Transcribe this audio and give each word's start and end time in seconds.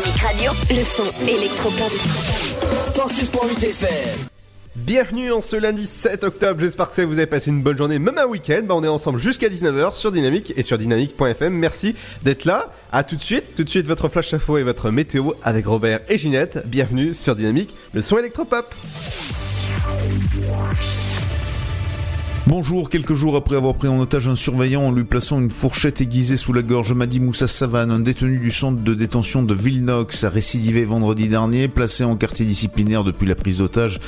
Dynamique 0.00 0.22
Radio. 0.22 0.52
Le 0.70 0.82
son 0.82 1.04
électropop. 1.26 1.90
106.8 1.90 3.64
FM. 3.64 4.18
Bienvenue 4.76 5.32
en 5.32 5.40
ce 5.42 5.56
lundi 5.56 5.86
7 5.86 6.24
octobre, 6.24 6.60
j'espère 6.60 6.90
que 6.90 7.02
vous 7.02 7.14
avez 7.14 7.26
passé 7.26 7.50
une 7.50 7.62
bonne 7.62 7.76
journée, 7.76 7.98
même 7.98 8.16
un 8.16 8.24
week-end. 8.24 8.62
Bah, 8.64 8.74
on 8.76 8.84
est 8.84 8.88
ensemble 8.88 9.18
jusqu'à 9.18 9.48
19h 9.48 9.94
sur 9.94 10.10
Dynamique 10.12 10.54
et 10.56 10.62
sur 10.62 10.78
dynamique.fm. 10.78 11.52
Merci 11.52 11.96
d'être 12.22 12.44
là. 12.44 12.72
À 12.92 13.04
tout 13.04 13.16
de 13.16 13.22
suite, 13.22 13.54
tout 13.56 13.64
de 13.64 13.68
suite 13.68 13.86
votre 13.86 14.08
flash 14.08 14.32
info 14.32 14.56
et 14.58 14.62
votre 14.62 14.90
météo 14.90 15.32
avec 15.42 15.66
Robert 15.66 16.00
et 16.08 16.16
Ginette. 16.16 16.62
Bienvenue 16.66 17.12
sur 17.12 17.36
Dynamique, 17.36 17.74
le 17.92 18.00
son 18.00 18.16
électropop. 18.18 18.74
Bonjour, 22.46 22.88
quelques 22.88 23.14
jours 23.14 23.36
après 23.36 23.54
avoir 23.54 23.74
pris 23.74 23.86
en 23.86 24.00
otage 24.00 24.26
un 24.26 24.34
surveillant 24.34 24.82
en 24.82 24.92
lui 24.92 25.04
plaçant 25.04 25.40
une 25.40 25.50
fourchette 25.50 26.00
aiguisée 26.00 26.38
sous 26.38 26.54
la 26.54 26.62
gorge, 26.62 26.92
Madi 26.92 27.20
Moussa 27.20 27.46
Savane, 27.46 27.90
un 27.90 28.00
détenu 28.00 28.38
du 28.38 28.50
centre 28.50 28.82
de 28.82 28.94
détention 28.94 29.42
de 29.42 29.54
Villenox, 29.54 30.24
a 30.24 30.30
récidivé 30.30 30.84
vendredi 30.86 31.28
dernier, 31.28 31.68
placé 31.68 32.02
en 32.02 32.16
quartier 32.16 32.46
disciplinaire 32.46 33.04
depuis 33.04 33.26
la 33.26 33.34
prise 33.34 33.58
d'otage. 33.58 34.00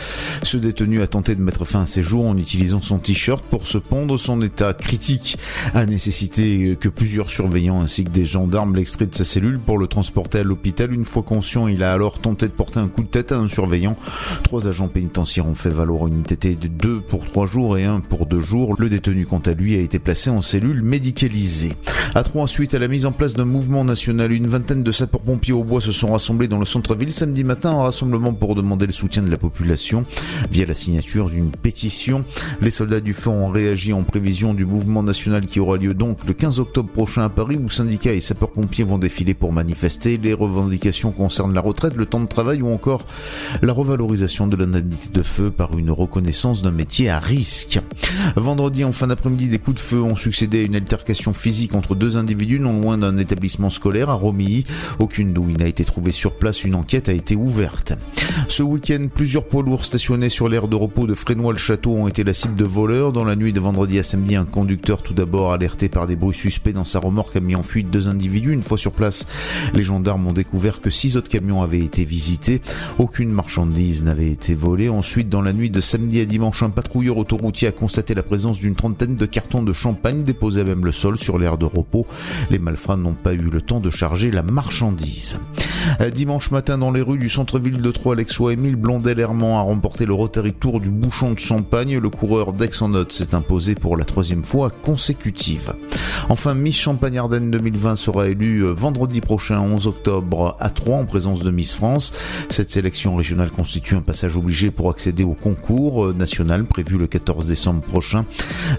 Ce 0.42 0.56
détenu 0.56 1.02
a 1.02 1.06
tenté 1.06 1.34
de 1.34 1.42
mettre 1.42 1.66
fin 1.66 1.82
à 1.82 1.86
ses 1.86 2.02
jours 2.02 2.26
en 2.26 2.36
utilisant 2.36 2.80
son 2.80 2.98
t-shirt 2.98 3.44
pour 3.44 3.66
se 3.66 3.78
pondre. 3.78 4.18
Son 4.18 4.40
état 4.40 4.72
critique 4.72 5.36
a 5.74 5.84
nécessité 5.84 6.76
que 6.80 6.88
plusieurs 6.88 7.30
surveillants 7.30 7.82
ainsi 7.82 8.04
que 8.04 8.10
des 8.10 8.26
gendarmes 8.26 8.74
l'extraient 8.74 9.06
de 9.06 9.14
sa 9.14 9.24
cellule 9.24 9.60
pour 9.60 9.76
le 9.76 9.86
transporter 9.86 10.38
à 10.38 10.44
l'hôpital. 10.44 10.92
Une 10.92 11.04
fois 11.04 11.22
conscient, 11.22 11.68
il 11.68 11.84
a 11.84 11.92
alors 11.92 12.18
tenté 12.18 12.46
de 12.46 12.52
porter 12.52 12.80
un 12.80 12.88
coup 12.88 13.02
de 13.02 13.08
tête 13.08 13.30
à 13.30 13.36
un 13.36 13.48
surveillant. 13.48 13.94
Trois 14.42 14.66
agents 14.66 14.88
pénitentiaires 14.88 15.46
ont 15.46 15.54
fait 15.54 15.70
valoir 15.70 16.08
une 16.08 16.22
TT 16.22 16.56
de 16.56 16.68
deux 16.68 17.00
pour 17.00 17.26
trois 17.26 17.46
jours 17.46 17.76
et 17.76 17.84
un 17.84 18.00
pour 18.00 18.21
deux 18.26 18.40
jours. 18.40 18.76
Le 18.78 18.88
détenu, 18.88 19.26
quant 19.26 19.42
à 19.46 19.52
lui, 19.52 19.76
a 19.76 19.80
été 19.80 19.98
placé 19.98 20.30
en 20.30 20.42
cellule 20.42 20.82
médicalisée. 20.82 21.72
À 22.14 22.22
trois 22.22 22.42
suite 22.46 22.74
à 22.74 22.78
la 22.78 22.88
mise 22.88 23.06
en 23.06 23.12
place 23.12 23.34
d'un 23.34 23.44
mouvement 23.44 23.84
national, 23.84 24.32
une 24.32 24.46
vingtaine 24.46 24.82
de 24.82 24.92
sapeurs-pompiers 24.92 25.54
au 25.54 25.64
bois 25.64 25.80
se 25.80 25.92
sont 25.92 26.12
rassemblés 26.12 26.48
dans 26.48 26.58
le 26.58 26.66
centre-ville 26.66 27.12
samedi 27.12 27.44
matin 27.44 27.70
en 27.70 27.84
rassemblement 27.84 28.34
pour 28.34 28.54
demander 28.54 28.86
le 28.86 28.92
soutien 28.92 29.22
de 29.22 29.30
la 29.30 29.36
population 29.36 30.04
via 30.50 30.66
la 30.66 30.74
signature 30.74 31.30
d'une 31.30 31.50
pétition. 31.50 32.24
Les 32.60 32.70
soldats 32.70 33.00
du 33.00 33.14
feu 33.14 33.30
ont 33.30 33.48
réagi 33.48 33.92
en 33.92 34.02
prévision 34.02 34.54
du 34.54 34.66
mouvement 34.66 35.02
national 35.02 35.46
qui 35.46 35.60
aura 35.60 35.76
lieu 35.76 35.94
donc 35.94 36.18
le 36.26 36.34
15 36.34 36.60
octobre 36.60 36.90
prochain 36.90 37.22
à 37.22 37.28
Paris 37.28 37.58
où 37.62 37.68
syndicats 37.68 38.12
et 38.12 38.20
sapeurs-pompiers 38.20 38.84
vont 38.84 38.98
défiler 38.98 39.34
pour 39.34 39.52
manifester. 39.52 40.18
Les 40.22 40.34
revendications 40.34 41.12
concernent 41.12 41.54
la 41.54 41.60
retraite, 41.60 41.94
le 41.94 42.06
temps 42.06 42.20
de 42.20 42.26
travail 42.26 42.62
ou 42.62 42.72
encore 42.72 43.06
la 43.62 43.72
revalorisation 43.72 44.46
de 44.46 44.56
l'indemnité 44.56 45.08
de 45.12 45.22
feu 45.22 45.50
par 45.50 45.78
une 45.78 45.90
reconnaissance 45.90 46.62
d'un 46.62 46.72
métier 46.72 47.08
à 47.08 47.20
risque. 47.20 47.80
Vendredi, 48.36 48.84
en 48.84 48.92
fin 48.92 49.06
d'après-midi, 49.06 49.48
des 49.48 49.58
coups 49.58 49.76
de 49.76 49.80
feu 49.80 50.02
ont 50.02 50.16
succédé 50.16 50.60
à 50.60 50.62
une 50.62 50.76
altercation 50.76 51.32
physique 51.32 51.74
entre 51.74 51.94
deux 51.94 52.16
individus 52.16 52.60
non 52.60 52.80
loin 52.80 52.98
d'un 52.98 53.16
établissement 53.16 53.70
scolaire 53.70 54.10
à 54.10 54.14
Romilly. 54.14 54.64
Aucune 54.98 55.32
douille 55.32 55.56
n'a 55.56 55.66
été 55.66 55.84
trouvée 55.84 56.12
sur 56.12 56.36
place, 56.36 56.64
une 56.64 56.74
enquête 56.74 57.08
a 57.08 57.12
été 57.12 57.36
ouverte. 57.36 57.94
Ce 58.48 58.62
week-end, 58.62 59.06
plusieurs 59.12 59.46
poids 59.46 59.62
lourds 59.62 59.84
stationnés 59.84 60.28
sur 60.28 60.48
l'aire 60.48 60.68
de 60.68 60.76
repos 60.76 61.06
de 61.06 61.14
Frénois-le-Château 61.14 61.92
ont 61.92 62.08
été 62.08 62.24
la 62.24 62.32
cible 62.32 62.54
de 62.54 62.64
voleurs. 62.64 63.12
Dans 63.12 63.24
la 63.24 63.36
nuit 63.36 63.52
de 63.52 63.60
vendredi 63.60 63.98
à 63.98 64.02
samedi, 64.02 64.36
un 64.36 64.44
conducteur 64.44 65.02
tout 65.02 65.14
d'abord 65.14 65.52
alerté 65.52 65.88
par 65.88 66.06
des 66.06 66.16
bruits 66.16 66.36
suspects 66.36 66.72
dans 66.72 66.84
sa 66.84 66.98
remorque 66.98 67.36
a 67.36 67.40
mis 67.40 67.54
en 67.54 67.62
fuite 67.62 67.90
deux 67.90 68.08
individus. 68.08 68.52
Une 68.52 68.62
fois 68.62 68.78
sur 68.78 68.92
place, 68.92 69.26
les 69.74 69.82
gendarmes 69.82 70.26
ont 70.26 70.32
découvert 70.32 70.80
que 70.80 70.90
six 70.90 71.16
autres 71.16 71.28
camions 71.28 71.62
avaient 71.62 71.80
été 71.80 72.04
visités. 72.04 72.62
Aucune 72.98 73.30
marchandise 73.30 74.02
n'avait 74.02 74.30
été 74.30 74.54
volée. 74.54 74.88
Ensuite, 74.88 75.28
dans 75.28 75.42
la 75.42 75.52
nuit 75.52 75.70
de 75.70 75.80
samedi 75.80 76.20
à 76.20 76.24
dimanche, 76.24 76.62
un 76.62 76.70
patrouilleur 76.70 77.16
autoroutier 77.16 77.68
a 77.68 77.72
constaté 77.72 78.01
la 78.10 78.22
présence 78.22 78.58
d'une 78.58 78.74
trentaine 78.74 79.16
de 79.16 79.26
cartons 79.26 79.62
de 79.62 79.72
champagne 79.72 80.24
déposés 80.24 80.62
à 80.62 80.64
même 80.64 80.84
le 80.84 80.92
sol 80.92 81.16
sur 81.16 81.38
l'aire 81.38 81.56
de 81.56 81.64
repos. 81.64 82.06
Les 82.50 82.58
malfrats 82.58 82.96
n'ont 82.96 83.14
pas 83.14 83.32
eu 83.32 83.38
le 83.38 83.62
temps 83.62 83.80
de 83.80 83.90
charger 83.90 84.30
la 84.30 84.42
marchandise. 84.42 85.38
Euh, 86.00 86.10
Dimanche 86.10 86.50
matin 86.50 86.78
dans 86.78 86.90
les 86.90 87.00
rues 87.00 87.18
du 87.18 87.28
centre-ville 87.28 87.80
de 87.80 87.90
Troyes, 87.90 88.16
l'Exois 88.16 88.52
Émile 88.52 88.76
Blondel-Hermand 88.76 89.58
a 89.58 89.62
remporté 89.62 90.06
le 90.06 90.12
Rotary 90.12 90.52
Tour 90.52 90.80
du 90.80 90.90
bouchon 90.90 91.32
de 91.32 91.38
champagne. 91.38 91.98
Le 91.98 92.10
coureur 92.10 92.52
d'Aix-en-Note 92.52 93.12
s'est 93.12 93.34
imposé 93.34 93.74
pour 93.74 93.96
la 93.96 94.04
troisième 94.04 94.44
fois 94.44 94.70
consécutive. 94.70 95.74
Enfin, 96.28 96.54
Miss 96.54 96.78
Champagne-Ardenne 96.78 97.50
2020 97.50 97.96
sera 97.96 98.28
élue 98.28 98.64
euh, 98.64 98.72
vendredi 98.72 99.20
prochain, 99.20 99.60
11 99.60 99.86
octobre, 99.86 100.56
à 100.60 100.70
Troyes, 100.70 100.96
en 100.96 101.04
présence 101.04 101.42
de 101.42 101.50
Miss 101.50 101.74
France. 101.74 102.14
Cette 102.48 102.70
sélection 102.70 103.16
régionale 103.16 103.50
constitue 103.50 103.96
un 103.96 104.02
passage 104.02 104.36
obligé 104.36 104.70
pour 104.70 104.90
accéder 104.90 105.24
au 105.24 105.34
concours 105.34 106.06
euh, 106.06 106.12
national 106.12 106.64
prévu 106.64 106.98
le 106.98 107.06
14 107.06 107.46
décembre 107.46 107.80
prochain. 107.92 108.24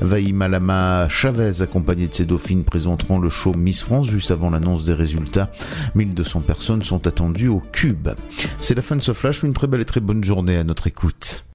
Vaïmalama 0.02 1.08
Chavez, 1.08 1.62
accompagnée 1.62 2.08
de 2.08 2.14
ses 2.16 2.26
dauphines, 2.26 2.64
présenteront 2.64 3.20
le 3.20 3.30
show 3.30 3.54
Miss 3.54 3.84
France 3.84 4.10
juste 4.10 4.32
avant 4.32 4.50
l'annonce 4.50 4.86
des 4.86 4.94
résultats. 4.94 5.52
1200 5.94 6.42
personnes 6.42 6.82
sont 6.82 7.06
attendues 7.06 7.48
au 7.48 7.62
Cube. 7.72 8.10
C'est 8.60 8.74
la 8.74 8.82
fin 8.82 8.96
de 8.96 9.04
ce 9.04 9.14
flash, 9.14 9.44
une 9.44 9.54
très 9.54 9.68
belle 9.68 9.82
et 9.82 9.86
très 9.86 10.02
bonne 10.02 10.24
journée 10.24 10.58
à 10.58 10.64
notre 10.64 10.88
écoute. 10.88 11.53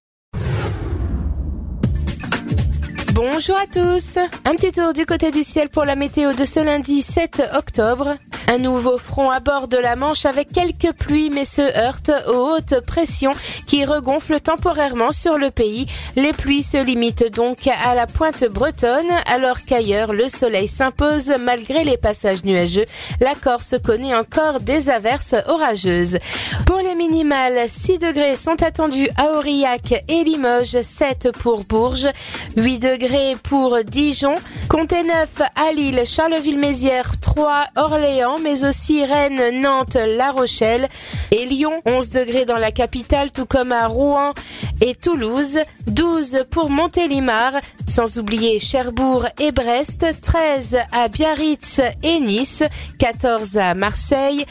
Bonjour 3.39 3.57
à 3.57 3.69
tous. 3.69 4.19
Un 4.45 4.57
petit 4.57 4.73
tour 4.73 4.93
du 4.93 5.07
côté 5.07 5.31
du 5.31 5.45
ciel 5.45 5.69
pour 5.69 5.85
la 5.85 5.95
météo 5.95 6.33
de 6.33 6.45
ce 6.45 6.59
lundi 6.59 7.03
7 7.03 7.51
octobre. 7.55 8.17
Un 8.49 8.59
nouveau 8.59 8.99
front 8.99 9.31
à 9.31 9.39
bord 9.39 9.69
de 9.69 9.77
la 9.77 9.95
Manche 9.95 10.25
avec 10.27 10.51
quelques 10.53 10.93
pluies 10.93 11.31
mais 11.31 11.45
se 11.45 11.61
heurte 11.79 12.11
aux 12.27 12.55
hautes 12.55 12.81
pressions 12.85 13.35
qui 13.67 13.85
regonflent 13.85 14.41
temporairement 14.41 15.13
sur 15.13 15.39
le 15.39 15.53
pays. 15.53 15.87
Les 16.17 16.33
pluies 16.33 16.65
se 16.65 16.83
limitent 16.83 17.33
donc 17.33 17.69
à 17.69 17.95
la 17.95 18.09
pointe 18.09 18.45
bretonne 18.49 19.13
alors 19.27 19.59
qu'ailleurs 19.65 20.13
le 20.13 20.29
soleil 20.29 20.67
s'impose 20.67 21.33
malgré 21.39 21.85
les 21.85 21.99
passages 21.99 22.43
nuageux. 22.43 22.87
La 23.21 23.37
Corse 23.37 23.77
connaît 23.85 24.17
encore 24.17 24.59
des 24.61 24.91
averses 24.91 25.37
orageuses. 25.47 26.19
Pour 26.67 26.79
les 26.79 26.97
minimales, 26.97 27.69
6 27.69 27.99
degrés 28.01 28.35
sont 28.35 28.61
attendus 28.65 29.11
à 29.17 29.37
Aurillac 29.37 30.05
et 30.09 30.25
Limoges, 30.25 30.81
7 30.81 31.31
pour 31.39 31.65
Bourges, 31.65 32.09
8 32.57 32.79
degrés 32.79 33.28
pour 33.37 33.79
Dijon, 33.85 34.35
comptez 34.69 35.03
9 35.03 35.43
à 35.57 35.73
Lille, 35.73 36.03
Charleville-Mézières, 36.07 37.19
3 37.21 37.67
Orléans, 37.77 38.39
mais 38.43 38.65
aussi 38.65 39.05
Rennes, 39.05 39.61
Nantes, 39.61 39.97
La 39.97 40.31
Rochelle 40.31 40.89
et 41.31 41.45
Lyon, 41.45 41.83
11 41.87 42.11
degrés 42.11 42.45
dans 42.45 42.59
la 42.59 42.73
capitale, 42.73 43.31
tout 43.31 43.47
comme 43.47 43.73
à 43.73 43.87
Rouen 43.87 44.33
et 44.81 44.95
Toulouse, 44.95 45.59
12 45.87 46.45
pour 46.51 46.71
Montélimar, 46.71 47.53
sans 47.87 48.19
oublier 48.19 48.59
Cherbourg 48.61 49.27
et 49.39 49.53
Brest, 49.53 50.07
13 50.23 50.79
à 50.93 51.09
Biarritz 51.09 51.81
et 52.03 52.21
Nice, 52.21 52.63
14 52.99 53.57
à 53.59 53.75
Marseille, 53.75 54.45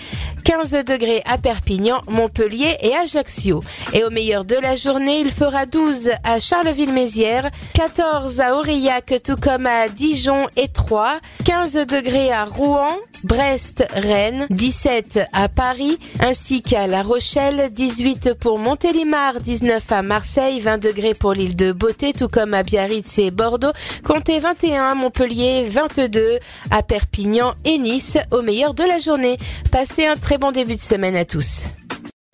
15 0.44 0.72
degrés 0.86 1.22
à 1.26 1.38
Perpignan, 1.38 2.02
Montpellier 2.08 2.78
et 2.82 2.96
Ajaccio. 2.96 3.62
Et 3.94 4.04
au 4.04 4.10
meilleur 4.10 4.46
de 4.46 4.56
la 4.56 4.76
journée, 4.76 5.20
il 5.20 5.32
fera 5.32 5.66
12 5.66 6.12
à 6.24 6.40
Charleville-Mézières, 6.40 7.52
14 7.74 8.40
à 8.40 8.56
Aurillac, 8.56 9.22
tout 9.24 9.36
comme 9.36 9.66
à 9.66 9.90
Dijon 9.90 10.48
et 10.56 10.68
Troyes, 10.68 11.20
15 11.46 11.86
degrés 11.88 12.32
à 12.32 12.46
Rouen, 12.46 12.96
Brest, 13.28 13.86
Rennes, 13.94 14.48
17 14.50 15.20
à 15.34 15.50
Paris, 15.50 16.00
ainsi 16.22 16.62
qu'à 16.62 16.88
La 16.88 17.04
Rochelle, 17.04 17.70
18 17.72 18.36
pour 18.36 18.58
Montélimar, 18.58 19.41
19 19.41 19.91
à 19.91 20.02
Marseille, 20.02 20.62
20 20.62 20.78
degrés 20.78 21.14
pour 21.14 21.34
l'île 21.34 21.58
de 21.58 21.74
Beauté, 21.74 22.14
tout 22.14 22.29
comme 22.29 22.53
à 22.53 22.64
Biarritz 22.64 23.20
et 23.20 23.32
Bordeaux, 23.32 23.74
comptez 24.06 24.40
21 24.40 24.91
à 24.91 24.96
Montpellier, 24.96 25.68
22 25.70 26.40
à 26.72 26.84
Perpignan 26.84 27.53
et 27.66 27.78
Nice, 27.78 28.18
au 28.32 28.41
meilleur 28.41 28.74
de 28.74 28.84
la 28.84 29.00
journée. 29.00 29.38
Passez 29.72 30.06
un 30.06 30.16
très 30.16 30.38
bon 30.38 30.53
début 30.53 30.76
de 30.76 30.82
semaine 30.82 31.18
à 31.18 31.26
tous. 31.26 31.66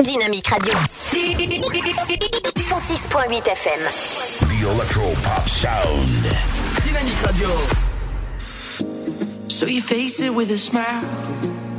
Dynamique 0.03 0.47
Radio. 0.47 0.73
106.8 1.11 3.47
FM. 3.47 3.79
The 4.47 4.61
Electro 4.75 5.13
Pop 5.23 5.47
Sound. 5.47 6.25
Dynamique 6.83 7.21
Radio. 7.25 7.49
So 9.53 9.67
you 9.67 9.83
face 9.83 10.19
it 10.19 10.33
with 10.33 10.49
a 10.49 10.57
smile. 10.57 11.05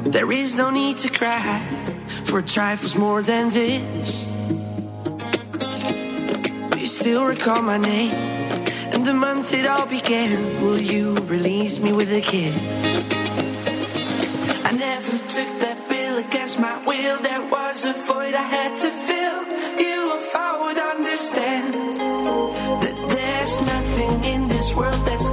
There 0.04 0.30
is 0.30 0.54
no 0.54 0.70
need 0.70 0.96
to 0.98 1.10
cry, 1.10 1.58
for 2.22 2.40
trifle's 2.40 2.94
more 2.94 3.20
than 3.20 3.50
this. 3.50 4.26
Do 6.70 6.78
you 6.78 6.86
still 6.86 7.24
recall 7.26 7.62
my 7.62 7.76
name 7.76 8.12
and 8.94 9.04
the 9.04 9.12
month 9.12 9.52
it 9.52 9.66
all 9.66 9.86
began? 9.86 10.62
Will 10.62 10.78
you 10.78 11.16
release 11.26 11.80
me 11.80 11.92
with 11.92 12.12
a 12.12 12.20
kiss? 12.20 12.54
I 14.64 14.70
never 14.70 15.18
took 15.34 15.50
that 15.64 15.78
bill 15.88 16.18
against 16.18 16.60
my 16.60 16.78
will. 16.86 17.18
There 17.22 17.42
was 17.42 17.84
a 17.84 17.92
void 17.92 18.34
I 18.34 18.46
had 18.56 18.76
to 18.76 18.90
fill. 19.08 19.38
You, 19.82 20.14
if 20.14 20.36
I 20.36 20.50
would 20.62 20.78
understand 20.78 21.74
that 22.82 22.96
there's 23.08 23.60
nothing 23.62 24.24
in 24.32 24.46
this 24.46 24.72
world 24.74 25.04
that's 25.04 25.23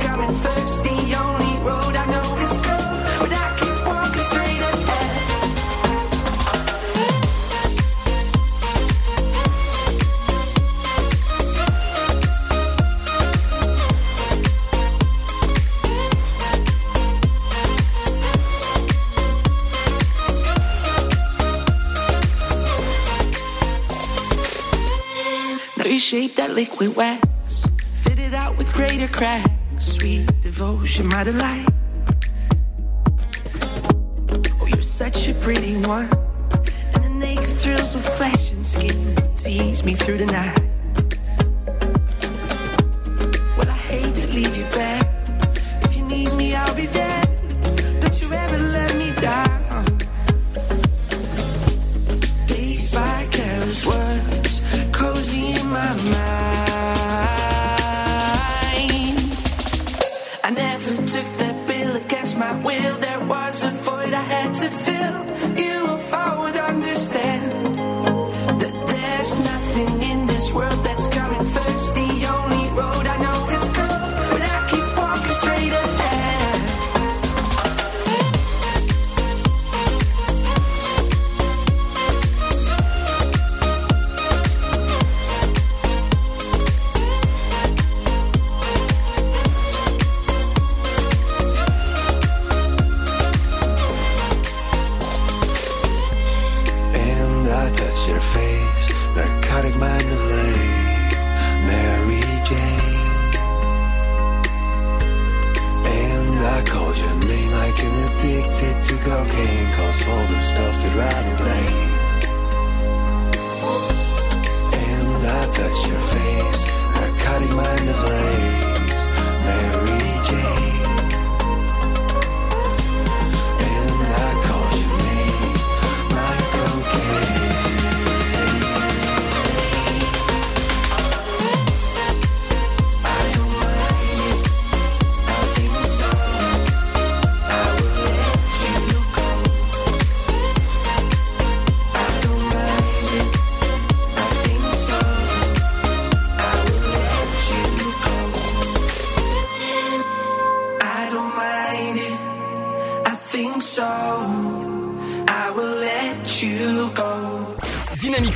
shape 26.12 26.36
that 26.36 26.52
liquid 26.52 26.94
wax. 26.98 27.66
Fitted 28.04 28.34
out 28.34 28.58
with 28.58 28.74
greater 28.74 29.08
cracks. 29.08 29.50
Sweet 29.78 30.25
devotion, 30.42 31.08
my 31.08 31.24
delight. 31.24 31.66
Oh, 34.60 34.68
you're 34.68 34.81
such 34.81 35.30
a 35.30 35.34
pretty 35.36 35.78
one. 35.78 36.10
And 36.96 37.04
the 37.06 37.10
naked 37.10 37.48
thrills 37.48 37.96
of 37.96 38.04
flesh 38.04 38.52
and 38.52 38.66
skin 38.66 39.16
tease 39.38 39.86
me 39.86 39.94
through 39.94 40.18
the 40.18 40.25
night. 40.25 40.60
Well, 43.58 43.69
I 43.69 43.80
hate 43.92 44.16
to 44.16 44.28
leave 44.34 44.54
you 44.54 44.66
back. 44.66 45.08
If 45.86 45.96
you 45.96 46.04
need 46.04 46.34
me, 46.34 46.54
I'll 46.56 46.75
be 46.75 46.88
there. 46.88 47.20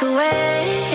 For 0.00 0.93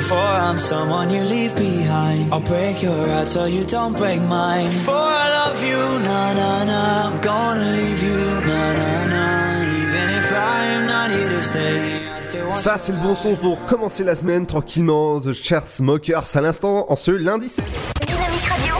Before 0.00 0.34
I'm 0.48 0.58
someone 0.58 1.10
you 1.10 1.22
leave 1.22 1.54
behind, 1.54 2.32
I'll 2.32 2.40
break 2.40 2.82
your 2.82 3.06
heart 3.10 3.28
so 3.28 3.44
you 3.44 3.64
don't 3.64 3.94
break 3.98 4.20
mine. 4.22 4.70
Before 4.80 4.94
I 5.24 5.26
love 5.40 5.62
you, 5.62 5.76
na 6.08 6.32
na 6.40 6.64
na, 6.64 6.82
I'm 7.06 7.20
gonna 7.20 7.70
leave 7.78 8.02
you, 8.02 8.20
na 8.50 8.62
na 8.80 8.92
na. 9.12 9.24
Even 9.82 10.08
if 10.20 10.32
I 10.32 10.60
am 10.74 10.86
not 10.86 11.10
here 11.10 11.28
to 11.28 11.42
stay, 11.42 12.08
I 12.16 12.20
still 12.22 12.46
want 12.46 12.56
Ça, 12.56 12.78
c'est 12.78 12.92
le 12.92 12.98
bon 12.98 13.14
son 13.14 13.36
pour 13.36 13.62
commencer 13.66 14.02
la 14.02 14.14
semaine 14.14 14.46
tranquillement. 14.46 15.20
The 15.20 15.34
Chairs 15.34 15.68
Smokers 15.68 16.34
à 16.34 16.40
l'instant 16.40 16.86
en 16.88 16.96
ce 16.96 17.10
lundi. 17.10 17.48
Dynamique 18.06 18.48
Radio. 18.48 18.74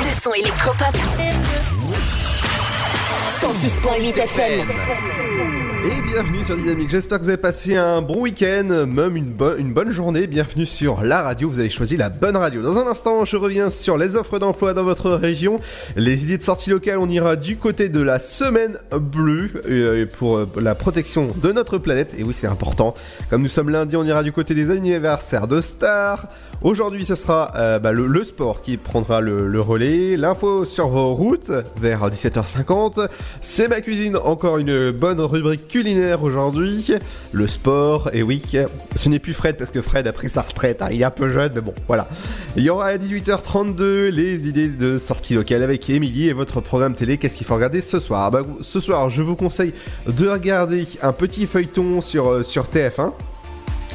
Le 0.00 0.20
son 0.20 0.32
électropop. 0.32 0.96
106.8 3.40 4.18
FM. 4.18 5.65
Et 5.84 6.00
bienvenue 6.00 6.42
sur 6.42 6.56
Dynamique. 6.56 6.88
J'espère 6.88 7.18
que 7.18 7.24
vous 7.24 7.28
avez 7.28 7.36
passé 7.36 7.76
un 7.76 8.02
bon 8.02 8.22
week-end, 8.22 8.86
même 8.86 9.16
une, 9.16 9.32
bonne 9.32 9.90
journée. 9.90 10.26
Bienvenue 10.26 10.66
sur 10.66 11.02
la 11.02 11.22
radio. 11.22 11.48
Vous 11.48 11.60
avez 11.60 11.70
choisi 11.70 11.96
la 11.96 12.08
bonne 12.08 12.36
radio. 12.36 12.62
Dans 12.62 12.78
un 12.78 12.86
instant, 12.86 13.24
je 13.24 13.36
reviens 13.36 13.70
sur 13.70 13.98
les 13.98 14.16
offres 14.16 14.38
d'emploi 14.38 14.74
dans 14.74 14.84
votre 14.84 15.10
région, 15.10 15.60
les 15.94 16.24
idées 16.24 16.38
de 16.38 16.42
sortie 16.42 16.70
locale. 16.70 16.98
On 16.98 17.08
ira 17.08 17.36
du 17.36 17.56
côté 17.56 17.88
de 17.88 18.00
la 18.00 18.18
semaine 18.18 18.78
bleue 18.90 19.50
euh, 19.68 20.06
pour 20.06 20.46
la 20.60 20.74
protection 20.74 21.34
de 21.36 21.52
notre 21.52 21.78
planète. 21.78 22.14
Et 22.18 22.22
oui, 22.22 22.34
c'est 22.34 22.48
important. 22.48 22.94
Comme 23.30 23.42
nous 23.42 23.48
sommes 23.48 23.70
lundi, 23.70 23.96
on 23.96 24.04
ira 24.04 24.22
du 24.22 24.32
côté 24.32 24.54
des 24.54 24.70
anniversaires 24.70 25.46
de 25.46 25.60
stars. 25.60 26.28
Aujourd'hui, 26.62 27.04
ce 27.04 27.14
sera 27.14 27.52
euh, 27.56 27.78
bah, 27.78 27.92
le, 27.92 28.24
sport 28.24 28.62
qui 28.62 28.78
prendra 28.78 29.20
le, 29.20 29.60
relais. 29.60 30.16
L'info 30.16 30.64
sur 30.64 30.88
vos 30.88 31.14
routes 31.14 31.52
vers 31.80 32.08
17h50. 32.08 33.08
C'est 33.42 33.68
ma 33.68 33.82
cuisine, 33.82 34.16
encore 34.16 34.56
une 34.58 34.90
bonne 34.90 35.20
rubrique 35.20 35.68
culinaire 35.68 36.22
aujourd'hui. 36.22 36.92
Le 37.32 37.46
sport, 37.46 38.08
et 38.14 38.22
oui, 38.22 38.42
ce 38.96 39.08
n'est 39.08 39.18
plus 39.18 39.34
Fred 39.34 39.56
parce 39.58 39.70
que 39.70 39.82
Fred 39.82 40.06
a 40.06 40.12
pris 40.12 40.30
sa 40.30 40.42
retraite. 40.42 40.80
hein, 40.80 40.88
il 40.90 41.02
est 41.02 41.04
un 41.04 41.10
peu 41.10 41.28
jeune, 41.28 41.52
mais 41.54 41.60
bon, 41.60 41.74
voilà. 41.86 42.08
Il 42.56 42.62
y 42.62 42.70
aura 42.70 42.86
à 42.86 42.96
18h32 42.96 44.08
les 44.08 44.48
idées 44.48 44.68
de 44.68 44.98
sortie 44.98 45.34
locale 45.34 45.62
avec 45.62 45.88
Émilie 45.90 46.28
et 46.28 46.32
votre 46.32 46.62
programme 46.62 46.94
télé. 46.94 47.18
Qu'est-ce 47.18 47.36
qu'il 47.36 47.46
faut 47.46 47.54
regarder 47.54 47.82
ce 47.82 48.00
soir? 48.00 48.30
Bah, 48.30 48.42
Ce 48.62 48.80
soir, 48.80 49.10
je 49.10 49.20
vous 49.20 49.36
conseille 49.36 49.74
de 50.06 50.28
regarder 50.28 50.86
un 51.02 51.12
petit 51.12 51.46
feuilleton 51.46 52.00
sur, 52.00 52.30
euh, 52.30 52.42
sur 52.42 52.64
TF1. 52.64 53.12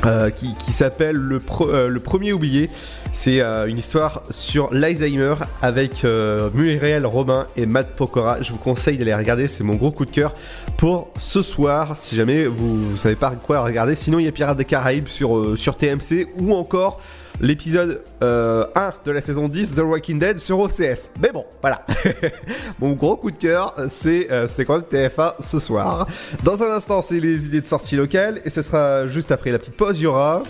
Euh, 0.05 0.31
qui, 0.31 0.71
s'appelle 0.71 1.17
euh, 1.61 1.87
le 1.87 1.99
premier 1.99 2.33
oublié. 2.33 2.71
C'est 3.11 3.39
euh, 3.39 3.67
une 3.67 3.77
histoire 3.77 4.23
sur 4.31 4.73
l'Alzheimer 4.73 5.35
avec 5.61 6.03
Muriel 6.03 7.05
Robin 7.05 7.45
et 7.55 7.65
Matt 7.65 7.95
Pokora. 7.95 8.41
Je 8.41 8.51
vous 8.51 8.57
conseille 8.57 8.97
d'aller 8.97 9.13
regarder, 9.13 9.47
c'est 9.47 9.63
mon 9.63 9.75
gros 9.75 9.91
coup 9.91 10.05
de 10.05 10.11
cœur 10.11 10.33
pour 10.77 11.09
ce 11.19 11.41
soir. 11.41 11.97
Si 11.97 12.15
jamais 12.15 12.45
vous, 12.45 12.91
vous 12.91 12.97
savez 12.97 13.15
pas 13.15 13.31
quoi 13.31 13.61
regarder, 13.61 13.93
sinon 13.93 14.17
il 14.17 14.25
y 14.25 14.27
a 14.27 14.31
Pirates 14.31 14.57
des 14.57 14.65
Caraïbes 14.65 15.07
sur, 15.07 15.57
sur 15.57 15.77
TMC 15.77 16.27
ou 16.39 16.55
encore 16.55 16.99
l'épisode 17.41 18.03
euh, 18.23 18.65
1 18.75 18.93
de 19.05 19.11
la 19.11 19.19
saison 19.19 19.49
10 19.49 19.73
The 19.73 19.79
Walking 19.79 20.19
Dead 20.19 20.37
sur 20.37 20.59
OCS. 20.59 21.09
Mais 21.19 21.31
bon, 21.33 21.45
voilà. 21.61 21.85
Mon 22.79 22.93
gros 22.93 23.17
coup 23.17 23.31
de 23.31 23.37
cœur, 23.37 23.75
c'est 23.89 24.31
euh, 24.31 24.47
c'est 24.47 24.63
quand 24.63 24.75
même 24.75 24.85
TF1 24.89 25.33
ce 25.43 25.59
soir. 25.59 26.07
Dans 26.43 26.63
un 26.63 26.71
instant, 26.71 27.01
c'est 27.01 27.19
les 27.19 27.47
idées 27.47 27.61
de 27.61 27.67
sortie 27.67 27.95
locales 27.95 28.41
et 28.45 28.49
ce 28.49 28.61
sera 28.61 29.07
juste 29.07 29.31
après 29.31 29.51
la 29.51 29.59
petite 29.59 29.75
pause. 29.75 29.99
Il 29.99 30.03
y 30.03 30.07
aura 30.07 30.43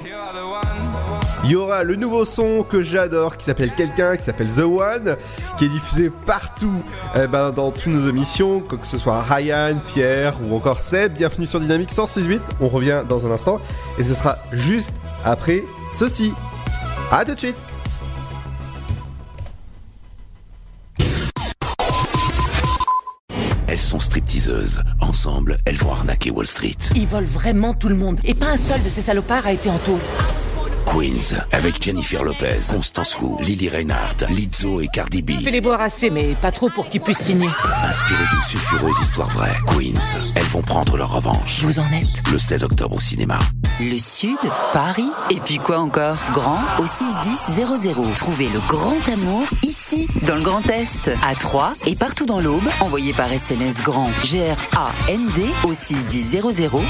il 1.43 1.49
y 1.49 1.55
aura 1.55 1.83
le 1.83 1.95
nouveau 1.95 2.23
son 2.23 2.61
que 2.61 2.83
j'adore 2.83 3.35
qui 3.35 3.45
s'appelle 3.45 3.71
Quelqu'un, 3.71 4.15
qui 4.15 4.23
s'appelle 4.23 4.49
The 4.49 4.59
One, 4.59 5.17
qui 5.57 5.65
est 5.65 5.69
diffusé 5.69 6.11
partout 6.27 6.83
eh 7.15 7.25
ben, 7.25 7.51
dans 7.51 7.71
toutes 7.71 7.87
nos 7.87 8.07
émissions, 8.07 8.59
que 8.59 8.75
ce 8.83 8.99
soit 8.99 9.23
Ryan, 9.23 9.79
Pierre 9.87 10.35
ou 10.43 10.55
encore 10.55 10.79
Seb. 10.79 11.13
Bienvenue 11.13 11.47
sur 11.47 11.59
Dynamique 11.59 11.91
168. 11.91 12.41
On 12.59 12.67
revient 12.67 13.01
dans 13.09 13.25
un 13.25 13.31
instant 13.31 13.59
et 13.97 14.03
ce 14.03 14.13
sera 14.13 14.37
juste 14.53 14.91
après 15.25 15.63
ceci. 15.97 16.31
A 17.13 17.25
tout 17.25 17.33
de 17.33 17.39
suite. 17.39 17.57
Elles 23.67 23.77
sont 23.77 23.99
stripteaseuses. 23.99 24.81
Ensemble, 25.01 25.57
elles 25.65 25.75
vont 25.75 25.91
arnaquer 25.91 26.31
Wall 26.31 26.47
Street. 26.47 26.77
Ils 26.95 27.07
volent 27.07 27.27
vraiment 27.27 27.73
tout 27.73 27.89
le 27.89 27.95
monde. 27.95 28.21
Et 28.23 28.33
pas 28.33 28.51
un 28.51 28.57
seul 28.57 28.81
de 28.81 28.87
ces 28.87 29.01
salopards 29.01 29.45
a 29.45 29.51
été 29.51 29.69
en 29.69 29.77
taule. 29.79 29.99
Queens, 30.85 31.37
avec 31.51 31.81
Jennifer 31.83 32.23
Lopez, 32.23 32.59
Constance 32.69 33.17
Wu, 33.19 33.43
Lily 33.43 33.69
Reinhardt, 33.69 34.25
Lizzo 34.29 34.81
et 34.81 34.87
Cardi 34.87 35.21
B. 35.21 35.31
Fais 35.43 35.51
les 35.51 35.61
boire 35.61 35.81
assez, 35.81 36.09
mais 36.09 36.35
pas 36.41 36.51
trop 36.51 36.69
pour 36.69 36.87
qu'ils 36.87 37.01
puissent 37.01 37.19
signer. 37.19 37.49
Inspirées 37.83 38.25
d'une 38.31 38.43
sulfureuse 38.43 38.99
histoire 39.01 39.29
vraie, 39.29 39.55
Queens, 39.67 39.99
elles 40.35 40.45
vont 40.45 40.61
prendre 40.61 40.97
leur 40.97 41.13
revanche. 41.13 41.63
Vous 41.63 41.79
en 41.79 41.91
êtes 41.91 42.27
Le 42.31 42.37
16 42.37 42.63
octobre 42.63 42.97
au 42.97 42.99
cinéma. 42.99 43.39
Le 43.79 43.97
Sud, 43.97 44.37
Paris, 44.73 45.09
et 45.29 45.39
puis 45.39 45.57
quoi 45.57 45.79
encore? 45.79 46.17
Grand 46.33 46.59
au 46.79 46.85
61000. 46.85 48.13
Trouvez 48.15 48.49
le 48.49 48.59
grand 48.67 49.07
amour 49.11 49.45
ici, 49.63 50.07
dans 50.27 50.35
le 50.35 50.41
Grand 50.41 50.67
Est, 50.69 51.11
à 51.23 51.35
Troyes 51.35 51.73
et 51.87 51.95
partout 51.95 52.25
dans 52.25 52.39
l'Aube. 52.39 52.67
Envoyez 52.81 53.13
par 53.13 53.31
SMS 53.31 53.81
grand 53.81 54.09
G-R-A-N-D 54.23 55.45
au 55.63 55.73
61000 55.73 56.41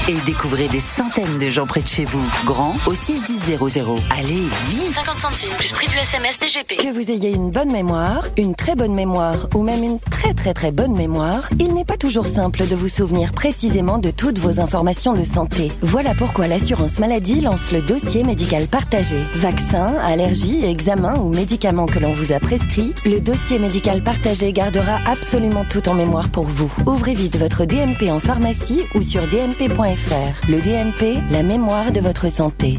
et 0.08 0.14
découvrez 0.26 0.68
des 0.68 0.80
centaines 0.80 1.38
de 1.38 1.48
gens 1.48 1.66
près 1.66 1.82
de 1.82 1.88
chez 1.88 2.04
vous. 2.04 2.24
Grand 2.44 2.76
au 2.86 2.94
61000. 2.94 3.81
Allez, 4.16 4.48
vite 4.68 4.94
50 4.94 5.18
centimes 5.18 5.56
plus 5.58 5.72
prix 5.72 5.88
du 5.88 5.96
SMS 5.96 6.38
DGP. 6.38 6.76
Que 6.76 6.92
vous 6.92 7.10
ayez 7.10 7.32
une 7.32 7.50
bonne 7.50 7.72
mémoire, 7.72 8.28
une 8.36 8.54
très 8.54 8.76
bonne 8.76 8.94
mémoire 8.94 9.48
ou 9.56 9.62
même 9.62 9.82
une 9.82 9.98
très 9.98 10.34
très 10.34 10.54
très 10.54 10.70
bonne 10.70 10.94
mémoire, 10.94 11.48
il 11.58 11.74
n'est 11.74 11.84
pas 11.84 11.96
toujours 11.96 12.26
simple 12.26 12.64
de 12.64 12.76
vous 12.76 12.88
souvenir 12.88 13.32
précisément 13.32 13.98
de 13.98 14.12
toutes 14.12 14.38
vos 14.38 14.60
informations 14.60 15.14
de 15.14 15.24
santé. 15.24 15.72
Voilà 15.80 16.14
pourquoi 16.14 16.46
l'assurance 16.46 17.00
maladie 17.00 17.40
lance 17.40 17.72
le 17.72 17.82
dossier 17.82 18.22
médical 18.22 18.68
partagé. 18.68 19.24
Vaccins, 19.34 19.96
allergies, 20.00 20.64
examens 20.64 21.18
ou 21.18 21.30
médicaments 21.30 21.86
que 21.86 21.98
l'on 21.98 22.14
vous 22.14 22.30
a 22.30 22.38
prescrits, 22.38 22.94
le 23.04 23.18
dossier 23.18 23.58
médical 23.58 24.04
partagé 24.04 24.52
gardera 24.52 25.00
absolument 25.06 25.64
tout 25.64 25.88
en 25.88 25.94
mémoire 25.94 26.28
pour 26.28 26.44
vous. 26.44 26.72
Ouvrez 26.86 27.14
vite 27.14 27.36
votre 27.36 27.64
DMP 27.64 28.12
en 28.12 28.20
pharmacie 28.20 28.82
ou 28.94 29.02
sur 29.02 29.26
dmp.fr. 29.26 30.48
Le 30.48 30.60
DMP, 30.60 31.20
la 31.30 31.42
mémoire 31.42 31.90
de 31.90 31.98
votre 31.98 32.30
santé. 32.30 32.78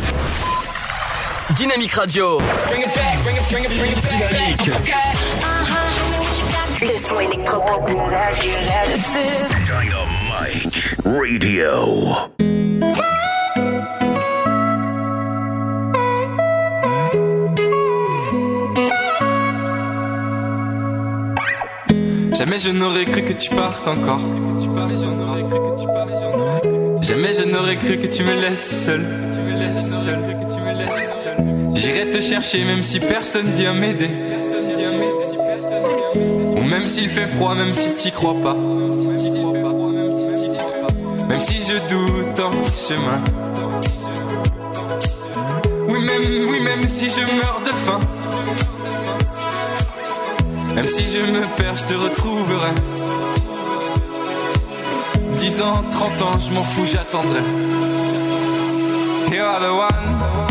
Dynamique 1.55 1.93
Radio. 1.93 2.39
Dynamique. 4.09 4.71
Le 6.81 7.09
son 7.09 7.19
électropop. 7.19 7.87
Dynamite 7.87 7.97
Radio. 11.03 12.15
Jamais 22.33 22.59
je 22.59 22.69
n'aurais 22.71 23.05
cru 23.05 23.21
que 23.23 23.33
tu 23.33 23.49
partes 23.49 23.87
encore. 23.87 24.21
Jamais 27.01 27.33
je 27.33 27.43
n'aurais 27.43 27.77
cru 27.77 27.97
que 27.97 28.07
tu 28.07 28.23
me 28.23 28.33
laisses 28.39 28.85
seul. 28.85 29.03
J'irai 31.81 32.07
te 32.11 32.21
chercher 32.21 32.63
même 32.63 32.83
si 32.83 32.99
personne 32.99 33.49
vient 33.53 33.73
m'aider. 33.73 34.11
Ou 36.55 36.61
même 36.61 36.85
s'il 36.85 37.09
fait 37.09 37.25
froid, 37.25 37.55
même 37.55 37.73
si 37.73 37.91
t'y 37.93 38.11
crois 38.11 38.35
pas. 38.35 38.53
Même 41.27 41.39
si 41.39 41.55
je 41.55 41.77
doute 41.89 42.39
en 42.39 42.51
chemin. 42.75 43.19
Oui, 45.87 45.99
même, 46.05 46.49
oui, 46.51 46.59
même 46.59 46.85
si 46.85 47.09
je 47.09 47.21
meurs 47.21 47.61
de 47.65 47.71
faim. 47.71 47.99
Même 50.75 50.87
si 50.87 51.09
je 51.09 51.19
me 51.31 51.47
perds, 51.57 51.77
je 51.77 51.85
te 51.85 51.93
retrouverai. 51.95 52.75
10 55.35 55.61
ans, 55.63 55.83
30 55.89 56.21
ans, 56.21 56.39
je 56.39 56.53
m'en 56.53 56.63
fous, 56.63 56.85
j'attendrai. 56.85 57.41
You 59.31 59.41
are 59.41 59.59
the. 59.59 60.50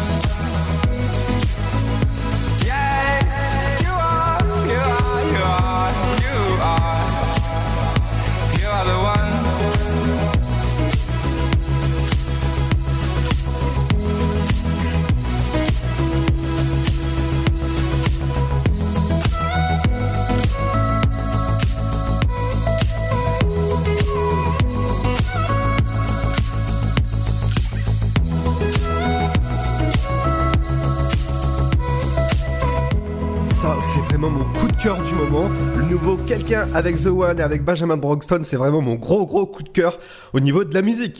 Cœur 34.81 34.97
du 35.03 35.13
moment. 35.13 35.49
Le 35.75 35.83
nouveau 35.83 36.17
Quelqu'un 36.17 36.67
avec 36.73 37.01
The 37.01 37.07
One 37.07 37.39
et 37.39 37.43
avec 37.43 37.63
Benjamin 37.63 37.97
Broxton, 37.97 38.41
c'est 38.43 38.55
vraiment 38.55 38.81
mon 38.81 38.95
gros 38.95 39.25
gros 39.25 39.45
coup 39.45 39.63
de 39.63 39.69
cœur 39.69 39.99
au 40.33 40.39
niveau 40.39 40.63
de 40.63 40.73
la 40.73 40.81
musique. 40.81 41.17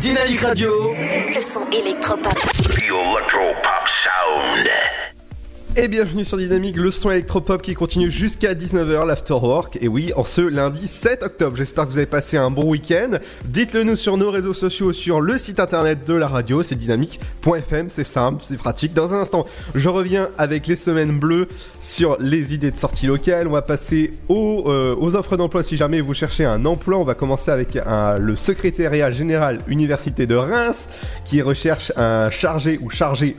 Dynamique 0.00 0.40
Radio. 0.40 0.70
Le 0.92 1.40
son 1.40 1.68
électropop. 1.70 2.32
The 2.32 2.82
Electro 2.82 3.54
Pop 3.62 3.86
Sound. 3.86 5.03
Et 5.76 5.88
bienvenue 5.88 6.24
sur 6.24 6.36
Dynamique, 6.36 6.76
le 6.76 6.92
son 6.92 7.10
électropop 7.10 7.60
qui 7.60 7.74
continue 7.74 8.08
jusqu'à 8.08 8.54
19h, 8.54 9.06
l'afterwork. 9.08 9.76
Et 9.80 9.88
oui, 9.88 10.12
en 10.14 10.22
ce 10.22 10.40
lundi 10.40 10.86
7 10.86 11.24
octobre. 11.24 11.56
J'espère 11.56 11.86
que 11.86 11.90
vous 11.90 11.96
avez 11.96 12.06
passé 12.06 12.36
un 12.36 12.48
bon 12.48 12.64
week-end. 12.70 13.18
Dites-le 13.46 13.82
nous 13.82 13.96
sur 13.96 14.16
nos 14.16 14.30
réseaux 14.30 14.54
sociaux, 14.54 14.92
sur 14.92 15.20
le 15.20 15.36
site 15.36 15.58
internet 15.58 16.06
de 16.06 16.14
la 16.14 16.28
radio, 16.28 16.62
c'est 16.62 16.76
dynamique.fm, 16.76 17.88
c'est 17.88 18.04
simple, 18.04 18.40
c'est 18.44 18.56
pratique. 18.56 18.94
Dans 18.94 19.14
un 19.14 19.22
instant, 19.22 19.46
je 19.74 19.88
reviens 19.88 20.28
avec 20.38 20.68
les 20.68 20.76
semaines 20.76 21.18
bleues 21.18 21.48
sur 21.80 22.18
les 22.20 22.54
idées 22.54 22.70
de 22.70 22.78
sortie 22.78 23.08
locale. 23.08 23.48
On 23.48 23.52
va 23.52 23.62
passer 23.62 24.12
aux, 24.28 24.66
euh, 24.68 24.94
offres 25.16 25.36
d'emploi 25.36 25.64
si 25.64 25.76
jamais 25.76 26.00
vous 26.00 26.14
cherchez 26.14 26.44
un 26.44 26.64
emploi. 26.66 26.98
On 26.98 27.04
va 27.04 27.14
commencer 27.14 27.50
avec 27.50 27.76
un- 27.84 28.18
le 28.18 28.36
secrétariat 28.36 29.10
général 29.10 29.58
Université 29.66 30.28
de 30.28 30.36
Reims 30.36 30.88
qui 31.24 31.42
recherche 31.42 31.90
un 31.96 32.30
chargé 32.30 32.78
ou 32.80 32.90
chargé 32.90 33.36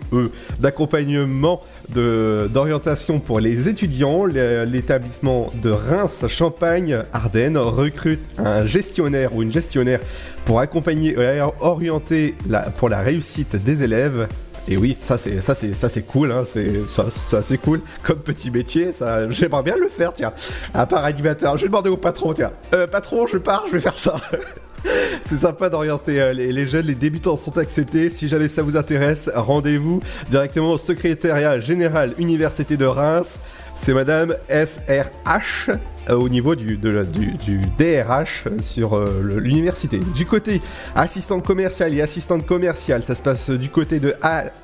d'accompagnement 0.59 1.61
d'orientation 1.89 3.19
pour 3.19 3.39
les 3.39 3.69
étudiants. 3.69 4.25
L'établissement 4.25 5.49
de 5.61 5.69
Reims 5.69 6.25
Champagne 6.27 7.03
recrute 7.13 8.21
un 8.37 8.65
gestionnaire 8.65 9.35
ou 9.35 9.43
une 9.43 9.51
gestionnaire 9.51 9.99
pour 10.45 10.59
accompagner 10.59 11.11
et 11.11 11.41
orienter 11.59 12.35
pour 12.77 12.89
la 12.89 13.01
réussite 13.01 13.55
des 13.55 13.83
élèves. 13.83 14.27
Et 14.67 14.77
oui, 14.77 14.97
ça 14.99 15.17
c'est 15.17 15.41
ça 15.41 15.53
c'est 15.53 15.75
ça 15.75 15.89
c'est 15.89 16.01
cool, 16.01 16.31
hein, 16.31 16.43
c'est 16.51 16.87
ça, 16.87 17.05
ça 17.11 17.43
c'est 17.43 17.59
cool 17.59 17.81
comme 18.01 18.17
petit 18.17 18.49
métier. 18.49 18.91
Ça, 18.91 19.29
j'aimerais 19.29 19.61
bien 19.61 19.75
le 19.75 19.89
faire, 19.89 20.11
tiens. 20.11 20.33
À 20.73 20.87
part 20.87 21.05
animateur, 21.05 21.55
je 21.57 21.63
vais 21.63 21.67
demander 21.67 21.89
au 21.89 21.97
patron, 21.97 22.33
tiens. 22.33 22.51
Euh, 22.73 22.87
patron, 22.87 23.27
je 23.27 23.37
pars, 23.37 23.63
je 23.67 23.73
vais 23.73 23.81
faire 23.81 23.97
ça. 23.97 24.15
C'est 25.29 25.39
sympa 25.39 25.69
d'orienter 25.69 26.21
euh, 26.21 26.33
les, 26.33 26.65
jeunes, 26.65 26.85
les 26.85 26.95
débutants 26.95 27.37
sont 27.37 27.57
acceptés. 27.57 28.09
Si 28.09 28.27
jamais 28.27 28.47
ça 28.47 28.61
vous 28.61 28.77
intéresse, 28.77 29.29
rendez-vous 29.33 30.01
directement 30.29 30.71
au 30.71 30.77
secrétariat 30.77 31.59
général 31.59 32.13
Université 32.17 32.77
de 32.77 32.85
Reims. 32.85 33.39
C'est 33.77 33.93
Madame 33.93 34.35
SRH 34.49 35.69
euh, 36.09 36.15
au 36.15 36.29
niveau 36.29 36.55
du, 36.55 36.77
DRH 36.77 38.45
euh, 38.47 38.61
sur 38.61 39.03
l'université. 39.21 39.99
Du 40.15 40.25
côté 40.25 40.61
assistante 40.95 41.43
commerciale 41.43 41.93
et 41.93 42.01
assistante 42.01 42.45
commerciale, 42.45 43.03
ça 43.03 43.15
se 43.15 43.21
passe 43.21 43.49
du 43.49 43.69
côté 43.69 43.99
de 43.99 44.15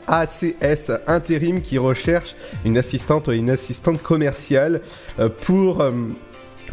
ACS 0.08 0.92
Intérim 1.08 1.62
qui 1.62 1.78
recherche 1.78 2.36
une 2.64 2.78
assistante 2.78 3.28
ou 3.28 3.32
une 3.32 3.50
assistante 3.50 4.02
commerciale 4.02 4.82
pour... 5.42 5.84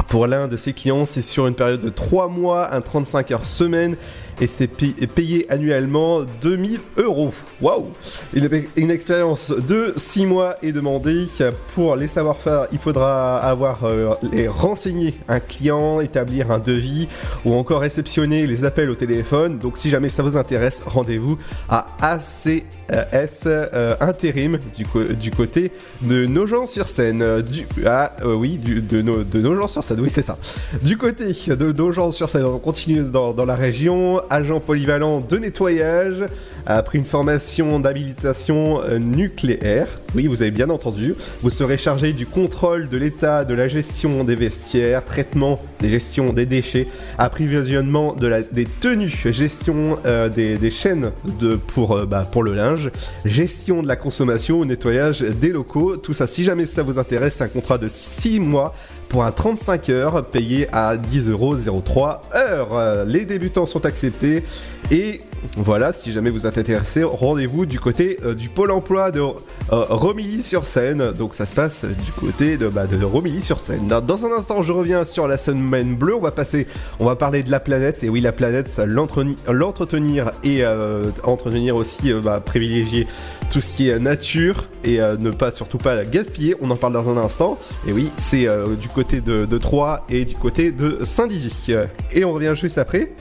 pour 0.07 0.27
l'un 0.27 0.47
de 0.47 0.57
ses 0.57 0.73
clients, 0.73 1.05
c'est 1.05 1.21
sur 1.21 1.47
une 1.47 1.55
période 1.55 1.81
de 1.81 1.89
3 1.89 2.27
mois, 2.27 2.73
un 2.73 2.81
35 2.81 3.31
heures 3.31 3.45
semaine, 3.45 3.95
et 4.41 4.47
c'est 4.47 4.67
payé 4.67 5.45
annuellement 5.49 6.21
2000 6.41 6.79
euros. 6.97 7.33
Waouh 7.61 7.87
Une, 8.33 8.91
expérience 8.91 9.51
de 9.51 9.93
6 9.97 10.25
mois 10.25 10.55
est 10.63 10.71
demandée. 10.71 11.27
Pour 11.75 11.95
les 11.95 12.07
savoir-faire, 12.07 12.67
il 12.71 12.79
faudra 12.79 13.37
avoir 13.39 13.83
euh, 13.83 14.13
les 14.31 14.47
renseigner 14.47 15.15
un 15.27 15.39
client, 15.39 15.99
établir 15.99 16.51
un 16.51 16.59
devis, 16.59 17.07
ou 17.45 17.53
encore 17.53 17.81
réceptionner 17.81 18.47
les 18.47 18.63
appels 18.63 18.89
au 18.89 18.95
téléphone. 18.95 19.59
Donc 19.59 19.77
si 19.77 19.89
jamais 19.89 20.09
ça 20.09 20.23
vous 20.23 20.37
intéresse, 20.37 20.81
rendez-vous 20.85 21.37
à 21.67 21.87
ACS 22.01 23.45
euh, 23.45 23.95
Intérim 23.99 24.59
du, 24.75 25.31
côté 25.31 25.71
de 26.01 26.25
Nogent-sur-Seine. 26.25 27.41
Du, 27.41 27.67
ah 27.85 28.13
euh, 28.23 28.33
oui, 28.33 28.57
de, 28.57 29.01
no- 29.01 29.23
de 29.23 29.39
Nogent-sur-Seine, 29.39 29.99
oui 29.99 30.09
c'est 30.11 30.21
ça. 30.21 30.37
Du 30.81 30.97
côté 30.97 31.25
de 31.25 31.71
Nogent-sur-Seine, 31.71 32.45
on 32.45 32.59
continue 32.59 33.03
dans 33.03 33.45
la 33.45 33.55
région. 33.55 34.21
Agent 34.29 34.59
polyvalent 34.59 35.19
de 35.21 35.37
nettoyage, 35.37 36.25
après 36.65 36.97
une 36.97 37.05
formation 37.05 37.79
d'habilitation 37.79 38.81
euh, 38.81 38.99
nucléaire. 38.99 39.87
Oui, 40.15 40.27
vous 40.27 40.41
avez 40.41 40.51
bien 40.51 40.69
entendu. 40.69 41.15
Vous 41.41 41.49
serez 41.49 41.77
chargé 41.77 42.13
du 42.13 42.25
contrôle 42.25 42.89
de 42.89 42.97
l'état 42.97 43.45
de 43.45 43.53
la 43.53 43.67
gestion 43.67 44.23
des 44.23 44.35
vestiaires, 44.35 45.03
traitement 45.05 45.59
des 45.79 45.89
gestions 45.89 46.33
des 46.33 46.45
déchets, 46.45 46.87
approvisionnement 47.17 48.13
de 48.13 48.27
la, 48.27 48.41
des 48.41 48.65
tenues, 48.65 49.23
gestion 49.25 49.99
euh, 50.05 50.29
des, 50.29 50.69
chaînes 50.69 51.11
de, 51.39 51.55
pour, 51.55 51.97
euh, 51.97 52.05
bah, 52.05 52.27
pour 52.29 52.43
le 52.43 52.53
linge, 52.53 52.91
gestion 53.25 53.81
de 53.81 53.87
la 53.87 53.95
consommation, 53.95 54.63
nettoyage 54.65 55.21
des 55.21 55.49
locaux. 55.49 55.97
Tout 55.97 56.13
ça, 56.13 56.27
si 56.27 56.43
jamais 56.43 56.65
ça 56.65 56.83
vous 56.83 56.99
intéresse, 56.99 57.35
c'est 57.37 57.43
un 57.43 57.49
contrat 57.49 57.77
de 57.77 57.87
6 57.87 58.39
mois 58.39 58.75
pour 59.09 59.23
un 59.23 59.31
35 59.31 59.89
heures 59.89 60.25
payé 60.25 60.67
à 60.71 60.95
10,03€ 60.95 62.19
heure. 62.35 62.69
Euh, 62.73 63.05
Les 63.05 63.25
débutants 63.25 63.65
sont 63.65 63.85
acceptés 63.85 64.43
et 64.91 65.21
voilà, 65.55 65.91
si 65.91 66.11
jamais 66.11 66.29
vous 66.29 66.45
êtes 66.45 66.57
intéressé, 66.57 67.03
rendez-vous 67.03 67.65
du 67.65 67.79
côté 67.79 68.19
euh, 68.23 68.33
du 68.33 68.49
pôle 68.49 68.71
emploi 68.71 69.11
de 69.11 69.19
euh, 69.21 69.31
Romilly-sur-Seine. 69.69 71.11
Donc 71.11 71.35
ça 71.35 71.45
se 71.45 71.53
passe 71.53 71.85
du 71.85 72.11
côté 72.11 72.57
de, 72.57 72.67
bah, 72.67 72.85
Romilly-sur-Seine. 73.01 73.87
Dans- 73.87 74.19
un 74.25 74.31
instant, 74.33 74.61
je 74.61 74.73
reviens 74.73 75.05
sur 75.05 75.27
la 75.27 75.37
semaine 75.37 75.95
bleue. 75.95 76.15
On 76.15 76.19
va 76.19 76.31
passer, 76.31 76.67
on 76.99 77.05
va 77.05 77.15
parler 77.15 77.41
de 77.41 77.51
la 77.51 77.59
planète. 77.59 78.03
Et 78.03 78.09
oui, 78.09 78.19
la 78.21 78.33
planète, 78.33 78.81
l'entretenir 78.85 80.31
et 80.43 80.63
euh, 80.63 81.05
entretenir 81.23 81.75
aussi, 81.75 82.11
euh, 82.11 82.19
bah, 82.21 82.41
privilégier 82.45 83.07
tout 83.49 83.61
ce 83.61 83.69
qui 83.69 83.89
est 83.89 83.97
nature 83.97 84.65
et 84.83 85.01
euh, 85.01 85.15
ne 85.17 85.31
pas 85.31 85.51
surtout 85.51 85.77
pas 85.77 86.03
gaspiller. 86.03 86.55
On 86.61 86.69
en 86.69 86.75
parle 86.75 86.93
dans 86.93 87.09
un 87.09 87.17
instant. 87.17 87.57
Et 87.87 87.93
oui, 87.93 88.09
c'est 88.17 88.47
euh, 88.47 88.75
du 88.75 88.89
côté 88.89 89.21
de, 89.21 89.45
de 89.45 89.57
Troyes 89.57 90.05
et 90.09 90.25
du 90.25 90.35
côté 90.35 90.71
de 90.71 90.99
Saint-Dizier. 91.05 91.83
Et 92.11 92.25
on 92.25 92.33
revient 92.33 92.53
juste 92.55 92.77
après. 92.77 93.13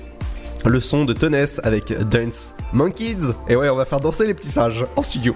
Le 0.69 0.81
son 0.81 1.05
de 1.05 1.13
Toness 1.13 1.61
avec 1.65 1.93
Dance 2.09 2.53
Monkeys. 2.73 3.33
Et 3.49 3.57
ouais, 3.57 3.69
on 3.69 3.77
va 3.77 3.85
faire 3.85 4.01
danser 4.01 4.27
les 4.27 4.35
petits 4.35 4.51
sages 4.51 4.85
en 4.97 5.03
studio. 5.03 5.35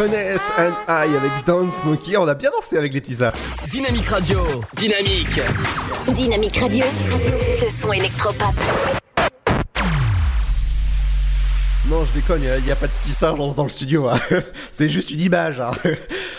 Toness 0.00 0.40
and 0.56 0.72
I 0.88 1.14
avec 1.14 1.44
Dance 1.44 1.74
Monkey. 1.84 2.16
On 2.16 2.26
a 2.26 2.34
bien 2.34 2.50
dansé 2.50 2.78
avec 2.78 2.94
les 2.94 3.02
petits 3.02 3.16
sages. 3.16 3.34
Dynamique 3.68 4.08
Radio. 4.08 4.38
Dynamique. 4.74 5.38
Dynamique 6.08 6.56
Radio. 6.56 6.86
Le 7.60 7.68
son 7.68 7.92
électropop. 7.92 8.54
Non, 11.90 12.02
je 12.06 12.18
déconne, 12.18 12.40
il 12.42 12.64
n'y 12.64 12.70
a, 12.70 12.76
pas 12.76 12.86
de 12.86 12.92
petit 13.02 13.12
singe 13.12 13.36
dans 13.54 13.62
le 13.62 13.68
studio. 13.68 14.08
hein. 14.08 14.18
C'est 14.72 14.88
juste 14.88 15.10
une 15.10 15.20
image. 15.20 15.60
hein. 15.60 15.72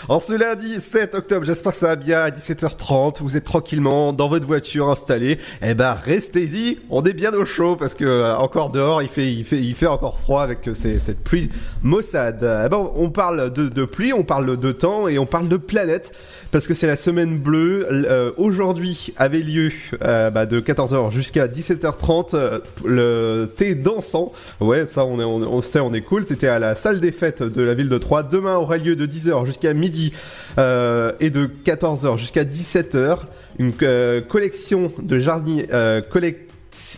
En 0.08 0.18
ce 0.18 0.32
lundi 0.32 0.80
7 0.80 1.14
octobre, 1.14 1.46
j'espère 1.46 1.70
que 1.72 1.78
ça 1.78 1.86
va 1.86 1.96
bien 1.96 2.22
à 2.22 2.30
17h30. 2.30 3.18
Vous 3.20 3.36
êtes 3.36 3.44
tranquillement 3.44 4.12
dans 4.12 4.28
votre 4.28 4.46
voiture 4.46 4.88
installée. 4.88 5.38
Eh 5.62 5.74
ben, 5.74 5.92
restez-y. 5.92 6.80
On 6.90 7.04
est 7.04 7.12
bien 7.12 7.32
au 7.32 7.44
chaud 7.44 7.76
parce 7.76 7.94
que 7.94 8.04
euh, 8.04 8.36
encore 8.36 8.70
dehors, 8.70 9.00
il 9.00 9.08
fait, 9.08 9.32
il 9.32 9.44
fait, 9.44 9.60
il 9.60 9.76
fait 9.76 9.86
encore 9.86 10.18
froid 10.18 10.42
avec 10.42 10.66
euh, 10.66 10.74
cette 10.74 11.22
pluie 11.22 11.50
maussade. 11.82 12.38
Eh 12.42 12.68
ben, 12.68 12.90
on 12.96 13.10
parle 13.10 13.52
de 13.52 13.84
pluie, 13.84 14.12
on 14.12 14.24
parle 14.24 14.58
de 14.58 14.72
temps 14.72 15.06
et 15.06 15.20
on 15.20 15.26
parle 15.26 15.48
de 15.48 15.56
planète 15.56 16.12
parce 16.52 16.68
que 16.68 16.74
c'est 16.74 16.86
la 16.86 16.94
semaine 16.96 17.38
bleue. 17.38 17.86
Euh, 17.90 18.30
Aujourd'hui 18.36 19.12
avait 19.16 19.40
lieu 19.40 19.72
euh, 20.04 20.30
bah, 20.30 20.46
de 20.46 20.60
14h 20.60 21.10
jusqu'à 21.10 21.48
17h30 21.48 22.30
euh, 22.34 22.58
le 22.84 23.46
thé 23.56 23.74
dansant. 23.74 24.32
Ouais, 24.60 24.86
ça 24.86 25.04
on 25.04 25.18
est, 25.18 25.24
on, 25.24 25.36
on 25.42 25.62
sait, 25.62 25.80
on 25.80 25.92
est 25.92 26.02
cool. 26.02 26.24
C'était 26.28 26.46
à 26.48 26.58
la 26.60 26.74
salle 26.74 27.00
des 27.00 27.10
fêtes 27.10 27.42
de 27.42 27.62
la 27.62 27.74
ville 27.74 27.88
de 27.88 27.98
Troyes. 27.98 28.22
Demain 28.22 28.56
aura 28.56 28.76
lieu 28.76 28.94
de 28.94 29.06
10h 29.06 29.44
jusqu'à 29.46 29.72
midi 29.74 30.12
euh, 30.58 31.12
et 31.18 31.30
de 31.30 31.48
14h 31.66 32.18
jusqu'à 32.18 32.44
17h 32.44 33.18
une 33.58 33.72
euh, 33.82 34.20
collection 34.22 34.92
de 35.02 35.18
jardin 35.18 35.58
euh, 35.72 36.00
collect- 36.00 36.48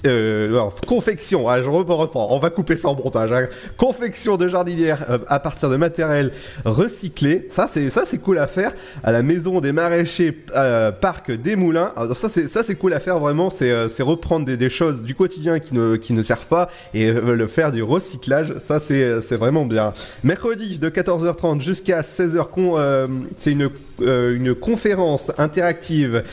euh, 0.06 0.70
confection, 0.86 1.48
ah, 1.48 1.62
je 1.62 1.68
reprends, 1.68 2.28
on 2.30 2.38
va 2.38 2.50
couper 2.50 2.76
ça 2.76 2.88
en 2.88 2.94
montage. 2.94 3.32
hein. 3.32 3.46
Confection 3.76 4.36
de 4.36 4.48
jardinière 4.48 5.06
euh, 5.10 5.18
à 5.28 5.38
partir 5.40 5.70
de 5.70 5.76
matériel 5.76 6.32
recyclé. 6.64 7.46
Ça 7.50 7.66
c'est 7.68 7.90
ça 7.90 8.04
c'est 8.04 8.18
cool 8.18 8.38
à 8.38 8.46
faire 8.46 8.72
à 9.02 9.12
la 9.12 9.22
maison 9.22 9.60
des 9.60 9.72
maraîchers 9.72 10.36
euh, 10.54 10.92
parc 10.92 11.30
des 11.30 11.56
Moulins. 11.56 11.92
Alors, 11.96 12.16
ça 12.16 12.28
c'est 12.28 12.46
ça 12.48 12.62
c'est 12.62 12.74
cool 12.74 12.92
à 12.92 13.00
faire 13.00 13.18
vraiment. 13.18 13.50
C'est 13.50 13.70
euh, 13.70 13.88
c'est 13.88 14.02
reprendre 14.02 14.46
des, 14.46 14.56
des 14.56 14.70
choses 14.70 15.02
du 15.02 15.14
quotidien 15.14 15.58
qui 15.58 15.74
ne 15.74 15.96
qui 15.96 16.12
ne 16.12 16.22
servent 16.22 16.46
pas 16.46 16.70
et 16.92 17.12
le 17.12 17.46
faire 17.46 17.72
du 17.72 17.82
recyclage. 17.82 18.54
Ça 18.58 18.80
c'est 18.80 19.36
vraiment 19.36 19.64
bien. 19.64 19.92
Mercredi 20.22 20.78
de 20.78 20.88
14h30 20.90 21.60
jusqu'à 21.60 22.02
16h, 22.02 22.48
con, 22.50 22.74
euh, 22.76 23.06
c'est 23.36 23.52
une 23.52 23.70
une 24.00 24.54
conférence 24.56 25.30
interactive 25.38 26.24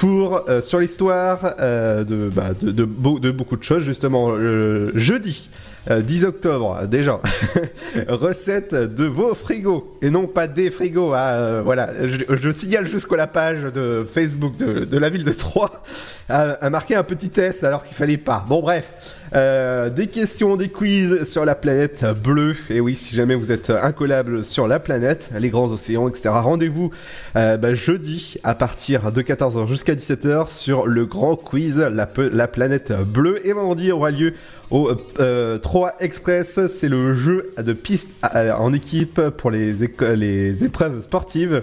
pour 0.00 0.48
euh, 0.48 0.62
sur 0.62 0.78
l'histoire 0.80 1.54
euh, 1.60 2.04
de, 2.04 2.30
bah, 2.34 2.52
de, 2.60 2.70
de, 2.72 2.84
beau- 2.84 3.18
de 3.20 3.30
beaucoup 3.30 3.56
de 3.56 3.62
choses 3.62 3.82
justement 3.84 4.30
le 4.32 4.92
jeudi 4.98 5.50
Euh, 5.90 6.02
10 6.02 6.26
octobre, 6.26 6.82
déjà. 6.86 7.20
Recette 8.08 8.74
de 8.74 9.04
vos 9.06 9.34
frigos. 9.34 9.96
Et 10.02 10.10
non 10.10 10.26
pas 10.26 10.46
des 10.46 10.70
frigos. 10.70 11.14
hein, 11.14 11.62
voilà, 11.62 11.88
je, 12.06 12.18
je 12.36 12.50
signale 12.52 12.86
jusqu'à 12.86 13.16
la 13.16 13.26
page 13.26 13.62
de 13.62 14.04
Facebook 14.04 14.58
de, 14.58 14.98
la 14.98 15.08
ville 15.08 15.24
de 15.24 15.32
Troyes 15.32 15.82
a, 16.28 16.50
a 16.60 16.68
marqué 16.68 16.96
un 16.96 17.02
petit 17.02 17.30
test 17.30 17.64
alors 17.64 17.82
qu'il 17.82 17.96
fallait 17.96 18.18
pas. 18.18 18.44
Bon 18.46 18.60
bref, 18.60 18.92
Euh, 19.32 19.90
des 19.90 20.08
questions, 20.08 20.56
des 20.56 20.68
quiz 20.68 21.22
sur 21.24 21.44
la 21.44 21.54
planète 21.54 22.04
bleue. 22.04 22.56
Et 22.68 22.80
oui, 22.80 22.96
si 22.96 23.14
jamais 23.14 23.36
vous 23.36 23.52
êtes 23.52 23.70
incollable 23.70 24.44
sur 24.44 24.66
la 24.66 24.80
planète, 24.80 25.30
les 25.38 25.50
grands 25.50 25.68
océans, 25.68 26.08
etc. 26.08 26.30
Rendez-vous 26.32 26.90
euh, 27.36 27.56
bah, 27.56 27.74
jeudi 27.74 28.38
à 28.42 28.56
partir 28.56 29.12
de 29.12 29.22
14h 29.22 29.68
jusqu'à 29.68 29.94
17h 29.94 30.48
sur 30.48 30.86
le 30.86 31.06
grand 31.06 31.36
quiz 31.36 31.78
la, 31.78 32.06
planète 32.48 32.92
bleue. 32.92 33.46
Et 33.46 33.52
vendredi 33.52 33.92
aura 33.92 34.10
lieu 34.10 34.34
au 34.70 34.90
euh, 35.20 35.58
3 35.58 35.94
Express. 36.00 36.66
C'est 36.66 36.88
le 36.88 37.14
jeu 37.14 37.52
de 37.56 37.72
piste 37.72 38.10
euh, 38.34 38.52
en 38.52 38.72
équipe 38.72 39.20
pour 39.36 39.52
les, 39.52 39.74
les 40.16 40.64
épreuves 40.64 41.02
sportives. 41.02 41.62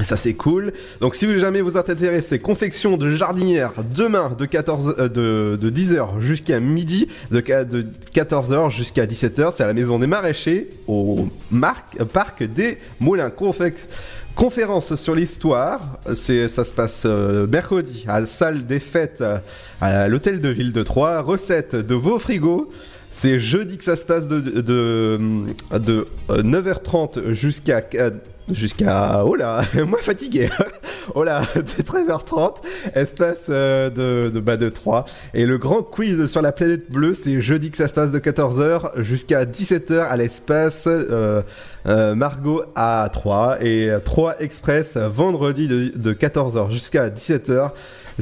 Et 0.00 0.04
ça 0.04 0.16
c'est 0.16 0.32
cool. 0.32 0.72
Donc 1.02 1.14
si 1.14 1.26
vous 1.26 1.38
jamais 1.38 1.60
vous 1.60 1.76
êtes 1.76 1.90
intéressé, 1.90 2.38
confection 2.38 2.96
de 2.96 3.10
jardinière 3.10 3.72
demain 3.94 4.34
de 4.38 4.46
14 4.46 4.94
euh, 4.98 5.08
de, 5.08 5.58
de 5.60 5.70
10h 5.70 6.20
jusqu'à 6.20 6.60
midi, 6.60 7.08
de, 7.30 7.42
ca- 7.46 7.64
de 7.64 7.84
14h 8.14 8.70
jusqu'à 8.70 9.04
17h, 9.04 9.52
c'est 9.54 9.62
à 9.62 9.66
la 9.66 9.74
maison 9.74 9.98
des 9.98 10.06
maraîchers 10.06 10.70
au 10.86 11.28
euh, 11.52 12.04
parc 12.10 12.42
des 12.42 12.78
Moulins. 13.00 13.30
Conférence 14.34 14.94
sur 14.94 15.14
l'histoire, 15.14 15.98
ça 16.14 16.64
se 16.64 16.72
passe 16.72 17.02
euh, 17.04 17.46
mercredi 17.46 18.06
à 18.08 18.20
la 18.20 18.26
salle 18.26 18.64
des 18.66 18.78
fêtes 18.80 19.20
euh, 19.20 19.36
à 19.82 20.08
l'hôtel 20.08 20.40
de 20.40 20.48
ville 20.48 20.72
de 20.72 20.82
Troyes. 20.82 21.20
Recette 21.20 21.76
de 21.76 21.94
vos 21.94 22.18
frigos. 22.18 22.70
C'est 23.10 23.38
jeudi 23.38 23.76
que 23.76 23.84
ça 23.84 23.94
se 23.96 24.06
passe 24.06 24.26
de, 24.26 24.40
de, 24.40 24.62
de, 24.62 25.18
de, 25.78 26.08
euh, 26.30 26.42
9h30 26.42 27.32
jusqu'à 27.32 27.82
jusqu'à 28.50 29.24
oh 29.24 29.34
là 29.34 29.62
moi 29.86 30.00
fatigué. 30.00 30.48
Oh 31.14 31.24
là 31.24 31.42
de 31.56 31.62
13h30 31.62 32.58
espace 32.94 33.46
euh, 33.48 33.90
de 33.90 34.30
de 34.30 34.40
bas 34.40 34.56
de 34.56 34.68
3 34.68 35.04
et 35.34 35.46
le 35.46 35.58
grand 35.58 35.82
quiz 35.82 36.26
sur 36.26 36.42
la 36.42 36.52
planète 36.52 36.92
bleue 36.92 37.14
c'est 37.14 37.40
jeudi 37.40 37.72
que 37.72 37.76
ça 37.76 37.88
se 37.88 37.94
passe 37.94 38.12
de 38.12 38.20
14h 38.20 39.00
jusqu'à 39.00 39.44
17h 39.44 40.06
à 40.06 40.16
l'espace 40.16 40.86
euh, 40.86 41.42
euh, 41.86 42.14
Margot 42.14 42.62
à 42.76 43.10
3 43.12 43.64
et 43.64 43.92
3 44.04 44.40
Express 44.40 44.96
vendredi 44.96 45.66
de, 45.66 45.92
de 45.96 46.12
14h 46.12 46.70
jusqu'à 46.70 47.08
17h 47.08 47.72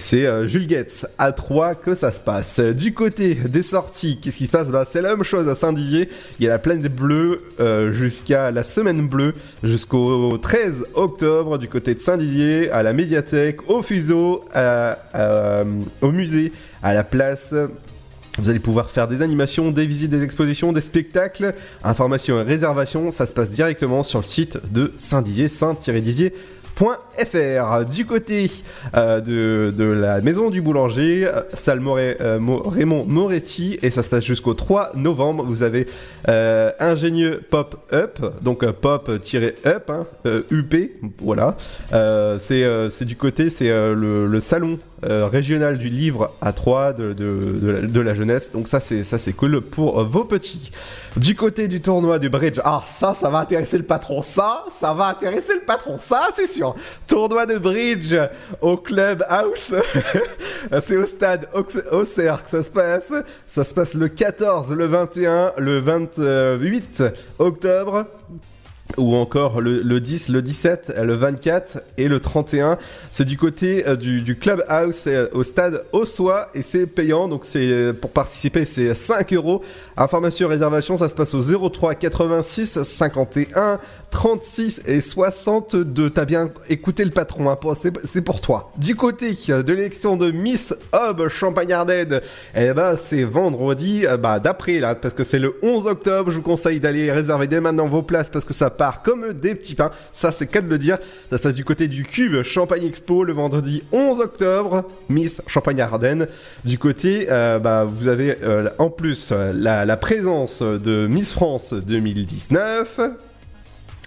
c'est 0.01 0.27
euh, 0.27 0.47
Jules 0.47 0.69
Getz 0.69 1.07
à 1.19 1.33
3 1.33 1.77
que 1.77 1.95
ça 1.95 2.11
se 2.11 2.19
passe. 2.19 2.59
Du 2.59 2.93
côté 2.93 3.35
des 3.35 3.63
sorties, 3.63 4.19
qu'est-ce 4.21 4.37
qui 4.37 4.47
se 4.47 4.51
passe? 4.51 4.69
Bah, 4.69 4.85
C'est 4.85 5.03
la 5.03 5.11
même 5.11 5.25
chose 5.25 5.49
à 5.49 5.55
Saint-Dizier. 5.55 6.09
Il 6.39 6.45
y 6.45 6.49
a 6.49 6.51
la 6.51 6.59
planète 6.59 6.93
bleue 6.93 7.43
euh, 7.61 7.93
jusqu'à 7.93 8.51
la 8.51 8.65
semaine 8.65 9.07
bleue, 9.07 9.35
jusqu'au 9.63 10.37
13 10.39 10.87
octobre 10.95 11.59
du 11.59 11.69
côté 11.69 11.95
de 11.95 12.01
Saint-Dizier, 12.01 12.71
à 12.71 12.83
la 12.83 12.93
médiathèque, 12.93 13.69
au 13.69 13.83
fuseau, 13.83 14.45
au 16.03 16.11
musée, 16.11 16.53
à 16.83 16.95
la 16.95 17.05
place. 17.05 17.55
Vous 18.39 18.49
allez 18.49 18.59
pouvoir 18.59 18.91
faire 18.91 19.09
des 19.09 19.23
animations, 19.23 19.71
des 19.71 19.87
visites, 19.87 20.11
des 20.11 20.23
expositions, 20.23 20.73
des 20.73 20.81
spectacles. 20.81 21.55
Informations 21.85 22.41
et 22.41 22.43
réservations, 22.43 23.11
ça 23.11 23.27
se 23.27 23.33
passe 23.33 23.51
directement 23.51 24.05
sur 24.05 24.21
le 24.21 24.25
site 24.25 24.59
de 24.73 24.93
Saint-Dizier, 24.97 25.49
saint-dizier. 25.49 26.33
.fr. 26.77 27.85
Du 27.85 28.07
côté 28.07 28.51
euh, 28.97 29.21
de, 29.21 29.85
la 29.85 30.21
maison 30.21 30.51
du 30.51 30.61
boulanger, 30.63 31.27
euh, 31.27 31.43
salle 31.55 31.81
euh, 31.87 32.39
Mo- 32.39 32.63
Raymond 32.63 33.05
Moretti, 33.07 33.79
et 33.83 33.91
ça 33.91 34.03
se 34.03 34.11
passe 34.11 34.25
jusqu'au 34.25 34.55
3 34.55 34.93
novembre. 34.95 35.45
Vous 35.45 35.63
avez 35.63 35.87
euh, 36.29 36.71
ingénieux 36.81 37.43
pop-up, 37.51 38.19
donc 38.43 38.63
euh, 38.63 38.73
pop-up, 38.73 39.91
hein, 39.91 40.07
UP, 40.51 40.75
voilà. 41.21 41.57
C'est 42.39 43.05
du 43.05 43.17
côté, 43.17 43.49
c'est 43.51 43.69
le 43.69 44.41
salon 44.41 44.79
euh, 45.05 45.27
régional 45.27 45.79
du 45.79 45.89
livre 45.89 46.33
à 46.41 46.53
3 46.53 46.93
de, 46.93 48.01
la, 48.01 48.15
jeunesse. 48.15 48.51
Donc 48.53 48.69
ça 48.69 48.81
c'est 48.81 49.03
ça 49.03 49.19
c'est 49.19 49.33
cool 49.33 49.61
pour 49.61 50.01
euh, 50.01 50.05
vos 50.05 50.25
petits. 50.25 50.71
Du 51.17 51.35
côté 51.35 51.69
du 51.69 51.81
tournoi 51.81 52.19
du 52.19 52.29
bridge, 52.29 52.61
ah 52.65 52.83
ça 52.87 53.15
ça 53.15 53.31
va 53.31 53.39
intéresser 53.39 53.79
le 53.79 53.85
patron, 53.85 54.23
ça 54.23 54.65
ça 54.79 54.93
va 54.93 55.09
intéresser 55.09 55.55
le 55.55 55.65
patron, 55.65 55.99
ça 56.01 56.29
c'est 56.35 56.47
sûr. 56.47 56.75
Tournoi 57.07 57.47
de 57.47 57.59
bridge 57.59 58.15
au 58.61 58.77
club 58.77 59.25
house, 59.29 59.75
c'est 60.83 60.97
au 60.97 61.07
stade 61.07 61.49
Aux- 61.55 61.97
Auxerre 61.97 62.43
que 62.43 62.51
ça 62.51 62.63
se 62.63 62.71
passe. 62.71 63.13
Ça 63.49 63.65
se 63.65 63.73
passe 63.75 63.95
le 63.95 64.09
14, 64.09 64.71
le 64.73 64.87
21, 64.87 65.53
le 65.57 65.81
28 65.81 67.03
octobre 67.39 68.07
ou 68.97 69.15
encore 69.15 69.61
le, 69.61 69.83
le 69.83 70.01
10, 70.01 70.29
le 70.29 70.43
17, 70.43 70.95
le 71.03 71.15
24 71.15 71.83
et 71.99 72.09
le 72.09 72.21
31. 72.21 72.79
C'est 73.13 73.25
du 73.25 73.37
côté 73.37 73.87
euh, 73.87 73.97
du, 73.97 74.21
du 74.23 74.37
Club 74.37 74.65
House 74.69 75.05
euh, 75.07 75.29
au 75.33 75.43
stade 75.43 75.85
Ossois 75.93 76.49
et 76.55 76.63
c'est 76.63 76.87
payant. 76.87 77.29
Donc 77.29 77.43
c'est 77.45 77.71
euh, 77.71 77.93
pour 77.93 78.11
participer, 78.11 78.65
c'est 78.65 78.95
5 78.95 79.33
euros. 79.33 79.63
Information 79.97 80.49
réservation, 80.49 80.97
ça 80.97 81.09
se 81.09 81.15
passe 81.15 81.35
au 81.35 81.71
03 81.71 81.95
86 81.95 82.83
51 82.83 83.79
36 84.11 84.83
et 84.87 85.01
62. 85.01 86.11
T'as 86.11 86.25
bien 86.25 86.51
écouté 86.69 87.05
le 87.05 87.11
patron, 87.11 87.51
hein, 87.51 87.59
c'est 88.05 88.23
pour 88.23 88.41
toi. 88.41 88.71
Du 88.77 88.97
côté 88.97 89.33
de 89.49 89.73
l'élection 89.73 90.17
de 90.17 90.31
Miss 90.31 90.75
Hob 90.93 91.29
Champagne-Ardenne, 91.29 92.21
eh 92.55 92.73
ben 92.73 92.97
c'est 92.97 93.25
vendredi, 93.25 94.07
euh, 94.07 94.17
bah 94.17 94.41
d'après 94.41 94.79
là, 94.79 94.95
parce 94.95 95.15
que 95.15 95.25
c'est 95.25 95.39
le 95.39 95.57
11 95.63 95.87
octobre. 95.87 96.31
Je 96.31 96.37
vous 96.37 96.43
conseille 96.43 96.81
d'aller 96.81 97.11
réserver 97.13 97.47
dès 97.47 97.61
maintenant 97.61 97.87
vos 97.87 98.03
places 98.03 98.29
parce 98.29 98.45
que 98.45 98.53
ça 98.53 98.71
part 98.71 99.03
comme 99.03 99.33
des 99.33 99.55
petits 99.55 99.75
pains. 99.75 99.91
Ça 100.13 100.33
c'est 100.33 100.47
cas 100.47 100.61
de 100.61 100.69
le 100.69 100.79
dire. 100.79 100.99
Ça 101.31 101.39
se 101.39 101.43
passe 101.43 101.55
du 101.55 101.65
côté 101.65 101.89
du 101.89 102.05
Cube 102.05 102.43
Champagne 102.43 102.85
Expo 102.85 103.25
le 103.25 103.33
vendredi 103.33 103.85
11 103.93 104.21
octobre. 104.21 104.85
Miss 105.09 105.41
Champagne-Ardenne. 105.47 106.27
Du 106.65 106.79
côté, 106.79 107.29
euh, 107.31 107.59
bah 107.59 107.85
vous 107.85 108.09
avez 108.09 108.37
euh, 108.43 108.69
en 108.79 108.91
plus 108.91 109.33
la 109.33 109.97
présence 109.97 110.63
de 110.63 111.07
Miss 111.07 111.33
France 111.33 111.73
2019. 111.73 113.01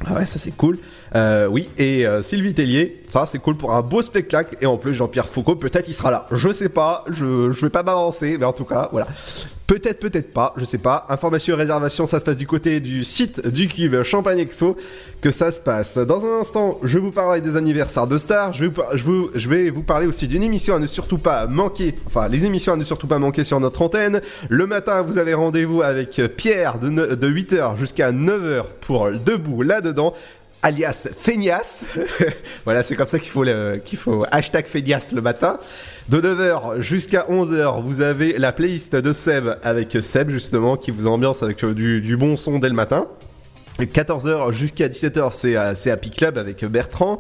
Ah 0.05 0.13
ouais, 0.13 0.25
ça 0.25 0.39
c'est 0.39 0.55
cool. 0.55 0.79
Euh, 1.15 1.47
oui, 1.47 1.69
et 1.77 2.07
euh, 2.07 2.23
Sylvie 2.23 2.53
Tellier, 2.53 3.03
ça 3.09 3.25
c'est 3.27 3.39
cool 3.39 3.55
pour 3.55 3.73
un 3.73 3.81
beau 3.81 4.01
spectacle. 4.01 4.57
Et 4.61 4.65
en 4.65 4.77
plus, 4.77 4.93
Jean-Pierre 4.93 5.27
Foucault, 5.27 5.55
peut-être 5.55 5.87
il 5.87 5.93
sera 5.93 6.09
là. 6.09 6.27
Je 6.31 6.51
sais 6.51 6.69
pas, 6.69 7.05
je, 7.09 7.51
je 7.51 7.61
vais 7.61 7.69
pas 7.69 7.83
m'avancer, 7.83 8.37
mais 8.39 8.45
en 8.45 8.53
tout 8.53 8.65
cas, 8.65 8.89
voilà. 8.91 9.07
Peut-être, 9.65 9.99
peut-être 9.99 10.33
pas, 10.33 10.53
je 10.57 10.65
sais 10.65 10.77
pas. 10.77 11.05
Information 11.09 11.55
et 11.55 11.57
réservation, 11.57 12.05
ça 12.05 12.19
se 12.19 12.25
passe 12.25 12.35
du 12.35 12.45
côté 12.45 12.81
du 12.81 13.05
site 13.05 13.47
du 13.47 13.67
Cube 13.69 14.03
Champagne 14.03 14.39
Expo, 14.39 14.75
que 15.21 15.31
ça 15.31 15.51
se 15.51 15.61
passe. 15.61 15.97
Dans 15.97 16.25
un 16.25 16.41
instant, 16.41 16.79
je 16.83 16.99
vous 16.99 17.11
parlerai 17.11 17.39
des 17.39 17.55
anniversaires 17.55 18.07
de 18.07 18.17
stars. 18.17 18.51
Je 18.53 18.65
vais 18.65 18.67
vous, 18.67 18.81
je 18.93 19.03
vous, 19.03 19.29
je 19.33 19.47
vais 19.47 19.69
vous 19.69 19.83
parler 19.83 20.05
aussi 20.05 20.27
d'une 20.27 20.43
émission 20.43 20.75
à 20.75 20.79
ne 20.79 20.87
surtout 20.87 21.17
pas 21.17 21.47
manquer. 21.47 21.95
Enfin, 22.07 22.27
les 22.27 22.45
émissions 22.45 22.73
à 22.73 22.75
ne 22.75 22.83
surtout 22.83 23.07
pas 23.07 23.19
manquer 23.19 23.45
sur 23.45 23.59
notre 23.59 23.81
antenne. 23.83 24.21
Le 24.49 24.67
matin, 24.67 25.01
vous 25.01 25.17
avez 25.17 25.33
rendez-vous 25.33 25.81
avec 25.81 26.21
Pierre 26.35 26.79
de, 26.79 26.89
de 27.15 27.29
8h 27.31 27.77
jusqu'à 27.77 28.11
9h 28.11 28.63
pour 28.81 29.11
Debout 29.11 29.61
là-dedans 29.61 30.13
alias 30.63 31.07
Feignas. 31.19 31.83
voilà, 32.65 32.81
c'est 32.81 32.95
comme 32.95 33.07
ça 33.07 33.19
qu'il 33.19 33.29
faut 33.29 33.45
qu'il 33.85 33.99
faut 33.99 34.25
hashtag 34.31 34.65
Feignas 34.65 35.11
le 35.13 35.21
matin. 35.21 35.59
De 36.09 36.19
9h 36.19 36.81
jusqu'à 36.81 37.27
11h, 37.29 37.83
vous 37.83 38.01
avez 38.01 38.37
la 38.37 38.51
playlist 38.51 38.95
de 38.95 39.13
Seb 39.13 39.57
avec 39.63 39.97
Seb 40.01 40.29
justement 40.29 40.75
qui 40.75 40.91
vous 40.91 41.05
ambiance 41.07 41.43
avec 41.43 41.63
euh, 41.63 41.73
du, 41.73 42.01
du 42.01 42.17
bon 42.17 42.35
son 42.35 42.59
dès 42.59 42.69
le 42.69 42.75
matin. 42.75 43.05
Et 43.79 43.85
14h 43.85 44.53
jusqu'à 44.53 44.87
17h, 44.87 45.31
c'est 45.33 45.55
c'est 45.75 45.91
Happy 45.91 46.11
Club 46.11 46.37
avec 46.37 46.63
Bertrand. 46.65 47.19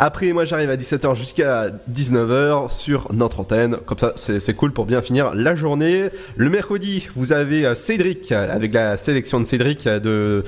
Après, 0.00 0.32
moi 0.32 0.44
j'arrive 0.44 0.70
à 0.70 0.76
17h 0.76 1.16
jusqu'à 1.16 1.66
19h 1.92 2.70
sur 2.70 3.12
notre 3.12 3.40
antenne. 3.40 3.78
Comme 3.84 3.98
ça, 3.98 4.12
c'est 4.14 4.54
cool 4.54 4.70
pour 4.72 4.86
bien 4.86 5.02
finir 5.02 5.34
la 5.34 5.56
journée. 5.56 6.10
Le 6.36 6.48
mercredi, 6.50 7.08
vous 7.16 7.32
avez 7.32 7.66
euh, 7.66 7.74
Cédric 7.74 8.30
avec 8.30 8.72
la 8.74 8.96
sélection 8.96 9.40
de 9.40 9.44
Cédric 9.44 9.88
euh, 9.88 9.98
de, 9.98 10.44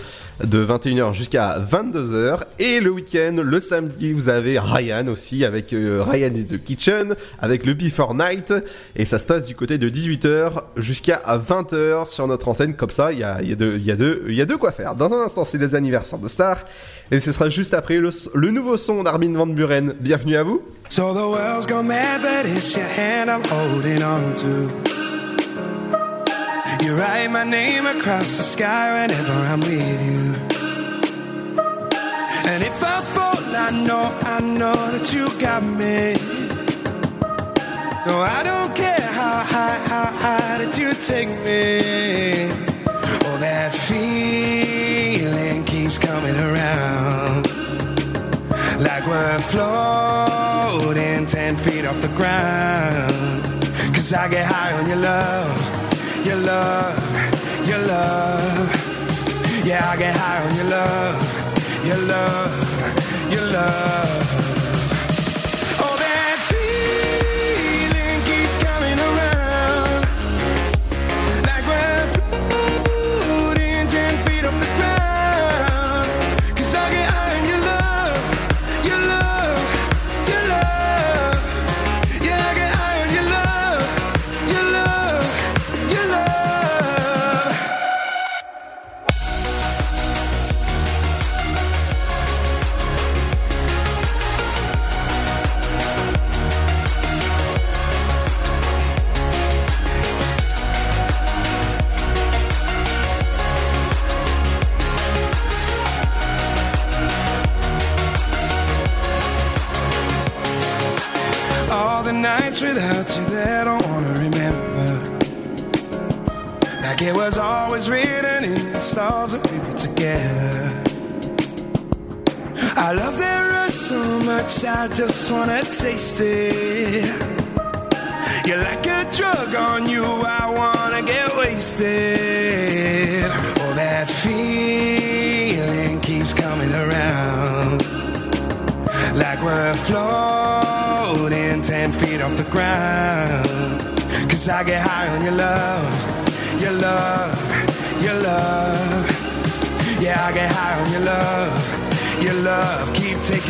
de 0.46 0.64
21h 0.64 1.14
jusqu'à 1.14 1.58
22h. 1.58 2.42
Et 2.60 2.78
le 2.78 2.90
week-end, 2.90 3.38
le 3.42 3.58
samedi, 3.58 4.12
vous 4.12 4.28
avez 4.28 4.56
Ryan 4.60 5.08
aussi 5.08 5.44
avec 5.44 5.72
euh, 5.72 6.04
Ryan 6.08 6.30
is 6.32 6.44
the 6.46 6.62
Kitchen, 6.62 7.16
avec 7.40 7.66
le 7.66 7.74
Before 7.74 8.14
Night. 8.14 8.54
Et 8.94 9.04
ça 9.04 9.18
se 9.18 9.26
passe 9.26 9.46
du 9.46 9.56
côté 9.56 9.78
de 9.78 9.90
18h 9.90 10.52
jusqu'à 10.76 11.22
20h 11.26 12.06
sur 12.06 12.28
notre 12.28 12.46
antenne. 12.46 12.74
Comme 12.74 12.90
ça, 12.90 13.10
il 13.12 13.18
y 13.18 13.24
a, 13.24 13.42
y, 13.42 13.52
a 13.52 13.56
y, 13.78 13.90
a 13.90 13.96
de- 13.96 14.22
y 14.28 14.40
a 14.40 14.46
de 14.46 14.54
quoi 14.54 14.70
faire. 14.70 14.94
Dans 14.94 15.12
un 15.12 15.24
instant, 15.24 15.44
c'est 15.44 15.58
les 15.58 15.74
anniversaires 15.74 16.20
de 16.20 16.28
stars. 16.28 16.64
Et 17.12 17.18
ce 17.18 17.32
sera 17.32 17.48
juste 17.48 17.74
après 17.74 17.96
le, 17.96 18.10
le 18.34 18.50
nouveau 18.52 18.76
son 18.76 19.02
d'Armin 19.02 19.32
Van 19.32 19.46
Buren. 19.46 19.94
Bienvenue 19.98 20.36
à 20.36 20.44
vous. 20.44 20.62
So 20.88 21.12
the 21.12 21.26
world's 21.28 21.66
gone 21.66 21.88
mad, 21.88 22.22
but 22.22 22.46
it's 22.46 22.76
your 22.76 22.86
hand 22.86 23.28
I'm 23.28 23.42
holding 23.42 24.02
on 24.02 24.34
to. 24.34 24.70
You 26.84 26.94
write 26.94 27.30
my 27.30 27.44
name 27.44 27.86
across 27.86 28.36
the 28.36 28.44
sky 28.44 28.92
whenever 28.92 29.32
I'm 29.32 29.60
with 29.60 30.06
you. 30.06 30.34
And 32.46 32.62
if 32.62 32.82
I 32.82 33.00
fall, 33.02 33.38
I 33.56 33.70
know, 33.86 34.12
I 34.22 34.40
know 34.40 34.90
that 34.92 35.12
you 35.12 35.28
got 35.40 35.62
me. 35.62 36.14
No, 38.06 38.18
I 38.18 38.42
don't 38.44 38.74
care 38.74 39.00
how 39.00 39.44
high, 39.44 39.78
how 39.88 40.06
high 40.06 40.58
that 40.64 40.78
you 40.78 40.94
take 40.94 41.28
me. 41.44 42.70
Coming 45.98 46.36
around. 46.36 47.46
Like 48.78 49.06
we're 49.06 49.40
floating 49.40 51.26
10 51.26 51.56
feet 51.56 51.84
off 51.84 52.00
the 52.00 52.08
ground. 52.08 53.42
Cause 53.94 54.12
I 54.12 54.28
get 54.28 54.46
high 54.46 54.72
on 54.72 54.86
your 54.86 54.98
love, 54.98 56.26
your 56.26 56.36
love, 56.36 57.68
your 57.68 57.78
love. 57.86 59.66
Yeah, 59.66 59.80
I 59.92 59.96
get 59.96 60.14
high 60.16 60.42
on 60.46 60.54
your 60.56 60.68
love, 60.78 61.86
your 61.86 61.98
love, 62.06 63.32
your 63.32 63.46
love. 63.46 64.49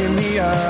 give 0.00 0.16
me 0.16 0.38
up. 0.38 0.69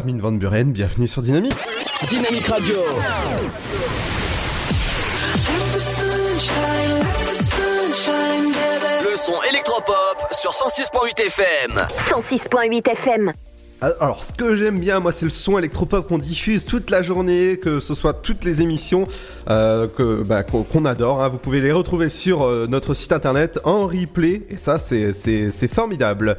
d'Armin 0.00 0.18
Van 0.18 0.32
Buren, 0.32 0.72
bienvenue 0.72 1.06
sur 1.06 1.20
Dynamique. 1.20 1.52
Dynamique 2.08 2.46
Radio. 2.46 2.76
Le 9.02 9.16
son 9.16 9.42
électropop 9.50 10.26
sur 10.32 10.52
106.8 10.52 11.20
FM. 11.20 11.86
106.8 12.08 12.90
FM. 12.92 13.32
Ah, 13.82 13.92
Alors, 14.00 14.22
ce 14.24 14.32
que 14.34 14.56
j'aime 14.56 14.78
bien, 14.78 15.00
moi, 15.00 15.10
c'est 15.10 15.24
le 15.24 15.30
son 15.30 15.56
électropop 15.58 16.06
qu'on 16.06 16.18
diffuse 16.18 16.66
toute 16.66 16.90
la 16.90 17.00
journée, 17.00 17.56
que 17.56 17.80
ce 17.80 17.94
soit 17.94 18.12
toutes 18.12 18.44
les 18.44 18.60
émissions 18.60 19.08
euh, 19.48 19.88
que 19.88 20.22
bah, 20.22 20.42
qu'on 20.42 20.84
adore. 20.84 21.22
hein. 21.22 21.30
Vous 21.30 21.38
pouvez 21.38 21.62
les 21.62 21.72
retrouver 21.72 22.10
sur 22.10 22.42
euh, 22.42 22.66
notre 22.68 22.92
site 22.92 23.12
internet 23.12 23.58
en 23.64 23.86
replay, 23.86 24.42
et 24.50 24.56
ça, 24.56 24.78
c'est 24.78 25.68
formidable. 25.72 26.36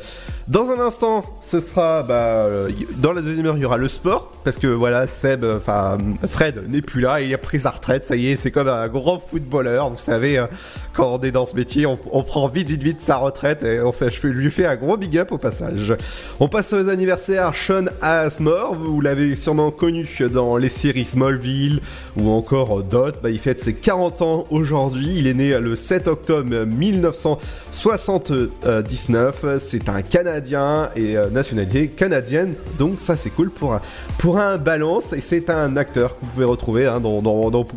Dans 0.47 0.69
un 0.69 0.79
instant, 0.79 1.25
ce 1.41 1.59
sera 1.61 2.03
bah, 2.03 2.13
euh, 2.13 2.69
dans 2.97 3.11
la 3.11 3.23
deuxième 3.23 3.47
heure, 3.47 3.57
il 3.57 3.63
y 3.63 3.65
aura 3.65 3.77
le 3.77 3.87
sport, 3.87 4.31
parce 4.43 4.59
que 4.59 4.67
voilà, 4.67 5.07
Seb, 5.07 5.43
enfin 5.43 5.97
Fred 6.29 6.69
n'est 6.69 6.83
plus 6.83 7.01
là, 7.01 7.21
il 7.21 7.33
a 7.33 7.39
pris 7.39 7.61
sa 7.61 7.71
retraite, 7.71 8.03
ça 8.03 8.15
y 8.15 8.27
est, 8.29 8.35
c'est 8.35 8.51
comme 8.51 8.67
un 8.67 8.87
grand 8.87 9.17
footballeur, 9.17 9.89
vous 9.89 9.97
savez, 9.97 10.45
quand 10.93 11.19
on 11.19 11.21
est 11.23 11.31
dans 11.31 11.47
ce 11.47 11.55
métier, 11.55 11.87
on, 11.87 12.23
prend 12.23 12.47
vite, 12.49 12.69
vite, 12.69 12.83
vite 12.83 13.01
sa 13.01 13.17
retraite, 13.17 13.63
et 13.63 13.79
fait, 13.93 14.11
je 14.11 14.27
lui 14.27 14.51
fais 14.51 14.65
un 14.65 14.75
gros 14.75 14.97
big 14.97 15.17
up 15.17 15.31
au 15.31 15.37
passage. 15.39 15.95
On 16.39 16.47
passe 16.47 16.71
aux 16.73 16.87
anniversaires. 16.87 17.30
Sean 17.53 17.85
Asmore, 18.01 18.75
vous 18.75 18.99
l'avez 18.99 19.37
sûrement 19.37 19.71
connu 19.71 20.05
dans 20.33 20.57
les 20.57 20.67
séries 20.69 21.05
Smallville 21.05 21.79
ou 22.17 22.29
encore 22.29 22.83
Dot. 22.83 23.15
Bah, 23.23 23.29
il 23.29 23.39
fête 23.39 23.61
ses 23.61 23.73
40 23.73 24.21
ans 24.21 24.45
aujourd'hui. 24.49 25.15
Il 25.17 25.27
est 25.27 25.33
né 25.33 25.57
le 25.57 25.77
7 25.77 26.09
octobre 26.09 26.65
1979. 26.65 29.45
C'est 29.59 29.87
un 29.87 30.01
Canadien 30.01 30.89
et 30.95 31.15
euh, 31.15 31.29
nationalité 31.29 31.87
canadienne. 31.87 32.55
Donc 32.77 32.99
ça 32.99 33.15
c'est 33.15 33.29
cool 33.29 33.49
pour 33.49 33.75
un, 33.75 33.81
pour 34.17 34.37
un 34.37 34.57
balance. 34.57 35.13
Et 35.13 35.21
c'est 35.21 35.49
un 35.49 35.77
acteur 35.77 36.19
que 36.19 36.25
vous 36.25 36.31
pouvez 36.31 36.45
retrouver 36.45 36.87
hein, 36.87 36.99
dans, 36.99 37.21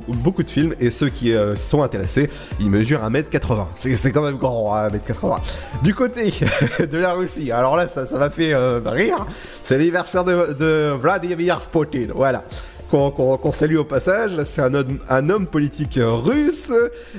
beaucoup 0.08 0.42
de 0.42 0.50
films. 0.50 0.74
Et 0.80 0.90
ceux 0.90 1.10
qui 1.10 1.32
euh, 1.32 1.54
sont 1.54 1.82
intéressés, 1.82 2.28
il 2.58 2.70
mesure 2.70 2.98
1m80. 3.00 3.66
C'est 3.76 4.10
quand 4.10 4.22
même 4.22 4.38
grand, 4.38 4.74
hein, 4.74 4.88
1m80. 4.88 5.38
Du 5.82 5.94
côté 5.94 6.32
de 6.90 6.98
la 6.98 7.12
Russie, 7.12 7.52
alors 7.52 7.76
là 7.76 7.86
ça 7.86 8.04
ça 8.06 8.18
m'a 8.18 8.30
fait 8.30 8.52
euh, 8.52 8.80
rire. 8.84 9.26
C'est 9.62 9.78
l'anniversaire 9.78 10.24
de, 10.24 10.92
Vladimir 10.92 11.60
Poutine. 11.60 12.12
Voilà 12.14 12.44
qu'on 12.94 13.52
salue 13.52 13.76
au 13.76 13.84
passage. 13.84 14.32
C'est 14.44 14.60
un 14.62 14.74
homme, 15.28 15.46
politique 15.46 15.98
russe. 16.00 16.72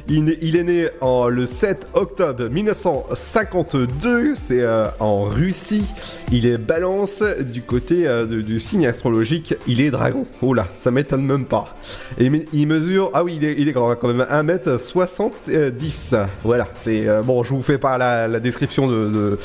Il, 0.08 0.30
est- 0.30 0.64
né 0.64 0.88
le 1.30 1.46
7 1.46 1.88
octobre 1.94 2.48
1952. 2.50 4.36
C'est 4.36 4.62
euh, 4.62 4.86
en 5.00 5.24
Russie. 5.24 5.86
Il 6.32 6.46
est 6.46 6.58
balance 6.58 7.22
du 7.40 7.62
côté 7.62 8.08
euh, 8.08 8.26
du 8.26 8.60
signe 8.62 8.88
astrologique. 8.88 9.54
Il 9.68 9.82
est 9.82 9.92
dragon. 9.92 10.24
Oh 10.42 10.54
là, 10.54 10.68
ça 10.76 10.92
m'étonne 10.92 11.26
même 11.26 11.46
pas. 11.46 11.76
Et 12.18 12.32
il- 12.54 12.68
mesure. 12.68 13.12
Ah 13.14 13.24
oui, 13.24 13.38
il 13.42 13.68
est, 13.68 13.74
quand 13.74 14.02
même 14.08 14.26
1m70. 14.32 16.26
Voilà, 16.44 16.68
c'est 16.76 17.08
euh, 17.08 17.22
bon. 17.22 17.44
Je 17.44 17.50
vous 17.54 17.62
fais 17.62 17.78
pas 17.78 17.98
la, 17.98 18.40
description 18.40 18.88
de, 18.88 19.38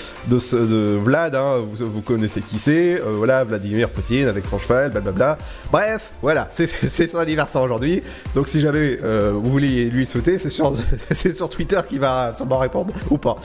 Vlad. 0.99 1.35
hein. 1.35 1.59
Vous, 1.59 1.91
vous 1.91 2.01
connaissez 2.03 2.41
qui 2.41 2.59
c'est. 2.59 3.01
Voilà, 3.05 3.43
Vladimir 3.45 3.89
Poutine 3.91 4.29
avec 4.29 4.45
son 4.47 4.59
cheval, 4.61 4.91
blablabla. 4.93 5.37
Bref, 5.73 6.13
voilà, 6.23 6.49
c'est- 6.51 7.07
son 7.07 7.19
anniversaire 7.19 7.63
aujourd'hui. 7.63 8.03
Donc 8.35 8.47
si 8.49 8.61
jamais 8.61 8.99
euh, 9.03 9.33
vous 9.35 9.51
voulez 9.51 9.91
lui 9.91 10.07
souhaiter, 10.07 10.39
c'est 10.39 10.51
sur, 10.51 11.51
Twitter 11.51 11.81
qu'il 11.89 12.01
va 12.01 12.33
sûrement 12.35 12.59
répondre 12.59 12.93
ou 13.11 13.19
pas. 13.19 13.37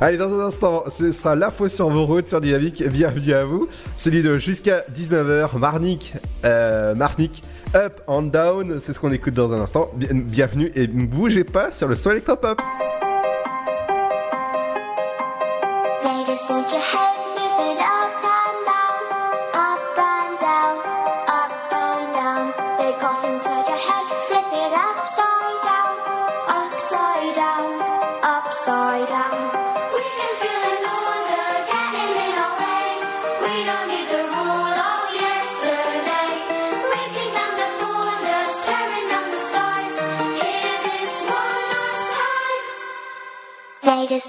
Allez, 0.00 0.16
dans 0.16 0.32
un 0.40 0.46
instant, 0.46 0.84
ce 0.90 1.10
sera 1.12 1.34
l'info 1.34 1.68
sur 1.68 1.88
vos 1.90 2.06
routes 2.06 2.28
sur 2.28 2.40
Dynamique. 2.40 2.86
Bienvenue 2.88 3.32
à 3.32 3.44
vous. 3.44 3.68
C'est 3.96 4.10
lui 4.10 4.22
de 4.22 4.38
jusqu'à 4.38 4.84
19h. 4.94 5.58
Marnik, 5.58 6.14
Marnik, 6.44 7.42
Up 7.74 8.00
and 8.06 8.22
Down, 8.22 8.80
c'est 8.84 8.92
ce 8.92 9.00
qu'on 9.00 9.12
écoute 9.12 9.34
dans 9.34 9.52
un 9.52 9.60
instant. 9.60 9.90
Bien- 9.96 10.08
bienvenue 10.14 10.70
et 10.74 10.86
ne 10.86 11.04
bougez 11.06 11.44
pas 11.44 11.70
sur 11.70 11.88
le 11.88 11.96
son 11.96 12.12
électropop. 12.12 12.60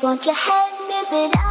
Want 0.02 0.26
your 0.26 0.34
head 0.36 0.72
moving 0.88 1.32
up 1.36 1.49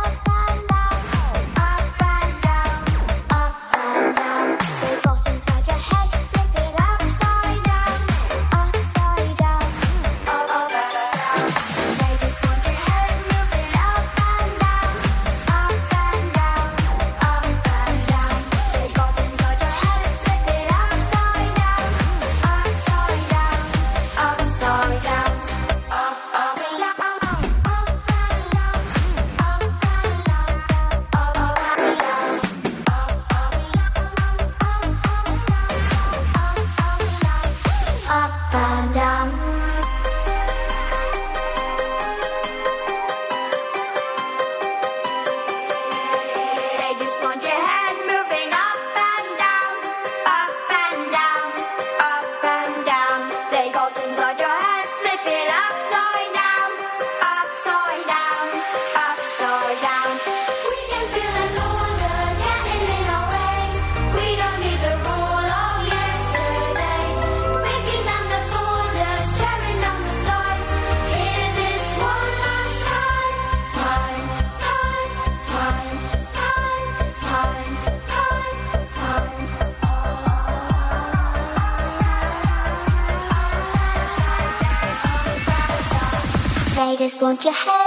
your 87.44 87.52
head 87.52 87.77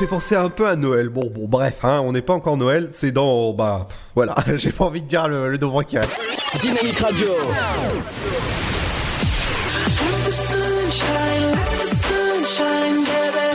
fait 0.00 0.06
penser 0.06 0.34
un 0.34 0.48
peu 0.48 0.66
à 0.66 0.76
Noël. 0.76 1.10
Bon, 1.10 1.30
bon, 1.30 1.46
bref, 1.46 1.80
hein, 1.82 2.00
on 2.02 2.12
n'est 2.12 2.22
pas 2.22 2.32
encore 2.32 2.56
Noël, 2.56 2.88
c'est 2.90 3.12
dans, 3.12 3.52
bah, 3.52 3.86
voilà, 4.14 4.34
j'ai 4.54 4.72
pas 4.72 4.86
envie 4.86 5.02
de 5.02 5.06
dire 5.06 5.28
le, 5.28 5.50
le 5.50 5.58
nombre 5.58 5.82
qui 5.82 5.98
reste. 5.98 6.18
Dynamique 6.58 6.98
Radio. 6.98 7.26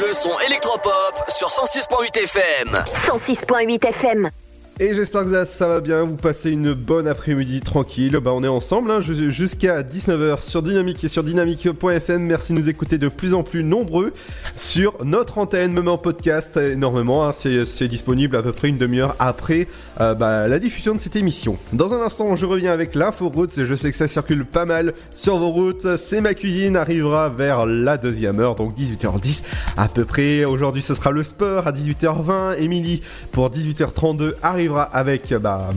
Le 0.07 0.13
son 0.13 0.39
électropop 0.45 1.25
sur 1.29 1.47
106.8 1.47 2.15
FM. 2.23 2.83
106.8 3.07 3.87
FM. 3.87 4.29
Et 4.77 4.93
j'espère 4.93 5.23
que 5.23 5.45
ça, 5.45 5.67
va 5.69 5.79
bien, 5.79 6.03
vous 6.03 6.17
passez 6.17 6.51
une 6.51 6.73
bonne 6.73 7.07
après-midi 7.07 7.61
tranquille. 7.61 8.19
Bah, 8.21 8.31
on 8.33 8.43
est 8.43 8.47
ensemble 8.49 8.91
hein, 8.91 8.99
jus- 8.99 9.31
jusqu'à 9.31 9.83
19h 9.83 10.41
sur 10.43 10.61
Dynamique 10.61 11.01
et 11.05 11.07
sur 11.07 11.23
dynamique.fm. 11.23 12.21
Merci 12.21 12.51
de 12.51 12.57
nous 12.59 12.67
écouter 12.69 12.97
de 12.97 13.07
plus 13.07 13.33
en 13.33 13.43
plus 13.43 13.63
nombreux 13.63 14.11
sur 14.57 14.97
notre 15.05 15.37
antenne, 15.37 15.71
même 15.71 15.87
en 15.87 15.97
podcast 15.97 16.57
énormément. 16.57 17.25
hein. 17.25 17.31
C'est 17.31 17.87
disponible 17.87 18.35
à 18.35 18.43
peu 18.43 18.51
près 18.51 18.67
une 18.67 18.77
demi-heure 18.77 19.15
après 19.17 19.69
euh, 20.01 20.13
bah, 20.13 20.49
la 20.49 20.59
diffusion 20.59 20.93
de 20.93 20.99
cette 20.99 21.15
émission. 21.15 21.57
Dans 21.71 21.93
un 21.93 22.01
instant, 22.01 22.35
je 22.35 22.45
reviens 22.45 22.73
avec 22.73 22.95
l'info 22.95 23.29
route. 23.29 23.63
Je 23.63 23.75
sais 23.75 23.91
que 23.91 23.97
ça 23.97 24.09
circule 24.09 24.43
pas 24.43 24.65
mal 24.65 24.93
sur 25.13 25.37
vos 25.37 25.51
routes. 25.51 25.95
C'est 25.95 26.19
ma 26.19 26.33
cuisine 26.33 26.75
arrivera 26.75 27.29
vers 27.29 27.65
la 27.65 27.95
deuxième 27.95 28.41
heure, 28.41 28.55
donc 28.55 28.77
18h10 28.77 29.41
à 29.77 29.87
peu 29.87 30.03
près. 30.03 30.43
Aujourd'hui, 30.43 30.81
ce 30.81 30.95
sera 30.95 31.11
le 31.11 31.23
sport 31.23 31.65
à 31.65 31.71
18h20. 31.71 32.57
Émilie 32.61 33.01
pour 33.31 33.49
18h32 33.49 34.33
avec 34.73 35.33
bah, 35.33 35.69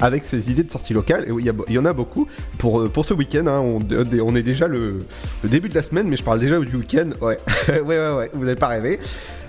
avec 0.00 0.24
ses 0.24 0.50
idées 0.50 0.62
de 0.62 0.70
sortie 0.70 0.94
locale. 0.94 1.24
Et 1.28 1.30
oui, 1.30 1.48
il 1.68 1.74
y 1.74 1.78
en 1.78 1.84
a 1.84 1.92
beaucoup 1.92 2.26
pour 2.58 2.80
euh, 2.80 2.88
pour 2.88 3.06
ce 3.06 3.14
week-end. 3.14 3.46
hein. 3.46 3.60
on, 3.60 3.80
on 4.22 4.36
est 4.36 4.42
déjà 4.42 4.68
le, 4.68 4.98
début 5.44 5.68
de 5.68 5.74
la 5.74 5.82
semaine, 5.82 6.08
mais 6.08 6.16
je 6.16 6.24
parle 6.24 6.40
déjà 6.40 6.58
du 6.58 6.76
week-end. 6.76 7.10
Ouais, 7.20 7.38
ouais, 7.68 7.80
ouais, 7.82 8.14
ouais. 8.16 8.30
Vous 8.32 8.44
n'avez 8.44 8.56
pas 8.56 8.68
rêvé. 8.68 8.98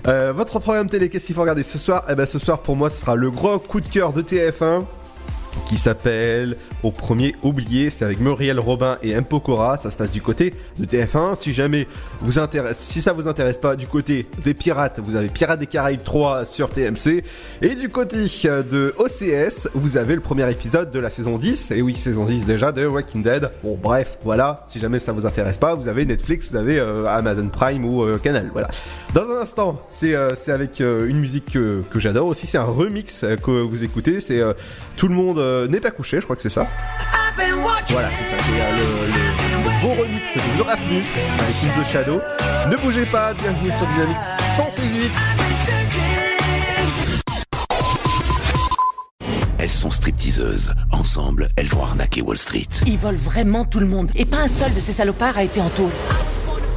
Euh, 0.06 0.32
votre 0.34 0.58
programme 0.58 0.88
télé, 0.88 1.08
qu'est-ce 1.08 1.26
qu'il 1.26 1.34
faut 1.34 1.42
regarder 1.42 1.62
ce 1.62 1.76
soir? 1.78 2.04
Eh 2.08 2.14
ben, 2.14 2.24
ce 2.26 2.38
soir 2.38 2.60
pour 2.60 2.76
moi, 2.76 2.88
ce 2.88 3.00
sera 3.00 3.14
le 3.16 3.30
gros 3.30 3.58
coup 3.58 3.80
de 3.80 3.88
cœur 3.88 4.12
de 4.12 4.22
TF1 4.22 4.84
qui 5.66 5.76
s'appelle 5.76 6.56
Au 6.82 6.90
premier 6.90 7.34
oublié. 7.42 7.90
C'est 7.90 8.04
avec 8.04 8.20
Muriel 8.20 8.58
Robin 8.58 8.98
et 9.02 9.10
M. 9.10 9.24
Ça 9.80 9.90
se 9.90 9.96
passe 9.96 10.10
du 10.10 10.22
côté 10.22 10.54
de 10.78 10.86
TF1. 10.86 11.36
Si 11.36 11.52
jamais 11.52 11.86
vous 12.20 12.38
intéresse, 12.38 12.78
si 12.78 13.00
ça 13.00 13.12
vous 13.12 13.28
intéresse 13.28 13.58
pas, 13.58 13.76
du 13.76 13.86
côté 13.86 14.26
des 14.44 14.54
pirates, 14.54 15.00
vous 15.00 15.16
avez 15.16 15.28
Pirates 15.28 15.60
des 15.60 15.66
Caraïbes 15.66 16.02
3 16.02 16.44
sur 16.44 16.70
TMC. 16.70 17.24
Et 17.62 17.74
du 17.74 17.88
côté 17.88 18.26
euh, 18.46 18.62
de 18.62 18.94
OCS, 18.98 19.68
vous 19.74 19.96
avez 19.96 20.14
le 20.14 20.20
premier 20.20 20.50
épisode 20.50 20.90
de 20.90 20.98
la 20.98 21.10
saison 21.10 21.38
10. 21.38 21.70
Et 21.72 21.82
oui, 21.82 21.94
saison 21.94 22.24
10 22.24 22.46
déjà 22.46 22.72
de 22.72 22.86
Walking 22.86 23.22
Dead. 23.22 23.50
Bon, 23.62 23.78
bref, 23.80 24.18
voilà. 24.22 24.62
Si 24.66 24.78
jamais 24.78 24.98
ça 24.98 25.12
vous 25.12 25.26
intéresse 25.26 25.58
pas, 25.58 25.74
vous 25.74 25.88
avez 25.88 26.04
Netflix, 26.04 26.50
vous 26.50 26.56
avez 26.56 26.78
euh, 26.78 27.06
Amazon 27.06 27.48
Prime 27.48 27.84
ou 27.84 28.02
euh, 28.02 28.18
Canal. 28.18 28.50
Voilà. 28.52 28.68
Dans 29.14 29.28
un 29.30 29.40
instant, 29.40 29.80
c'est 29.90 30.14
euh, 30.14 30.34
avec 30.48 30.80
une 30.80 31.18
musique 31.18 31.52
que, 31.52 31.82
j'adore 31.96 32.28
aussi. 32.28 32.46
C'est 32.46 32.58
un 32.58 32.64
remix 32.64 33.24
que 33.42 33.50
vous 33.50 33.84
écoutez. 33.84 34.20
C'est 34.20 34.40
Tout 34.96 35.08
le 35.08 35.14
monde 35.14 35.38
n'est 35.68 35.80
pas 35.80 35.90
couché, 35.90 36.18
je 36.20 36.24
crois 36.24 36.36
que 36.36 36.42
c'est 36.42 36.48
ça. 36.48 36.66
Voilà, 37.90 38.08
c'est 38.18 38.24
ça, 38.36 38.42
c'est 38.44 38.60
euh, 38.60 38.76
le, 38.76 39.06
le- 39.06 39.64
le 39.64 39.80
beau 39.82 40.00
remix 40.02 40.22
de 40.34 40.60
Erasmus 40.60 41.04
avec 41.38 41.56
In 41.64 41.82
the 41.82 41.86
Shadow. 41.92 42.20
Ne 42.68 42.76
bougez 42.76 43.06
pas, 43.06 43.32
bienvenue 43.34 43.70
sur 43.76 43.86
Dynamique 43.86 44.16
168. 44.56 45.10
Elles 49.60 49.70
sont 49.70 49.90
stripteaseuses. 49.90 50.72
Ensemble, 50.92 51.48
elles 51.56 51.66
vont 51.66 51.82
arnaquer 51.82 52.22
Wall 52.22 52.38
Street. 52.38 52.66
Ils 52.86 52.98
volent 52.98 53.18
vraiment 53.18 53.64
tout 53.64 53.80
le 53.80 53.86
monde. 53.86 54.10
Et 54.14 54.24
pas 54.24 54.38
un 54.38 54.48
seul 54.48 54.72
de 54.74 54.80
ces 54.80 54.92
salopards 54.92 55.36
a 55.36 55.42
été 55.42 55.60
en 55.60 55.68
taule. 55.70 55.90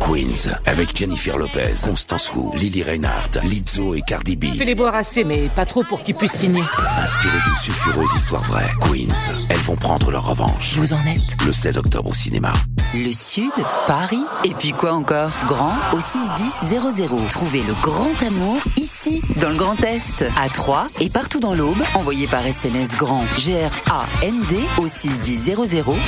Queens, 0.06 0.58
avec 0.66 0.98
Jennifer 0.98 1.38
Lopez, 1.38 1.74
Constance 1.84 2.32
Wu, 2.34 2.58
Lily 2.58 2.84
Reinhardt, 2.84 3.40
Lizzo 3.44 3.94
et 3.94 4.02
Cardi 4.02 4.36
B. 4.36 4.46
Fais-les 4.58 4.76
boire 4.76 4.96
assez, 4.96 5.24
mais 5.24 5.50
pas 5.56 5.66
trop 5.66 5.84
pour 5.84 6.02
qu'ils 6.02 6.16
puissent 6.16 6.34
signer. 6.34 6.64
Inspirées 6.98 7.38
d'une 7.46 7.58
sulfureuse 7.58 8.10
histoire 8.16 8.44
vraie, 8.44 8.70
Queens, 8.82 9.32
elles 9.50 9.60
vont 9.60 9.76
prendre 9.76 10.10
leur 10.12 10.28
revanche. 10.28 10.76
Vous 10.78 10.94
en 10.94 11.06
êtes 11.06 11.42
Le 11.46 11.52
16 11.52 11.78
octobre 11.78 12.10
au 12.10 12.14
cinéma. 12.14 12.54
Le 12.94 13.12
Sud, 13.12 13.52
Paris, 13.88 14.24
et 14.44 14.54
puis 14.54 14.72
quoi 14.72 14.94
encore? 14.94 15.32
Grand 15.48 15.74
au 15.94 16.00
61000. 16.00 17.28
Trouvez 17.30 17.64
le 17.64 17.74
grand 17.82 18.22
amour 18.26 18.58
ici, 18.78 19.22
dans 19.40 19.50
le 19.50 19.56
Grand 19.56 19.82
Est, 19.84 20.26
à 20.38 20.50
Troyes 20.50 20.88
et 21.00 21.10
partout 21.10 21.40
dans 21.40 21.54
l'Aube. 21.54 21.82
Envoyez 21.96 22.28
par 22.28 22.46
SMS 22.46 22.98
grand 22.98 23.24
G-R-A-N-D 23.38 24.60
au 24.78 24.88
61000 24.88 25.56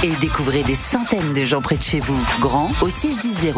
et 0.04 0.12
découvrez 0.20 0.64
des 0.64 0.76
centaines 0.76 1.32
de 1.34 1.46
gens 1.46 1.62
près 1.62 1.78
de 1.78 1.84
chez 1.84 2.00
vous. 2.02 2.20
Grand 2.42 2.70
au 2.82 2.90
61000. 2.90 3.54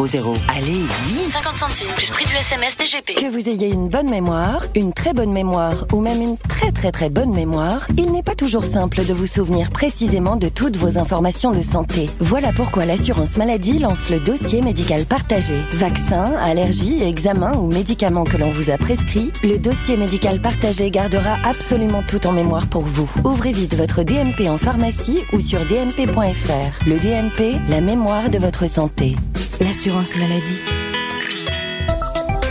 Allez, 0.48 0.86
vite 1.04 1.32
50 1.32 1.56
centimes 1.56 1.92
plus 1.94 2.10
prix 2.10 2.24
du 2.24 2.34
SMS 2.34 2.76
DGP. 2.76 3.14
Que 3.14 3.30
vous 3.30 3.48
ayez 3.48 3.68
une 3.68 3.88
bonne 3.88 4.10
mémoire, 4.10 4.64
une 4.74 4.92
très 4.92 5.12
bonne 5.12 5.32
mémoire 5.32 5.84
ou 5.92 6.00
même 6.00 6.20
une 6.20 6.36
très 6.36 6.72
très 6.72 6.90
très 6.90 7.10
bonne 7.10 7.30
mémoire, 7.30 7.86
il 7.96 8.10
n'est 8.10 8.24
pas 8.24 8.34
toujours 8.34 8.64
simple 8.64 9.04
de 9.04 9.12
vous 9.12 9.28
souvenir 9.28 9.70
précisément 9.70 10.34
de 10.34 10.48
toutes 10.48 10.78
vos 10.78 10.98
informations 10.98 11.52
de 11.52 11.62
santé. 11.62 12.10
Voilà 12.18 12.52
pourquoi 12.52 12.86
l'assurance 12.86 13.36
maladie 13.36 13.78
lance 13.78 14.10
le 14.10 14.18
dossier 14.18 14.62
médical 14.62 15.04
partagé. 15.04 15.62
Vaccins, 15.72 16.34
allergies, 16.42 17.02
examens 17.04 17.56
ou 17.56 17.68
médicaments 17.68 18.24
que 18.24 18.36
l'on 18.36 18.50
vous 18.50 18.70
a 18.70 18.78
prescrits, 18.78 19.30
le 19.44 19.58
dossier 19.58 19.96
médical 19.96 20.40
partagé 20.40 20.90
gardera 20.90 21.36
absolument 21.44 22.02
tout 22.02 22.26
en 22.26 22.32
mémoire 22.32 22.66
pour 22.66 22.82
vous. 22.82 23.08
Ouvrez 23.22 23.52
vite 23.52 23.76
votre 23.76 24.02
DMP 24.02 24.48
en 24.48 24.58
pharmacie 24.58 25.20
ou 25.32 25.40
sur 25.40 25.64
dmp.fr. 25.66 26.84
Le 26.84 26.98
DMP, 26.98 27.60
la 27.68 27.80
mémoire 27.80 28.28
de 28.28 28.38
votre 28.38 28.68
santé. 28.68 29.14
L'assurance 29.60 30.14
maladie. 30.16 30.62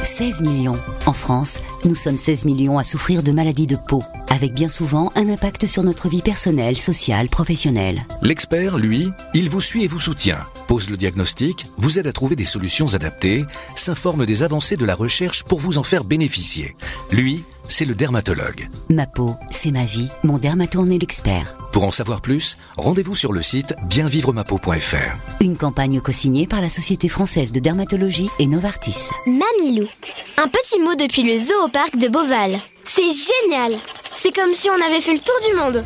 16 0.03 0.41
millions. 0.41 0.79
En 1.05 1.13
France, 1.13 1.59
nous 1.83 1.93
sommes 1.93 2.17
16 2.17 2.45
millions 2.45 2.79
à 2.79 2.83
souffrir 2.83 3.21
de 3.21 3.31
maladies 3.31 3.67
de 3.67 3.75
peau, 3.75 4.01
avec 4.29 4.53
bien 4.53 4.69
souvent 4.69 5.11
un 5.15 5.29
impact 5.29 5.67
sur 5.67 5.83
notre 5.83 6.09
vie 6.09 6.23
personnelle, 6.23 6.77
sociale, 6.77 7.29
professionnelle. 7.29 8.07
L'expert, 8.23 8.77
lui, 8.77 9.11
il 9.35 9.51
vous 9.51 9.61
suit 9.61 9.83
et 9.83 9.87
vous 9.87 9.99
soutient, 9.99 10.39
pose 10.67 10.89
le 10.89 10.97
diagnostic, 10.97 11.67
vous 11.77 11.99
aide 11.99 12.07
à 12.07 12.13
trouver 12.13 12.35
des 12.35 12.43
solutions 12.43 12.95
adaptées, 12.95 13.45
s'informe 13.75 14.25
des 14.25 14.41
avancées 14.41 14.77
de 14.77 14.85
la 14.85 14.95
recherche 14.95 15.43
pour 15.43 15.59
vous 15.59 15.77
en 15.77 15.83
faire 15.83 16.05
bénéficier. 16.05 16.75
Lui, 17.11 17.43
c'est 17.67 17.85
le 17.85 17.95
dermatologue. 17.95 18.69
Ma 18.89 19.05
peau, 19.05 19.35
c'est 19.49 19.71
ma 19.71 19.85
vie. 19.85 20.07
Mon 20.23 20.37
dermato 20.37 20.79
en 20.79 20.89
est 20.89 20.97
l'expert. 20.97 21.55
Pour 21.71 21.83
en 21.83 21.91
savoir 21.91 22.21
plus, 22.21 22.57
rendez-vous 22.77 23.15
sur 23.15 23.33
le 23.33 23.41
site 23.41 23.75
bienvivremapeau.fr. 23.89 25.41
Une 25.41 25.57
campagne 25.57 25.99
co-signée 26.01 26.47
par 26.47 26.61
la 26.61 26.69
Société 26.69 27.09
française 27.09 27.51
de 27.51 27.59
dermatologie 27.59 28.29
et 28.39 28.47
Novartis. 28.47 29.09
Mamilou. 29.25 29.87
Un 30.37 30.47
petit 30.47 30.79
mot 30.79 30.95
depuis 30.95 31.23
le 31.23 31.37
zoo 31.37 31.65
au 31.65 31.69
parc 31.69 31.97
de 31.97 32.07
Beauval. 32.07 32.57
C'est 32.85 33.01
génial 33.01 33.73
C'est 34.11 34.33
comme 34.33 34.53
si 34.53 34.69
on 34.69 34.85
avait 34.85 35.01
fait 35.01 35.13
le 35.13 35.19
tour 35.19 35.35
du 35.49 35.57
monde 35.57 35.85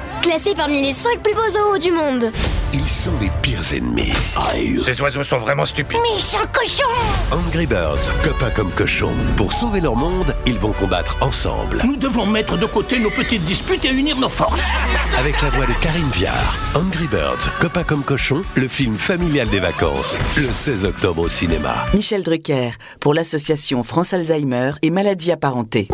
Classé 0.21 0.53
parmi 0.55 0.81
les 0.85 0.93
5 0.93 1.23
plus 1.23 1.33
beaux 1.33 1.49
zoos 1.49 1.79
du 1.79 1.91
monde. 1.91 2.31
Ils 2.73 2.87
sont 2.87 3.11
les 3.19 3.31
pires 3.41 3.73
ennemis. 3.73 4.13
Ces 4.81 5.01
oiseaux 5.01 5.23
sont 5.23 5.37
vraiment 5.37 5.65
stupides. 5.65 5.97
Méchant 6.13 6.45
cochon 6.53 6.89
Angry 7.31 7.65
Birds, 7.65 8.11
copains 8.23 8.51
comme 8.51 8.71
cochons. 8.71 9.13
Pour 9.35 9.51
sauver 9.51 9.81
leur 9.81 9.95
monde, 9.95 10.35
ils 10.45 10.57
vont 10.57 10.73
combattre 10.73 11.17
ensemble. 11.21 11.81
Nous 11.85 11.95
devons 11.97 12.25
mettre 12.27 12.57
de 12.57 12.65
côté 12.67 12.99
nos 12.99 13.09
petites 13.09 13.43
disputes 13.45 13.83
et 13.83 13.89
unir 13.89 14.15
nos 14.17 14.29
forces. 14.29 14.69
Avec 15.17 15.41
la 15.41 15.49
voix 15.49 15.65
de 15.65 15.73
Karine 15.81 16.09
Viard. 16.13 16.57
Angry 16.75 17.07
Birds, 17.07 17.49
copains 17.59 17.83
comme 17.83 18.03
cochons, 18.03 18.43
le 18.55 18.67
film 18.67 18.95
familial 18.95 19.49
des 19.49 19.59
vacances. 19.59 20.15
Le 20.37 20.51
16 20.51 20.85
octobre 20.85 21.23
au 21.23 21.29
cinéma. 21.29 21.75
Michel 21.93 22.23
Drucker, 22.23 22.71
pour 22.99 23.13
l'association 23.13 23.83
France 23.83 24.13
Alzheimer 24.13 24.73
et 24.81 24.91
maladies 24.91 25.31
apparentées. 25.31 25.87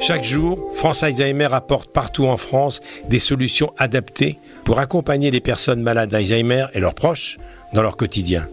Chaque 0.00 0.24
jour, 0.24 0.58
France 0.74 1.02
Alzheimer 1.02 1.48
apporte 1.52 1.90
partout 1.90 2.26
en 2.26 2.36
France 2.36 2.80
des 3.08 3.18
solutions 3.18 3.72
adaptées 3.78 4.38
pour 4.64 4.78
accompagner 4.78 5.30
les 5.30 5.40
personnes 5.40 5.82
malades 5.82 6.10
d'Alzheimer 6.10 6.66
et 6.74 6.80
leurs 6.80 6.94
proches 6.94 7.36
dans 7.72 7.82
leur 7.82 7.96
quotidien. 7.96 8.46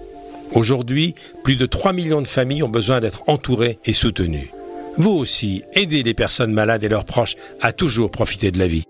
Aujourd'hui, 0.54 1.16
plus 1.43 1.56
de 1.56 1.66
3 1.66 1.93
millions 1.93 2.22
de 2.22 2.28
familles 2.28 2.64
ont 2.64 2.70
besoin 2.70 3.00
d'être 3.00 3.24
entourées 3.28 3.80
et 3.86 3.93
soutenues. 3.93 4.52
Vous 4.98 5.12
aussi, 5.12 5.64
aidez 5.74 6.04
les 6.04 6.14
personnes 6.14 6.52
malades 6.52 6.84
et 6.84 6.89
leurs 6.89 7.06
proches 7.06 7.36
à 7.62 7.74
toujours 7.74 8.12
profiter 8.12 8.52
de 8.52 8.60
la 8.60 8.68
vie. 8.68 8.84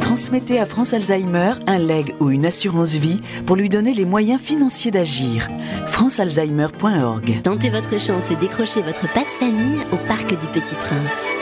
Transmettez 0.00 0.58
à 0.58 0.66
France 0.66 0.92
Alzheimer 0.92 1.52
un 1.66 1.78
leg 1.78 2.14
ou 2.20 2.30
une 2.30 2.46
assurance 2.46 2.94
vie 2.94 3.20
pour 3.46 3.56
lui 3.56 3.68
donner 3.68 3.94
les 3.94 4.04
moyens 4.04 4.40
financiers 4.40 4.90
d'agir. 4.90 5.48
francealzheimer.org. 5.86 7.42
Tentez 7.42 7.70
votre 7.70 7.98
chance 7.98 8.30
et 8.30 8.36
décrochez 8.36 8.82
votre 8.82 9.10
passe-famille 9.12 9.78
au 9.92 9.96
Parc 10.08 10.28
du 10.28 10.46
Petit 10.48 10.74
Prince. 10.74 11.41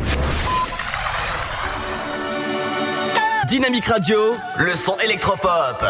Dynamique 3.51 3.87
Radio, 3.87 4.17
le 4.59 4.75
son 4.77 4.97
électropop. 5.01 5.83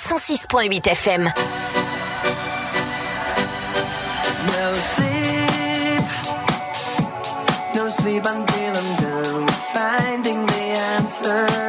106.8 0.00 0.88
FM. 0.88 1.32
No 4.46 4.74
sleep, 4.74 6.04
no 7.76 7.88
sleep 7.88 8.26
until 8.26 8.74
I'm 8.74 8.96
done 9.00 9.44
with 9.44 9.54
finding 9.72 10.44
the 10.46 10.74
answer. 10.96 11.67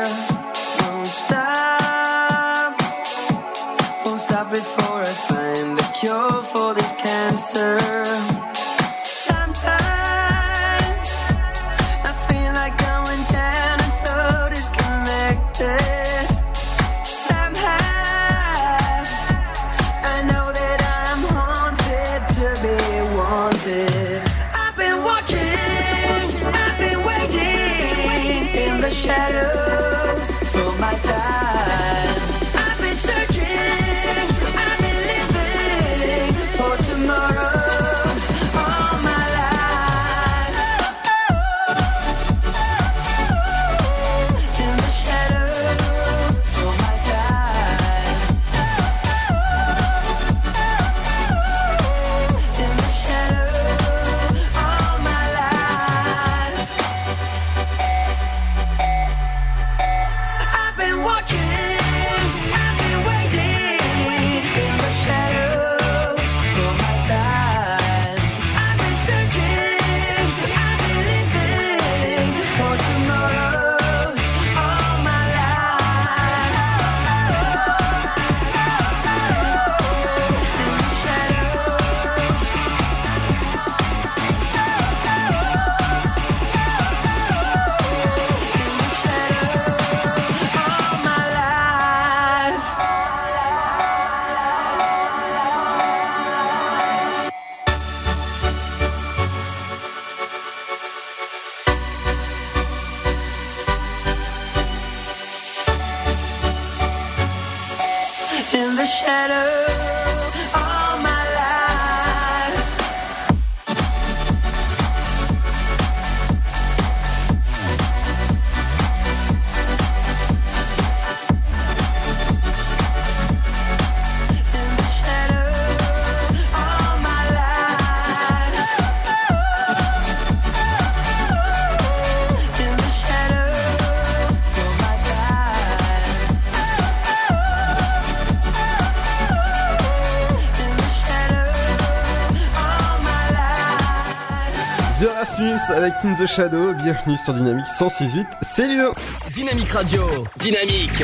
Avec 145.75 145.93
In 146.03 146.13
the 146.15 146.25
Shadow, 146.25 146.73
bienvenue 146.73 147.15
sur 147.23 147.33
Dynamique 147.33 147.65
106.8, 147.67 148.25
c'est 148.41 148.67
Ludo 148.67 148.93
Dynamique 149.31 149.69
Radio. 149.69 150.01
Dynamique. 150.37 151.03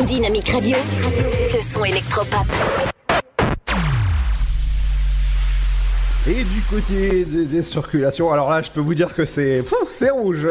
Dynamique 0.00 0.48
Radio. 0.50 0.76
Le 1.52 1.60
son 1.60 1.84
électropop. 1.84 2.46
Et 6.28 6.44
du 6.44 6.60
côté 6.70 7.24
des, 7.24 7.46
des 7.46 7.62
circulations, 7.62 8.32
alors 8.32 8.50
là 8.50 8.62
je 8.62 8.70
peux 8.70 8.80
vous 8.80 8.94
dire 8.94 9.14
que 9.14 9.24
c'est 9.24 9.62
pouf, 9.62 9.88
c'est 9.92 10.10
rouge. 10.10 10.46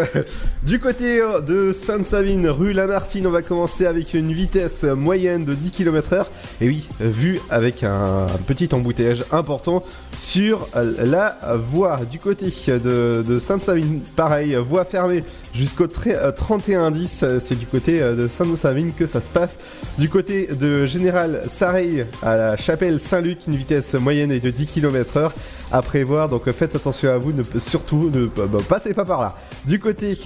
Du 0.67 0.79
côté 0.81 1.21
euh, 1.21 1.39
de 1.39 1.71
Sainte-Savine, 1.71 2.49
rue 2.49 2.73
Lamartine, 2.73 3.25
on 3.25 3.31
va 3.31 3.41
commencer 3.41 3.85
avec 3.85 4.13
une 4.13 4.33
vitesse 4.33 4.83
moyenne 4.83 5.45
de 5.45 5.53
10 5.53 5.71
km/h. 5.71 6.25
Et 6.59 6.67
oui, 6.67 6.85
vu 6.99 7.39
avec 7.49 7.83
un 7.83 8.27
petit 8.47 8.67
embouteillage 8.73 9.23
important 9.31 9.85
sur 10.17 10.67
la 10.75 11.37
voie. 11.71 12.01
Du 12.11 12.19
côté 12.19 12.47
de, 12.67 13.39
Sainte-Savine, 13.39 14.01
pareil, 14.17 14.55
voie 14.55 14.83
fermée 14.83 15.23
jusqu'au 15.53 15.85
tre- 15.87 16.13
euh, 16.17 16.31
31-10. 16.33 17.23
euh, 17.23 17.39
C'est 17.39 17.57
du 17.57 17.65
côté 17.65 18.01
euh, 18.01 18.13
de 18.15 18.27
Sainte-Savine 18.27 18.91
que 18.93 19.07
ça 19.07 19.21
se 19.21 19.29
passe. 19.33 19.55
Du 19.97 20.09
côté 20.09 20.47
de 20.47 20.85
Général 20.85 21.43
Sareil 21.47 22.05
à 22.21 22.35
la 22.35 22.57
chapelle 22.57 22.99
Saint-Luc, 23.01 23.39
une 23.47 23.55
vitesse 23.55 23.93
moyenne 23.93 24.33
est 24.33 24.41
de 24.41 24.49
10 24.51 24.65
km/h 24.65 25.31
à 25.71 25.81
prévoir. 25.81 26.27
Donc 26.27 26.47
euh, 26.47 26.51
faites 26.51 26.75
attention 26.75 27.09
à 27.11 27.17
vous, 27.17 27.33
ne, 27.33 27.43
surtout 27.59 28.09
ne 28.13 28.25
bah, 28.27 28.59
passez 28.67 28.93
pas 28.93 29.05
par 29.05 29.21
là. 29.21 29.35
Du 29.65 29.79
côté 29.79 30.17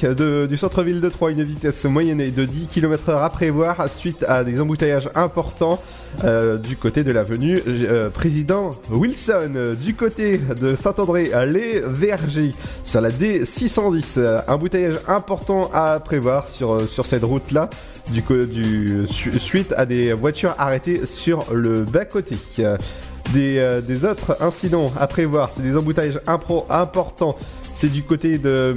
du 0.48 0.58
centre-ville 0.58 1.02
de 1.02 1.10
Troyes, 1.10 1.32
une 1.34 1.44
vitesse 1.44 1.84
moyenne 1.86 2.18
de 2.32 2.46
10 2.46 2.68
km/h 2.68 3.24
à 3.24 3.30
prévoir 3.30 3.88
suite 3.90 4.24
à 4.28 4.44
des 4.44 4.60
embouteillages 4.62 5.10
importants 5.16 5.82
euh, 6.24 6.58
du 6.58 6.76
côté 6.78 7.04
de 7.04 7.12
l'avenue 7.12 7.60
euh, 7.68 8.10
Président 8.10 8.70
Wilson. 8.92 9.76
Du 9.82 9.96
côté 9.96 10.38
de 10.38 10.76
Saint-André, 10.76 11.32
les 11.48 11.82
Vergers 11.86 12.52
sur 12.84 13.02
la 13.02 13.10
D610, 13.10 14.04
euh, 14.18 14.42
un 14.48 14.54
embouteillage 14.54 15.00
important 15.08 15.70
à 15.74 16.00
prévoir 16.00 16.48
sur, 16.48 16.88
cette 17.06 17.24
route-là. 17.24 17.70
Du, 18.12 18.24
co- 18.24 18.46
du, 18.46 19.06
su- 19.10 19.40
suite 19.40 19.74
à 19.78 19.86
des 19.86 20.12
voitures 20.14 20.54
arrêtées 20.58 21.06
sur 21.06 21.46
le 21.54 21.82
bas-côté. 21.84 22.36
Euh, 23.36 23.82
des, 23.82 24.04
autres 24.06 24.38
incidents 24.42 24.92
à 25.00 25.08
prévoir, 25.08 25.52
c'est 25.56 25.64
des 25.64 25.76
embouteillages 25.78 26.20
impro- 26.28 26.66
importants. 26.70 27.38
C'est 27.72 27.88
du 27.90 28.04
côté 28.04 28.38
de 28.38 28.76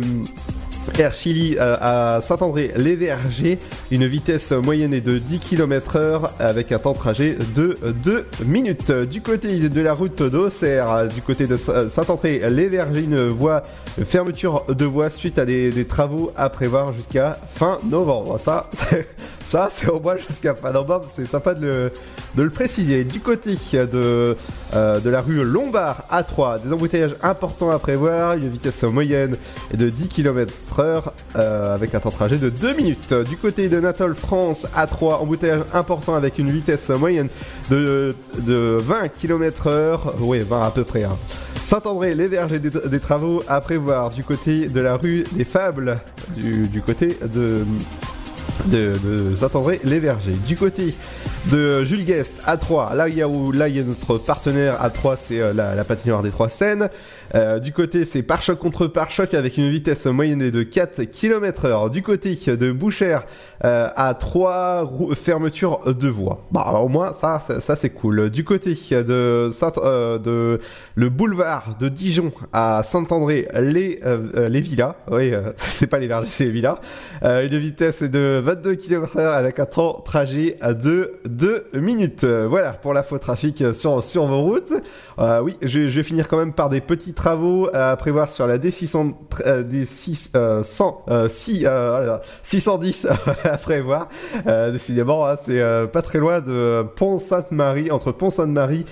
Air 0.99 1.15
Chili 1.15 1.57
euh, 1.59 1.77
à 1.81 2.21
Saint-André-les-Vergers. 2.23 3.59
Une 3.91 4.07
vitesse 4.07 4.53
moyenne 4.53 4.95
est 4.95 5.01
de 5.01 5.19
10 5.19 5.39
km/h 5.39 6.31
avec 6.39 6.73
un 6.73 6.79
temps 6.79 6.93
de 6.93 6.99
trajet 6.99 7.37
de 7.55 7.77
2 8.03 8.27
minutes. 8.45 8.91
Du 8.93 9.21
côté 9.21 9.69
de 9.69 9.81
la 9.81 9.95
route 9.95 10.23
d'Auxerre, 10.23 11.09
du 11.09 11.23
côté 11.23 11.47
de 11.47 11.57
Sa- 11.57 11.89
Saint-André-les-Vergers, 11.89 13.03
une 13.03 13.29
voie 13.29 13.63
fermeture 14.07 14.65
de 14.69 14.85
voie 14.85 15.11
suite 15.11 15.39
à 15.39 15.45
des, 15.45 15.85
travaux 15.85 16.33
à 16.37 16.49
prévoir 16.49 16.93
jusqu'à 16.93 17.39
fin 17.55 17.79
novembre. 17.89 18.39
Ça, 19.45 19.69
c'est 19.71 19.89
au 19.89 20.01
moins 20.01 20.17
jusqu'à 20.17 20.55
fin 20.55 20.73
novembre. 20.73 21.07
C'est 21.15 21.27
sympa 21.27 21.55
de 21.55 21.93
le, 22.37 22.51
préciser. 22.51 23.05
Du 23.05 23.21
côté 23.21 23.57
de, 23.73 24.37
euh, 24.75 25.01
de 25.01 25.11
la 25.11 25.21
rue 25.21 25.45
Lombard 25.45 26.05
A3, 26.11 26.63
des 26.63 26.73
embouteillages 26.73 27.17
importants 27.23 27.71
à 27.71 27.79
prévoir, 27.79 28.35
une 28.35 28.49
vitesse 28.49 28.83
moyenne 28.85 29.37
de 29.73 29.91
10 29.91 30.09
km/h 30.77 31.13
euh, 31.37 31.75
avec 31.75 31.95
un 31.95 32.01
temps 32.01 32.09
de 32.11 32.15
trajet 32.15 32.37
de 32.39 32.49
2 32.51 32.75
minutes. 32.75 33.13
Du 33.29 33.37
côté 33.37 33.69
de 33.69 33.81
Natol 33.81 34.15
France 34.15 34.67
A3, 34.77 35.15
embouteillage 35.21 35.61
important 35.73 36.15
avec 36.15 36.39
une 36.39 36.51
vitesse 36.51 36.89
moyenne 36.91 37.29
de, 37.71 38.15
de 38.39 38.77
20 38.81 39.09
km/h, 39.09 39.99
oui 40.21 40.41
20 40.41 40.63
à 40.63 40.71
peu 40.71 40.85
près. 40.85 41.05
hein. 41.05 41.17
Saint-André, 41.63 42.15
les 42.15 42.27
vergers 42.27 42.59
des, 42.59 42.71
des 42.71 43.01
travaux 43.01 43.43
à 43.49 43.61
prévoir 43.61 44.11
du 44.11 44.23
côté 44.23 44.69
de 44.69 44.81
la 44.81 44.97
rue 44.97 45.25
des 45.33 45.45
Fables, 45.45 45.97
du 46.37 46.83
côté 46.83 47.17
de 47.33 47.65
de, 48.67 48.95
Saint-André 49.37 49.81
les 49.85 50.01
Vergers. 50.01 50.33
Du 50.47 50.57
côté 50.57 50.95
de 51.51 51.85
Jules 51.85 52.05
Guest 52.05 52.35
à 52.47 52.57
3, 52.57 52.95
là 52.95 53.09
il 53.09 53.17
y 53.17 53.23
a 53.23 53.29
où 53.29 53.53
là 53.53 53.69
il 53.69 53.77
y 53.77 53.81
a 53.81 53.85
notre 53.85 54.19
partenaire 54.19 54.83
à 54.83 54.91
3, 54.91 55.17
c'est 55.17 55.41
euh, 55.41 55.53
la, 55.53 55.75
la 55.75 55.85
patinoire 55.85 56.23
des 56.23 56.31
trois 56.31 56.49
Seines. 56.49 56.89
Euh, 57.35 57.59
du 57.59 57.73
côté 57.73 58.05
c'est 58.05 58.23
pare-choc 58.23 58.59
contre 58.59 58.87
pare-choc 58.87 59.35
avec 59.35 59.57
une 59.57 59.69
vitesse 59.69 60.05
moyenne 60.07 60.51
de 60.51 60.63
4 60.63 61.05
km/h. 61.05 61.91
Du 61.91 62.03
côté 62.03 62.39
de 62.47 62.71
Boucher 62.71 63.19
euh, 63.65 63.89
à 63.97 64.15
3 64.15 64.91
fermetures 65.15 65.95
de 65.95 66.09
voie. 66.09 66.47
Bah 66.53 66.81
au 66.81 66.89
moins 66.89 67.13
ça 67.13 67.43
ça, 67.61 67.77
c'est 67.77 67.91
cool. 67.91 68.31
Du 68.31 68.45
côté 68.45 68.79
de 68.91 69.51
Saint 69.53 69.73
euh, 69.79 70.19
de 70.19 70.61
le 70.95 71.09
boulevard 71.09 71.77
de 71.81 71.89
Dijon 71.89 72.33
à 72.53 72.83
Saint-André 72.85 73.49
les 73.55 74.01
les 74.49 74.61
villas. 74.61 74.95
Oui, 75.11 75.33
c'est 75.57 75.87
pas 75.87 75.99
les 75.99 76.07
vergers, 76.07 76.29
c'est 76.31 76.45
les 76.45 76.51
villas. 76.51 76.79
Une 77.23 77.59
vitesse 77.59 78.03
de 78.03 78.41
22 78.45 78.75
km/h 78.75 79.33
avec 79.33 79.59
un 79.59 79.65
temps 79.65 80.03
trajet 80.05 80.59
de 80.63 81.15
2 81.25 81.71
minutes. 81.73 82.25
Euh, 82.25 82.47
Voilà 82.47 82.73
pour 82.75 82.93
l'info 82.93 83.17
trafic 83.17 83.65
sur, 83.75 84.05
sur 84.05 84.27
vos 84.27 84.43
routes. 84.43 84.75
Euh, 85.19 85.41
oui, 85.41 85.57
je, 85.63 85.81
vais 85.81 86.03
finir 86.03 86.29
quand 86.29 86.37
même 86.37 86.53
par 86.53 86.69
des 86.69 86.83
petits 86.83 87.15
travaux 87.15 87.71
à 87.73 87.97
prévoir 87.97 88.31
sur 88.31 88.47
la 88.47 88.59
D600, 88.59 89.15
euh, 89.47 89.63
D6, 89.63 90.33
euh, 90.37 90.63
100, 90.63 91.07
6, 91.29 91.63
là 91.63 92.01
là, 92.03 92.21
610 92.43 93.07
à 93.45 93.57
prévoir. 93.57 94.09
Décidément, 94.73 95.27
hein, 95.27 95.37
c'est 95.43 95.63
pas 95.91 96.03
très 96.03 96.19
loin 96.19 96.41
de 96.41 96.85
Pont-Sainte-Marie, 96.97 97.91
entre 97.91 98.13
Pont-Sainte-Marie 98.13 98.85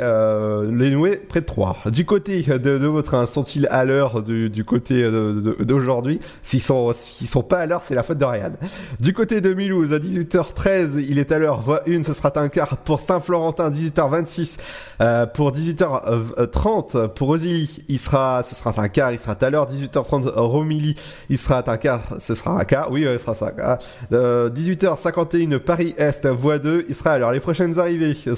euh, 0.00 0.70
les 0.70 0.90
Noués, 0.90 1.16
près 1.16 1.40
de 1.40 1.46
Troyes. 1.46 1.76
Du 1.86 2.04
côté 2.04 2.42
de, 2.42 2.58
de 2.58 2.86
vos 2.86 3.02
sont-ils 3.26 3.66
à 3.68 3.84
l'heure 3.86 4.22
du, 4.22 4.50
du 4.50 4.64
côté 4.64 5.02
de- 5.02 5.56
d'aujourd'hui? 5.60 6.20
S'ils 6.42 6.60
sont, 6.60 6.92
sont 6.94 7.42
pas 7.42 7.58
à 7.60 7.66
l'heure, 7.66 7.82
c'est 7.82 7.94
la 7.94 8.02
faute 8.02 8.18
de 8.18 8.24
Ryan. 8.24 8.52
Du 9.00 9.14
côté 9.14 9.40
de 9.40 9.54
Mulhouse, 9.54 9.92
à 9.94 9.98
18h13, 9.98 11.02
il 11.08 11.18
est 11.18 11.32
à 11.32 11.38
l'heure, 11.38 11.60
voie 11.62 11.80
1, 11.88 12.02
ce 12.02 12.12
sera 12.12 12.30
un 12.38 12.48
quart 12.48 12.76
pour 12.78 13.00
Saint-Florentin, 13.00 13.70
18h26, 13.70 14.58
euh, 15.00 15.24
pour 15.26 15.52
18h30 15.52 17.08
pour 17.08 17.28
Rosilly, 17.28 17.82
il 17.88 17.98
sera, 17.98 18.42
ce 18.42 18.54
sera 18.54 18.72
un 18.76 18.88
quart, 18.88 19.12
il 19.12 19.18
sera 19.18 19.36
à 19.40 19.50
l'heure, 19.50 19.68
18h30 19.70 20.30
Romilly, 20.36 20.94
il 21.30 21.38
sera 21.38 21.62
un 21.66 21.76
quart, 21.78 22.02
ce 22.18 22.34
sera 22.34 22.58
un 22.60 22.64
quart, 22.64 22.90
oui, 22.90 23.04
euh, 23.06 23.18
ce 23.18 23.24
sera 23.24 23.34
ça. 23.34 23.78
Euh, 24.12 24.50
18h51 24.50 25.58
Paris-Est, 25.58 26.26
voie 26.26 26.58
2, 26.58 26.84
il 26.88 26.94
sera 26.94 27.12
à 27.12 27.18
l'heure. 27.18 27.32
Les 27.32 27.40
prochaines 27.40 27.78
arrivées 27.78 28.14
se- 28.14 28.34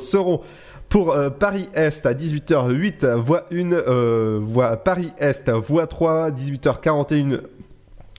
seront 0.00 0.40
pour 0.88 1.12
euh, 1.12 1.30
Paris-Est 1.30 2.06
à 2.06 2.14
18h08, 2.14 3.06
voie 3.14 3.46
1, 3.52 3.72
euh, 3.72 4.38
voie 4.42 4.76
Paris-Est, 4.76 5.50
voie 5.50 5.86
3, 5.86 6.30
18h41 6.30 7.40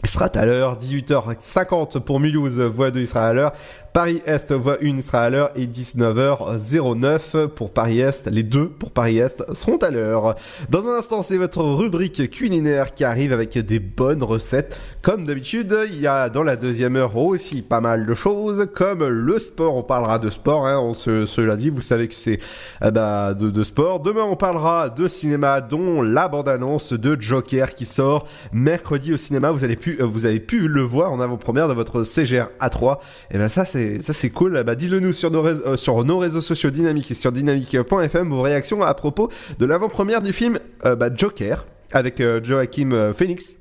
il 0.03 0.09
sera 0.09 0.26
à 0.26 0.45
l'heure, 0.45 0.78
18h50 0.78 1.99
pour 2.01 2.20
Mulhouse, 2.20 2.59
voie 2.59 2.91
2, 2.91 2.99
il 2.99 3.07
sera 3.07 3.28
à 3.28 3.34
l'heure. 3.34 3.53
Paris-Est, 3.94 4.52
1, 4.52 4.78
il 4.82 5.04
sera 5.04 5.24
à 5.24 5.30
l'heure. 5.30 5.52
Et 5.56 5.66
19h09 5.66 7.48
pour 7.48 7.72
Paris-Est. 7.72 8.28
Les 8.28 8.44
deux 8.44 8.70
pour 8.70 8.92
Paris-Est 8.92 9.54
seront 9.54 9.78
à 9.78 9.90
l'heure. 9.90 10.36
Dans 10.70 10.88
un 10.88 10.98
instant, 10.98 11.22
c'est 11.22 11.38
votre 11.38 11.64
rubrique 11.64 12.30
culinaire 12.30 12.94
qui 12.94 13.04
arrive 13.04 13.34
avec 13.34 13.58
des 13.58 13.80
bonnes 13.80 14.24
recettes. 14.24 14.80
Comme 15.02 15.26
d'habitude, 15.26 15.76
il 15.90 16.00
y 16.02 16.08
a 16.08 16.30
dans 16.30 16.44
la 16.44 16.56
deuxième 16.56 16.96
heure 16.96 17.16
aussi 17.18 17.62
pas 17.62 17.80
mal 17.80 18.06
de 18.06 18.14
choses, 18.14 18.68
comme 18.74 19.08
le 19.08 19.40
sport. 19.40 19.76
On 19.76 19.84
parlera 19.84 20.20
de 20.20 20.30
sport, 20.30 20.68
hein, 20.68 20.80
on 20.80 20.94
se, 20.94 21.26
se 21.26 21.42
l'a 21.42 21.56
dit, 21.56 21.70
vous 21.70 21.82
savez 21.82 22.08
que 22.08 22.16
c'est 22.16 22.40
eh 22.84 22.92
ben, 22.92 23.34
de, 23.34 23.64
sport. 23.64 24.00
Demain, 24.00 24.24
on 24.24 24.36
parlera 24.36 24.90
de 24.90 25.08
cinéma, 25.08 25.62
dont 25.62 26.02
la 26.02 26.28
bande-annonce 26.28 26.94
de 26.94 27.20
Joker 27.20 27.74
qui 27.74 27.86
sort 27.86 28.28
mercredi 28.52 29.14
au 29.14 29.18
cinéma. 29.18 29.52
Vous 29.52 29.64
avez 29.64 29.76
pu, 29.76 29.98
euh, 30.00 30.06
vous 30.06 30.26
avez 30.26 30.40
pu 30.40 30.68
le 30.68 30.82
voir 30.82 31.12
en 31.12 31.20
avant-première 31.20 31.68
de 31.68 31.74
votre 31.74 32.04
CGR 32.04 32.50
A3. 32.60 32.98
Et 33.32 33.48
ça, 33.48 33.66
c'est 33.66 33.87
ça 34.02 34.14
c'est 34.14 34.30
cool. 34.30 34.64
Ben, 34.64 34.76
dites-le 34.76 35.00
nous 35.00 35.14
sur 35.14 35.32
nos, 35.32 35.42
réseaux, 35.42 35.66
euh, 35.66 36.42
sociaux 36.42 36.70
dynamiques 36.70 37.12
et 37.12 37.16
sur 37.16 37.32
dynamique.fm 37.32 38.30
vos 38.30 38.42
réactions 38.42 38.82
à 38.82 38.94
propos 38.94 39.30
de 39.60 39.66
l'avant-première 39.66 40.22
du 40.22 40.34
film 40.34 40.60
euh, 40.86 40.96
bah, 40.96 41.10
Joker 41.14 41.66
avec 41.92 42.20
euh, 42.20 42.44
Joachim 42.44 43.14
Phoenix 43.16 43.58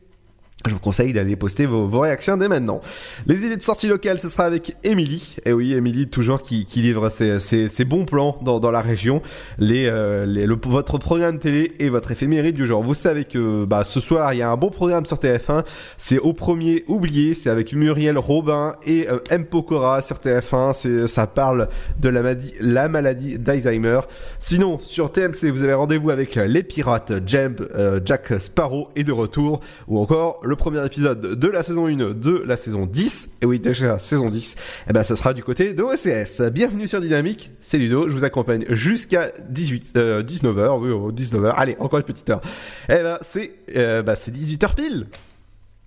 Je 0.64 0.72
vous 0.72 0.80
conseille 0.80 1.12
d'aller 1.12 1.36
poster 1.36 1.66
vos, 1.66 1.86
vos, 1.86 2.00
réactions 2.00 2.38
dès 2.38 2.48
maintenant. 2.48 2.80
Les 3.26 3.44
idées 3.44 3.58
de 3.58 3.62
sortie 3.62 3.88
locale, 3.88 4.18
ce 4.18 4.30
sera 4.30 4.44
avec 4.44 4.74
Émilie. 4.84 5.36
Et 5.44 5.52
oui, 5.52 5.74
Émilie, 5.74 6.08
toujours 6.08 6.40
qui, 6.40 6.64
qui 6.64 6.80
livre 6.80 7.10
ses, 7.10 7.38
ses, 7.40 7.68
ses, 7.68 7.84
bons 7.84 8.06
plans 8.06 8.38
dans, 8.40 8.58
dans 8.58 8.70
la 8.70 8.80
région. 8.80 9.20
Les, 9.58 9.86
euh, 9.86 10.24
les 10.24 10.46
le, 10.46 10.56
votre 10.66 10.96
programme 10.96 11.38
télé 11.38 11.74
et 11.78 11.90
votre 11.90 12.10
éphéméride 12.10 12.56
du 12.56 12.66
jour. 12.66 12.82
Vous 12.82 12.94
savez 12.94 13.26
que 13.26 13.66
bah, 13.66 13.84
ce 13.84 14.00
soir, 14.00 14.32
il 14.32 14.38
y 14.38 14.42
a 14.42 14.50
un 14.50 14.56
bon 14.56 14.70
programme 14.70 15.04
sur 15.04 15.18
TF1. 15.18 15.64
C'est 15.98 16.18
au 16.18 16.32
premier 16.32 16.84
oublié. 16.88 17.34
C'est 17.34 17.50
avec 17.50 17.74
Muriel 17.74 18.16
Robin 18.16 18.76
et 18.84 19.08
euh, 19.10 19.18
M. 19.28 19.44
Pokora 19.44 20.00
sur 20.00 20.16
TF1. 20.16 21.06
Ça 21.06 21.26
parle 21.26 21.68
de 22.00 22.08
la 22.08 22.22
maladie, 22.22 22.54
la 22.60 22.88
maladie 22.88 23.38
d'Alzheimer. 23.38 24.00
Sinon, 24.38 24.78
sur 24.80 25.12
TMC, 25.12 25.50
vous 25.50 25.62
avez 25.62 25.74
rendez-vous 25.74 26.10
avec 26.10 26.34
les 26.34 26.62
pirates. 26.62 27.12
Jemp, 27.26 27.60
euh, 27.60 28.00
Jack 28.02 28.32
Sparrow 28.40 28.88
est 28.96 29.04
de 29.04 29.12
retour. 29.12 29.60
Ou 29.86 29.98
encore 29.98 30.40
le 30.46 30.56
premier 30.56 30.84
épisode 30.84 31.20
de 31.20 31.48
la 31.48 31.62
saison 31.62 31.86
1 31.86 31.96
de 32.14 32.42
la 32.46 32.56
saison 32.56 32.86
10. 32.86 33.30
Et 33.42 33.46
oui, 33.46 33.60
déjà 33.60 33.98
saison 33.98 34.28
10. 34.30 34.52
Et 34.52 34.56
eh 34.90 34.92
ben, 34.92 35.02
ça 35.02 35.16
sera 35.16 35.34
du 35.34 35.42
côté 35.42 35.74
de 35.74 35.82
OCS. 35.82 36.50
Bienvenue 36.52 36.88
sur 36.88 37.00
Dynamique. 37.00 37.50
C'est 37.60 37.78
Ludo. 37.78 38.08
Je 38.08 38.14
vous 38.14 38.24
accompagne 38.24 38.64
jusqu'à 38.68 39.32
18, 39.48 39.92
euh, 39.96 40.22
19h. 40.22 40.78
Oui, 40.80 41.12
19h. 41.12 41.52
Allez, 41.56 41.76
encore 41.78 41.98
une 41.98 42.04
petite 42.04 42.30
heure. 42.30 42.40
Et 42.88 42.94
eh 42.98 43.02
ben, 43.02 43.18
c'est, 43.22 43.52
euh, 43.76 44.02
bah, 44.02 44.14
18h 44.14 44.74
pile. 44.74 45.06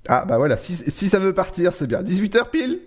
Ah, 0.08 0.26
bah 0.28 0.38
voilà. 0.38 0.58
Si, 0.58 0.76
si 0.76 1.10
ça 1.10 1.20
veut 1.20 1.34
partir, 1.34 1.74
c'est 1.74 1.88
bien. 1.88 2.02
18h 2.02 2.50
pile. 2.52 2.80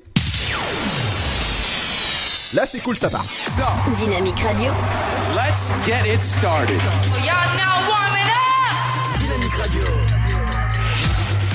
Là, 2.52 2.66
c'est 2.66 2.80
cool, 2.80 2.96
ça 2.96 3.08
part. 3.08 3.26
Dynamique 3.98 4.40
Radio. 4.40 4.72
Let's 5.34 5.72
get 5.86 6.06
it 6.06 6.20
started. 6.20 6.80
Y'all 7.24 7.56
now 7.56 7.88
warming 7.88 8.28
up. 8.28 9.18
Dynamique 9.18 9.54
Radio. 9.54 10.01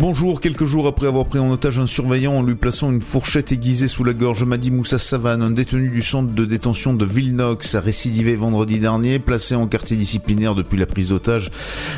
Bonjour, 0.00 0.40
quelques 0.40 0.64
jours 0.64 0.86
après 0.86 1.06
avoir 1.08 1.26
pris 1.26 1.40
en 1.40 1.50
otage 1.50 1.78
un 1.78 1.86
surveillant 1.86 2.32
en 2.32 2.42
lui 2.42 2.54
plaçant 2.54 2.90
une 2.90 3.02
fourchette 3.02 3.52
aiguisée 3.52 3.86
sous 3.86 4.02
la 4.02 4.14
gorge, 4.14 4.44
Madi 4.44 4.70
Moussa 4.70 4.96
Savane, 4.96 5.42
un 5.42 5.50
détenu 5.50 5.90
du 5.90 6.00
centre 6.00 6.32
de 6.32 6.46
détention 6.46 6.94
de 6.94 7.04
Villenox, 7.04 7.74
a 7.74 7.82
récidivé 7.82 8.34
vendredi 8.34 8.78
dernier, 8.78 9.18
placé 9.18 9.54
en 9.54 9.66
quartier 9.66 9.98
disciplinaire 9.98 10.54
depuis 10.54 10.78
la 10.78 10.86
prise 10.86 11.10
d'otage. 11.10 11.50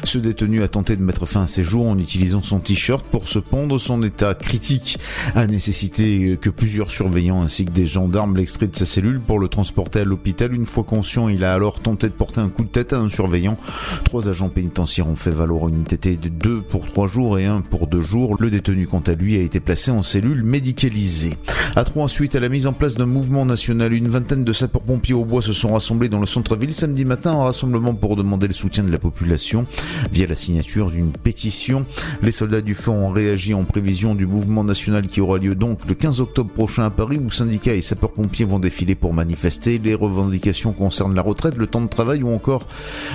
Ce 0.02 0.18
détenu 0.18 0.64
a 0.64 0.68
tenté 0.68 0.96
de 0.96 1.02
mettre 1.04 1.26
fin 1.26 1.42
à 1.42 1.46
ses 1.46 1.62
jours 1.62 1.86
en 1.86 1.96
utilisant 1.96 2.42
son 2.42 2.58
t-shirt 2.58 3.06
pour 3.06 3.28
se 3.28 3.38
pondre. 3.38 3.78
Son 3.78 4.02
état 4.02 4.34
critique 4.34 4.98
a 5.36 5.46
nécessité 5.46 6.36
que 6.42 6.50
plusieurs 6.50 6.90
surveillants 6.90 7.40
ainsi 7.40 7.66
que 7.66 7.70
des 7.70 7.86
gendarmes 7.86 8.36
l'extraient 8.36 8.66
de 8.66 8.74
sa 8.74 8.84
cellule 8.84 9.20
pour 9.20 9.38
le 9.38 9.46
transporter 9.46 10.00
à 10.00 10.04
l'hôpital. 10.04 10.52
Une 10.52 10.66
fois 10.66 10.82
conscient, 10.82 11.28
il 11.28 11.44
a 11.44 11.54
alors 11.54 11.78
tenté 11.78 12.08
de 12.08 12.14
porter 12.14 12.40
un 12.40 12.48
coup 12.48 12.64
de 12.64 12.68
tête 12.68 12.94
à 12.94 12.98
un 12.98 13.08
surveillant. 13.08 13.56
Trois 14.02 14.28
agents 14.28 14.48
pénitentiaires 14.48 15.06
ont 15.06 15.14
fait 15.14 15.30
valoir 15.30 15.68
une 15.68 15.84
TT 15.84 16.16
de 16.16 16.28
deux 16.28 16.62
pour 16.62 16.84
trois 16.88 17.06
jours 17.06 17.38
et 17.38 17.46
un 17.46 17.60
pour 17.60 17.91
deux 17.92 18.00
jours. 18.00 18.36
Le 18.40 18.50
détenu, 18.50 18.86
quant 18.86 19.02
à 19.06 19.12
lui, 19.12 19.36
a 19.36 19.40
été 19.40 19.60
placé 19.60 19.90
en 19.90 20.02
cellule 20.02 20.42
médicalisée. 20.42 21.34
À 21.76 21.84
trois 21.84 22.08
suite 22.08 22.34
à 22.34 22.40
la 22.40 22.48
mise 22.48 22.66
en 22.66 22.72
place 22.72 22.94
d'un 22.94 23.06
mouvement 23.06 23.44
national, 23.44 23.92
une 23.92 24.08
vingtaine 24.08 24.44
de 24.44 24.52
sapeurs-pompiers 24.52 25.14
au 25.14 25.24
bois 25.24 25.42
se 25.42 25.52
sont 25.52 25.74
rassemblés 25.74 26.08
dans 26.08 26.18
le 26.18 26.26
centre-ville 26.26 26.72
samedi 26.72 27.04
matin 27.04 27.32
en 27.32 27.44
rassemblement 27.44 27.94
pour 27.94 28.16
demander 28.16 28.48
le 28.48 28.54
soutien 28.54 28.82
de 28.82 28.90
la 28.90 28.98
population 28.98 29.66
via 30.10 30.26
la 30.26 30.34
signature 30.34 30.90
d'une 30.90 31.12
pétition. 31.12 31.84
Les 32.22 32.30
soldats 32.30 32.62
du 32.62 32.74
feu 32.74 32.90
ont 32.90 33.10
réagi 33.10 33.52
en 33.52 33.64
prévision 33.64 34.14
du 34.14 34.26
mouvement 34.26 34.64
national 34.64 35.06
qui 35.06 35.20
aura 35.20 35.38
lieu 35.38 35.54
donc 35.54 35.80
le 35.86 35.94
15 35.94 36.20
octobre 36.20 36.50
prochain 36.50 36.84
à 36.84 36.90
Paris 36.90 37.20
où 37.22 37.30
syndicats 37.30 37.74
et 37.74 37.82
sapeurs-pompiers 37.82 38.46
vont 38.46 38.58
défiler 38.58 38.94
pour 38.94 39.12
manifester. 39.12 39.78
Les 39.78 39.94
revendications 39.94 40.72
concernent 40.72 41.14
la 41.14 41.22
retraite, 41.22 41.56
le 41.56 41.66
temps 41.66 41.82
de 41.82 41.88
travail 41.88 42.22
ou 42.22 42.32
encore 42.32 42.66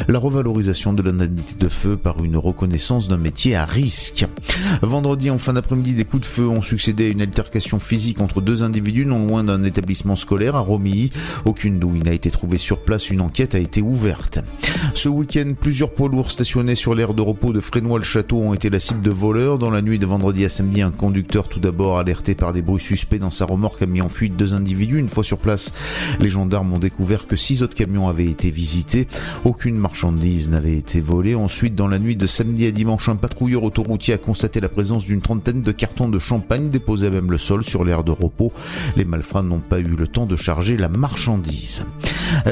la 0.07 0.19
revalorisation 0.19 0.93
de 0.93 1.01
l'indemnité 1.01 1.55
de 1.59 1.67
feu 1.67 1.97
par 1.97 2.23
une 2.23 2.37
reconnaissance 2.37 3.07
d'un 3.07 3.17
métier 3.17 3.55
à 3.55 3.65
risque. 3.65 4.27
Vendredi, 4.81 5.29
en 5.29 5.37
fin 5.37 5.53
d'après-midi, 5.53 5.93
des 5.93 6.05
coups 6.05 6.21
de 6.21 6.27
feu 6.27 6.47
ont 6.47 6.61
succédé 6.61 7.07
à 7.07 7.09
une 7.09 7.21
altercation 7.21 7.79
physique 7.79 8.21
entre 8.21 8.41
deux 8.41 8.63
individus 8.63 9.05
non 9.05 9.25
loin 9.25 9.43
d'un 9.43 9.63
établissement 9.63 10.15
scolaire 10.15 10.55
à 10.55 10.59
Romilly. 10.59 11.11
Aucune 11.45 11.79
douille 11.79 12.01
n'a 12.03 12.13
été 12.13 12.31
trouvée 12.31 12.57
sur 12.57 12.79
place, 12.81 13.09
une 13.09 13.21
enquête 13.21 13.55
a 13.55 13.59
été 13.59 13.81
ouverte. 13.81 14.39
Ce 14.93 15.09
week-end, 15.09 15.53
plusieurs 15.59 15.93
poids 15.93 16.09
lourds 16.09 16.31
stationnés 16.31 16.75
sur 16.75 16.95
l'aire 16.95 17.13
de 17.13 17.21
repos 17.21 17.53
de 17.53 17.59
Frénois-le-Château 17.59 18.37
ont 18.37 18.53
été 18.53 18.69
la 18.69 18.79
cible 18.79 19.01
de 19.01 19.11
voleurs. 19.11 19.57
Dans 19.57 19.71
la 19.71 19.81
nuit 19.81 19.99
de 19.99 20.05
vendredi 20.05 20.45
à 20.45 20.49
samedi, 20.49 20.81
un 20.81 20.91
conducteur 20.91 21.49
tout 21.49 21.59
d'abord 21.59 21.97
alerté 21.97 22.35
par 22.35 22.53
des 22.53 22.61
bruits 22.61 22.81
suspects 22.81 23.19
dans 23.19 23.29
sa 23.29 23.45
remorque 23.45 23.81
a 23.81 23.85
mis 23.85 24.01
en 24.01 24.09
fuite 24.09 24.35
deux 24.35 24.53
individus. 24.53 24.99
Une 24.99 25.09
fois 25.09 25.23
sur 25.23 25.37
place, 25.37 25.73
les 26.19 26.29
gendarmes 26.29 26.73
ont 26.73 26.79
découvert 26.79 27.27
que 27.27 27.35
six 27.35 27.63
autres 27.63 27.75
camions 27.75 28.07
avaient 28.07 28.27
été 28.27 28.51
visités. 28.51 29.07
Aucune 29.45 29.75
marchandise 29.75 30.49
n'avait 30.49 30.77
été 30.77 31.01
volée. 31.01 31.35
Ensuite, 31.35 31.75
dans 31.75 31.87
la 31.87 31.99
nuit 31.99 32.15
de 32.15 32.27
samedi 32.27 32.65
à 32.65 32.71
dimanche, 32.71 33.09
un 33.09 33.15
patrouilleur 33.15 33.63
autoroutier 33.63 34.13
a 34.13 34.17
constaté 34.17 34.46
la 34.55 34.69
présence 34.69 35.05
d'une 35.05 35.21
trentaine 35.21 35.61
de 35.61 35.71
cartons 35.71 36.09
de 36.09 36.19
champagne 36.19 36.69
déposés 36.69 37.07
à 37.07 37.09
même 37.09 37.29
le 37.29 37.37
sol 37.37 37.63
sur 37.63 37.83
l'aire 37.83 38.03
de 38.03 38.11
repos. 38.11 38.53
Les 38.95 39.05
malfrats 39.05 39.43
n'ont 39.43 39.59
pas 39.59 39.79
eu 39.79 39.83
le 39.83 40.07
temps 40.07 40.25
de 40.25 40.35
charger 40.35 40.77
la 40.77 40.89
marchandise. 40.89 41.85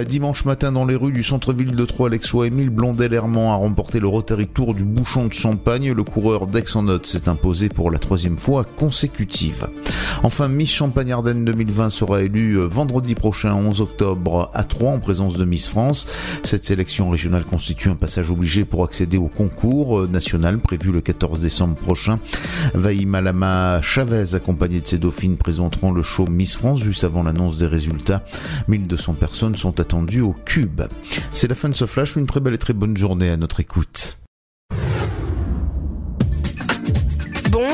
Dimanche 0.07 0.45
matin 0.45 0.71
dans 0.71 0.85
les 0.85 0.95
rues 0.95 1.11
du 1.11 1.23
centre-ville 1.23 1.75
de 1.75 1.85
Troyes, 1.85 2.09
l'exois 2.09 2.47
Émile 2.47 2.69
Blondel-Hermand 2.69 3.53
a 3.53 3.55
remporté 3.55 3.99
le 3.99 4.07
Rotary 4.07 4.47
Tour 4.47 4.73
du 4.73 4.83
bouchon 4.83 5.27
de 5.27 5.33
champagne. 5.33 5.91
Le 5.91 6.03
coureur 6.03 6.47
d'Aix-en-Othe 6.47 7.05
s'est 7.05 7.29
imposé 7.29 7.69
pour 7.69 7.91
la 7.91 7.99
troisième 7.99 8.37
fois 8.37 8.63
consécutive. 8.63 9.67
Enfin, 10.23 10.47
Miss 10.47 10.71
Champagne-Ardenne 10.71 11.45
2020 11.45 11.89
sera 11.89 12.21
élue 12.21 12.57
vendredi 12.57 13.15
prochain, 13.15 13.53
11 13.53 13.81
octobre, 13.81 14.49
à 14.53 14.63
Troyes, 14.63 14.91
en 14.91 14.99
présence 14.99 15.37
de 15.37 15.45
Miss 15.45 15.67
France. 15.67 16.07
Cette 16.43 16.65
sélection 16.65 17.09
régionale 17.09 17.43
constitue 17.43 17.89
un 17.89 17.95
passage 17.95 18.31
obligé 18.31 18.65
pour 18.65 18.83
accéder 18.83 19.17
au 19.17 19.27
concours 19.27 20.07
national 20.07 20.59
prévu 20.59 20.91
le 20.91 21.01
14 21.01 21.39
décembre 21.39 21.75
prochain. 21.85 22.17
Vaïma 22.73 23.21
Lama 23.21 23.79
Chavez, 23.83 24.33
accompagnée 24.33 24.81
de 24.81 24.87
ses 24.87 24.97
dauphines, 24.97 25.37
présenteront 25.37 25.91
le 25.91 26.01
show 26.01 26.25
Miss 26.25 26.55
France 26.55 26.81
juste 26.81 27.03
avant 27.03 27.21
l'annonce 27.21 27.59
des 27.59 27.67
résultats. 27.67 28.23
1200 28.67 29.13
personnes 29.13 29.55
sont 29.55 29.79
attendues 29.79 30.21
au 30.21 30.35
Cube. 30.45 30.81
C'est 31.31 31.47
la 31.47 31.55
fin 31.55 31.69
de 31.69 31.75
ce 31.75 31.85
flash, 31.85 32.15
une 32.15 32.25
très 32.25 32.39
belle 32.39 32.55
et 32.55 32.57
très 32.57 32.73
bonne 32.73 32.97
journée 32.97 33.29
à 33.29 33.37
notre 33.37 33.59
écoute. 33.59 34.24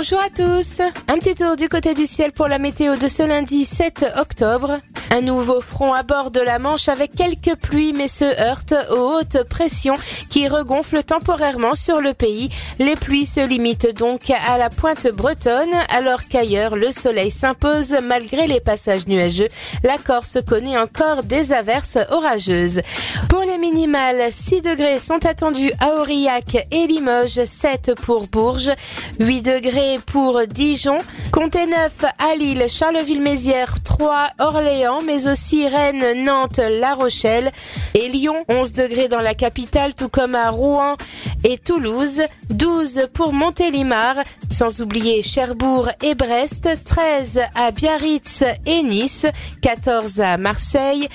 Bonjour 0.02 0.20
à 0.20 0.32
tous. 0.32 0.82
Un 1.08 1.20
petit 1.20 1.36
tour 1.36 1.56
du 1.56 1.70
côté 1.70 1.94
du 1.94 2.08
ciel 2.08 2.32
pour 2.32 2.48
la 2.48 2.58
météo 2.58 2.96
de 2.96 3.08
ce 3.08 3.22
lundi 3.22 3.66
7 3.66 4.14
octobre. 4.18 4.80
Un 5.12 5.22
nouveau 5.22 5.62
front 5.62 5.94
à 5.94 6.02
bord 6.02 6.32
de 6.32 6.40
la 6.40 6.58
Manche 6.58 6.88
avec 6.88 7.14
quelques 7.14 7.56
pluies 7.56 7.94
mais 7.94 8.08
se 8.08 8.26
heurte 8.42 8.74
aux 8.90 9.18
hautes 9.18 9.44
pressions 9.48 9.98
qui 10.30 10.48
regonflent 10.48 11.04
temporairement 11.04 11.76
sur 11.76 12.02
le 12.02 12.14
pays. 12.14 12.50
Les 12.80 12.96
pluies 12.96 13.28
se 13.28 13.46
limitent 13.46 13.96
donc 13.96 14.32
à 14.32 14.58
la 14.58 14.72
pointe 14.72 15.08
bretonne 15.12 15.74
alors 15.90 16.22
qu'ailleurs 16.28 16.76
le 16.76 16.92
soleil 16.92 17.30
s'impose 17.30 17.96
malgré 18.02 18.48
les 18.48 18.62
passages 18.62 19.06
nuageux. 19.06 19.50
La 19.84 20.00
Corse 20.00 20.40
connaît 20.48 20.80
encore 20.80 21.24
des 21.24 21.54
averses 21.54 22.00
orageuses. 22.10 22.82
Pour 23.30 23.42
les 23.42 23.60
minimales, 23.60 24.32
6 24.32 24.62
degrés 24.62 24.98
sont 24.98 25.26
attendus 25.26 25.74
à 25.80 26.00
Aurillac 26.00 26.68
et 26.72 26.88
Limoges, 26.88 27.44
7 27.44 27.96
pour 28.02 28.28
Bourges, 28.28 28.72
8 29.20 29.42
degrés 29.42 29.91
pour 30.00 30.42
Dijon, 30.48 31.00
comptez 31.32 31.66
9 31.66 32.06
à 32.20 32.36
Lille, 32.36 32.66
Charleville-Mézières, 32.70 33.82
Troyes, 33.84 34.30
Orléans, 34.40 35.02
mais 35.02 35.28
aussi 35.28 35.68
Rennes, 35.68 36.24
Nantes, 36.24 36.60
La 36.60 36.94
Rochelle 36.94 37.52
et 37.94 38.08
Lyon. 38.08 38.44
11 38.48 38.74
degrés 38.74 39.08
dans 39.08 39.22
la 39.22 39.34
capitale, 39.34 39.94
tout 39.96 40.10
comme 40.10 40.36
à 40.36 40.50
Rouen 40.50 40.96
et 41.44 41.58
Toulouse. 41.58 42.22
12 42.50 43.08
pour 43.14 43.34
Montélimar, 43.34 44.16
sans 44.50 44.82
oublier 44.82 45.22
Cherbourg 45.22 45.90
et 46.02 46.16
Brest. 46.16 46.70
13 46.86 47.42
à 47.56 47.72
Biarritz 47.72 48.44
et 48.66 48.84
Nice. 48.84 49.26
14 49.62 50.20
à 50.22 50.38
Marseille. 50.38 51.08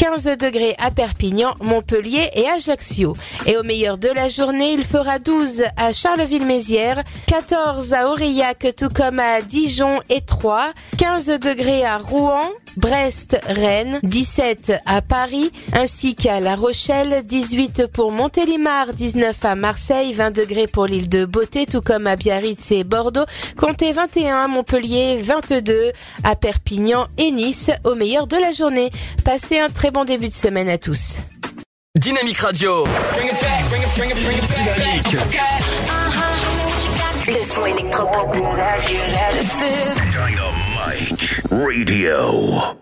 15 0.00 0.38
degrés 0.38 0.74
à 0.78 0.90
Perpignan, 0.90 1.54
Montpellier 1.60 2.30
et 2.34 2.48
Ajaccio. 2.48 3.14
Et 3.46 3.58
au 3.58 3.62
meilleur 3.62 3.98
de 3.98 4.08
la 4.08 4.30
journée, 4.30 4.72
il 4.72 4.82
fera 4.82 5.18
12 5.18 5.64
à 5.76 5.92
Charleville-Mézières, 5.92 7.04
14 7.26 7.92
à 7.92 8.10
Aurillac, 8.20 8.74
tout 8.76 8.90
comme 8.90 9.18
à 9.18 9.40
Dijon 9.40 9.98
et 10.10 10.20
Troyes, 10.20 10.74
15 10.98 11.38
degrés 11.40 11.86
à 11.86 11.96
Rouen, 11.96 12.50
Brest, 12.76 13.40
Rennes, 13.46 13.98
17 14.02 14.74
à 14.84 15.00
Paris, 15.00 15.50
ainsi 15.72 16.14
qu'à 16.14 16.38
La 16.38 16.54
Rochelle, 16.54 17.22
18 17.24 17.86
pour 17.86 18.12
Montélimar, 18.12 18.92
19 18.92 19.42
à 19.42 19.54
Marseille, 19.54 20.12
20 20.12 20.32
degrés 20.32 20.66
pour 20.66 20.84
l'île 20.84 21.08
de 21.08 21.24
Beauté, 21.24 21.64
tout 21.64 21.80
comme 21.80 22.06
à 22.06 22.16
Biarritz 22.16 22.72
et 22.72 22.84
Bordeaux, 22.84 23.24
comptez 23.56 23.94
21 23.94 24.42
à 24.42 24.48
Montpellier, 24.48 25.22
22 25.22 25.92
à 26.22 26.36
Perpignan 26.36 27.06
et 27.16 27.30
Nice, 27.30 27.70
au 27.84 27.94
meilleur 27.94 28.26
de 28.26 28.36
la 28.36 28.52
journée. 28.52 28.90
Passez 29.24 29.58
un 29.58 29.70
très 29.70 29.90
bon 29.90 30.04
début 30.04 30.28
de 30.28 30.34
semaine 30.34 30.68
à 30.68 30.76
tous. 30.76 31.16
Dynamique 31.98 32.38
Radio. 32.38 32.84
Dynamite 40.10 41.42
Radio. 41.50 42.76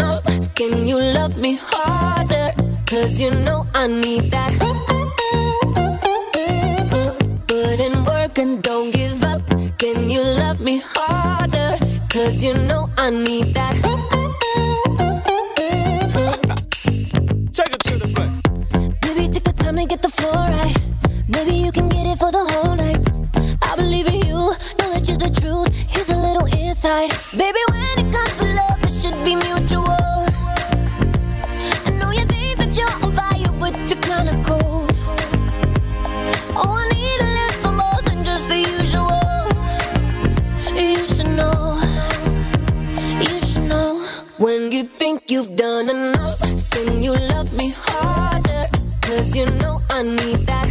enough. 0.00 0.24
Can 0.54 0.86
you 0.86 0.98
love 0.98 1.36
me 1.36 1.58
harder? 1.60 2.52
Cause 2.86 3.20
you 3.20 3.30
know 3.30 3.66
I 3.74 3.86
need 3.86 4.30
that. 4.34 4.52
Put 7.46 7.80
in 7.86 8.04
work 8.04 8.38
and 8.38 8.62
don't 8.62 8.90
give 8.92 9.22
up. 9.22 9.42
Can 9.78 10.10
you 10.10 10.22
love 10.22 10.60
me 10.60 10.82
harder? 10.92 11.76
Cause 12.08 12.42
you 12.42 12.54
know 12.54 12.90
I 12.96 13.10
need 13.10 13.54
that. 13.54 13.74
Take 17.56 17.72
it 17.76 17.82
to 17.88 17.94
the 18.02 18.08
back. 18.16 18.32
Maybe 19.04 19.28
take 19.34 19.44
the 19.44 19.54
time 19.62 19.76
to 19.76 19.86
get 19.86 20.02
the 20.02 20.08
floor 20.08 20.34
right. 20.34 20.76
Maybe 21.28 21.54
you 21.64 21.69
think 45.10 45.28
you've 45.28 45.56
done 45.56 45.90
enough, 45.90 46.38
then 46.70 47.02
you 47.02 47.12
love 47.12 47.52
me 47.54 47.72
harder. 47.76 48.66
Cause 49.02 49.34
you 49.34 49.46
know 49.58 49.80
I 49.90 50.02
need 50.04 50.46
that. 50.46 50.69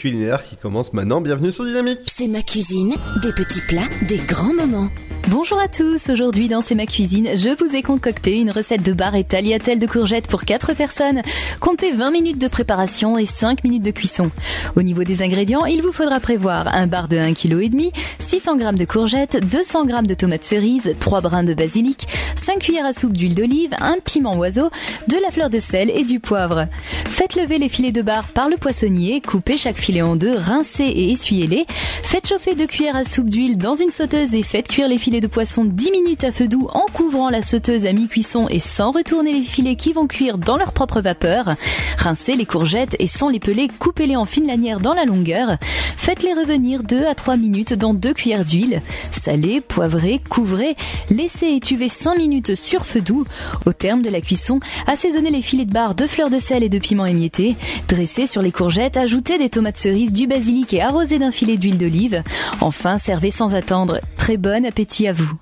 Culinaire 0.00 0.42
qui 0.42 0.56
commence 0.56 0.92
maintenant. 0.92 1.20
Bienvenue 1.20 1.52
sur 1.52 1.64
Dynamique. 1.64 2.00
C'est 2.16 2.26
ma 2.26 2.42
cuisine, 2.42 2.94
des 3.22 3.32
petits 3.32 3.60
plats, 3.68 3.88
des 4.08 4.18
grands 4.18 4.54
moments. 4.54 4.88
Bonjour 5.28 5.60
à 5.60 5.68
tous, 5.68 6.08
aujourd'hui 6.08 6.48
dans 6.48 6.62
C'est 6.62 6.74
ma 6.74 6.86
cuisine, 6.86 7.28
je 7.36 7.50
vous 7.50 7.76
ai 7.76 7.82
concocté 7.82 8.40
une 8.40 8.50
recette 8.50 8.82
de 8.82 8.94
bar 8.94 9.14
et 9.14 9.22
tagliatelle 9.22 9.78
de 9.78 9.86
courgettes 9.86 10.28
pour 10.28 10.44
4 10.44 10.72
personnes. 10.72 11.20
Comptez 11.60 11.92
20 11.92 12.10
minutes 12.10 12.40
de 12.40 12.48
préparation 12.48 13.18
et 13.18 13.26
5 13.26 13.62
minutes 13.62 13.84
de 13.84 13.90
cuisson. 13.90 14.30
Au 14.76 14.82
niveau 14.82 15.04
des 15.04 15.22
ingrédients, 15.22 15.66
il 15.66 15.82
vous 15.82 15.92
faudra 15.92 16.18
prévoir 16.20 16.74
un 16.74 16.86
bar 16.86 17.06
de 17.06 17.16
1,5 17.16 17.34
kg, 17.34 17.92
600 18.18 18.58
g 18.58 18.72
de 18.72 18.84
courgettes, 18.86 19.46
200 19.50 19.88
g 19.88 19.94
de 20.04 20.14
tomates 20.14 20.44
cerises, 20.44 20.96
3 20.98 21.20
brins 21.20 21.44
de 21.44 21.52
basilic, 21.54 22.08
5 22.50 22.58
cuillères 22.58 22.86
à 22.86 22.92
soupe 22.92 23.12
d'huile 23.12 23.36
d'olive, 23.36 23.76
un 23.80 23.98
piment 24.04 24.36
oiseau, 24.36 24.70
de 25.06 25.16
la 25.22 25.30
fleur 25.30 25.50
de 25.50 25.60
sel 25.60 25.88
et 25.88 26.02
du 26.02 26.18
poivre. 26.18 26.66
Faites 27.06 27.36
lever 27.36 27.58
les 27.58 27.68
filets 27.68 27.92
de 27.92 28.02
bar 28.02 28.26
par 28.26 28.48
le 28.48 28.56
poissonnier, 28.56 29.20
coupez 29.20 29.56
chaque 29.56 29.76
filet 29.76 30.02
en 30.02 30.16
deux, 30.16 30.36
rincez 30.36 30.82
et 30.82 31.12
essuyez-les. 31.12 31.64
Faites 32.02 32.26
chauffer 32.28 32.56
2 32.56 32.66
cuillères 32.66 32.96
à 32.96 33.04
soupe 33.04 33.28
d'huile 33.28 33.56
dans 33.56 33.76
une 33.76 33.90
sauteuse 33.90 34.34
et 34.34 34.42
faites 34.42 34.66
cuire 34.66 34.88
les 34.88 34.98
filets 34.98 35.20
de 35.20 35.28
poisson 35.28 35.64
10 35.64 35.92
minutes 35.92 36.24
à 36.24 36.32
feu 36.32 36.48
doux 36.48 36.66
en 36.72 36.86
couvrant 36.92 37.30
la 37.30 37.40
sauteuse 37.40 37.86
à 37.86 37.92
mi-cuisson 37.92 38.48
et 38.50 38.58
sans 38.58 38.90
retourner 38.90 39.32
les 39.32 39.42
filets 39.42 39.76
qui 39.76 39.92
vont 39.92 40.08
cuire 40.08 40.36
dans 40.36 40.56
leur 40.56 40.72
propre 40.72 41.00
vapeur. 41.00 41.54
Rincez 41.98 42.34
les 42.34 42.46
courgettes 42.46 42.96
et 42.98 43.06
sans 43.06 43.28
les 43.28 43.38
peler, 43.38 43.68
coupez-les 43.78 44.16
en 44.16 44.24
fines 44.24 44.48
lanières 44.48 44.80
dans 44.80 44.94
la 44.94 45.04
longueur. 45.04 45.56
Faites-les 45.96 46.32
revenir 46.32 46.82
2 46.82 47.04
à 47.04 47.14
3 47.14 47.36
minutes 47.36 47.74
dans 47.74 47.94
2 47.94 48.12
cuillères 48.12 48.44
d'huile. 48.44 48.82
Salez, 49.12 49.60
poivrez, 49.60 50.18
couvrez, 50.28 50.74
laissez 51.10 51.48
étuver 51.48 51.88
5 51.88 52.16
minutes 52.16 52.39
sur 52.54 52.86
feu 52.86 53.00
doux. 53.00 53.24
Au 53.66 53.72
terme 53.72 54.02
de 54.02 54.10
la 54.10 54.20
cuisson, 54.20 54.60
assaisonnez 54.86 55.30
les 55.30 55.42
filets 55.42 55.64
de 55.64 55.72
bar 55.72 55.94
de 55.94 56.06
fleurs 56.06 56.30
de 56.30 56.38
sel 56.38 56.62
et 56.62 56.68
de 56.68 56.78
piment 56.78 57.06
émietté. 57.06 57.56
Dressez 57.88 58.26
sur 58.26 58.42
les 58.42 58.52
courgettes, 58.52 58.96
ajoutez 58.96 59.38
des 59.38 59.50
tomates 59.50 59.76
cerises, 59.76 60.12
du 60.12 60.26
basilic 60.26 60.72
et 60.74 60.82
arrosez 60.82 61.18
d'un 61.18 61.30
filet 61.30 61.56
d'huile 61.56 61.78
d'olive. 61.78 62.22
Enfin, 62.60 62.98
servez 62.98 63.30
sans 63.30 63.54
attendre. 63.54 64.00
Très 64.16 64.36
bon 64.36 64.64
appétit 64.66 65.08
à 65.08 65.12
vous. 65.12 65.32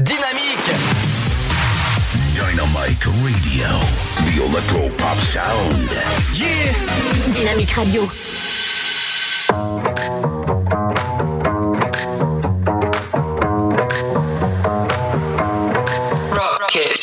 Dynamique 0.00 0.52
Dynamite 2.34 3.04
Radio. 3.04 3.68
The 4.24 4.38
Electro 4.48 4.88
Pop 4.96 5.18
Sound. 5.20 5.88
Yeah 6.34 6.72
Dynamique 7.32 7.70
Radio. 7.70 8.02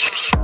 Peace. 0.02 0.39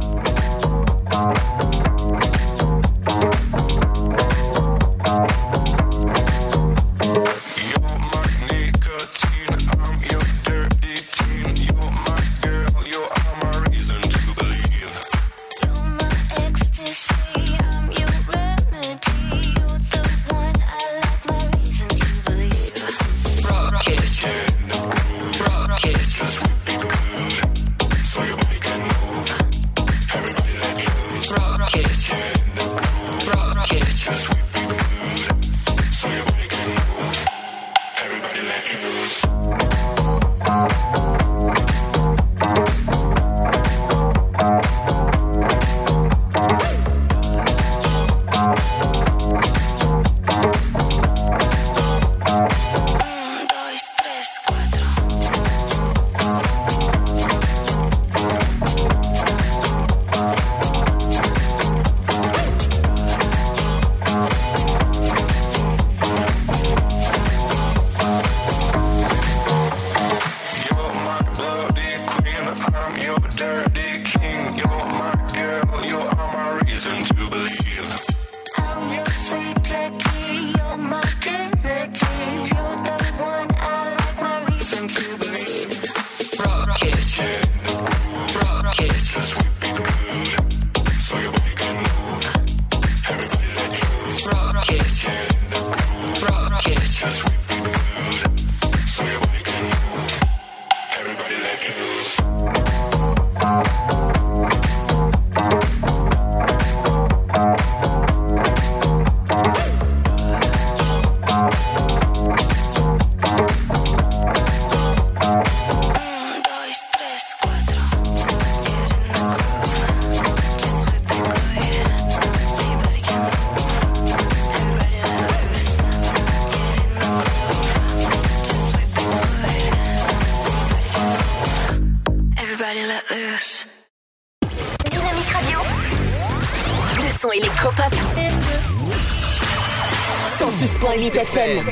FM. 141.35 141.65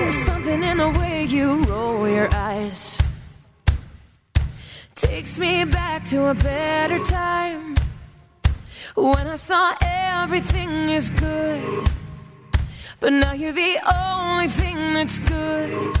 There's 0.00 0.16
something 0.16 0.62
in 0.62 0.78
the 0.78 0.90
way 0.90 1.24
you 1.24 1.62
roll 1.62 2.08
your 2.08 2.28
eyes. 2.34 2.98
Takes 4.96 5.38
me 5.38 5.64
back 5.64 6.04
to 6.06 6.26
a 6.30 6.34
better 6.34 6.98
time. 7.04 7.76
When 8.96 9.26
I 9.28 9.36
saw 9.36 9.72
everything 9.80 10.88
is 10.88 11.10
good. 11.10 11.88
But 12.98 13.12
now 13.12 13.34
you're 13.34 13.52
the 13.52 13.76
only 13.94 14.48
thing 14.48 14.94
that's 14.94 15.20
good. 15.20 15.96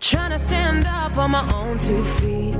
Trying 0.00 0.30
to 0.30 0.38
stand 0.38 0.86
up 0.86 1.18
on 1.18 1.30
my 1.32 1.44
own 1.52 1.78
two 1.78 2.02
feet. 2.16 2.56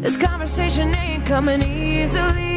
This 0.00 0.16
conversation 0.16 0.94
ain't 0.94 1.26
coming 1.26 1.62
easily. 1.62 2.55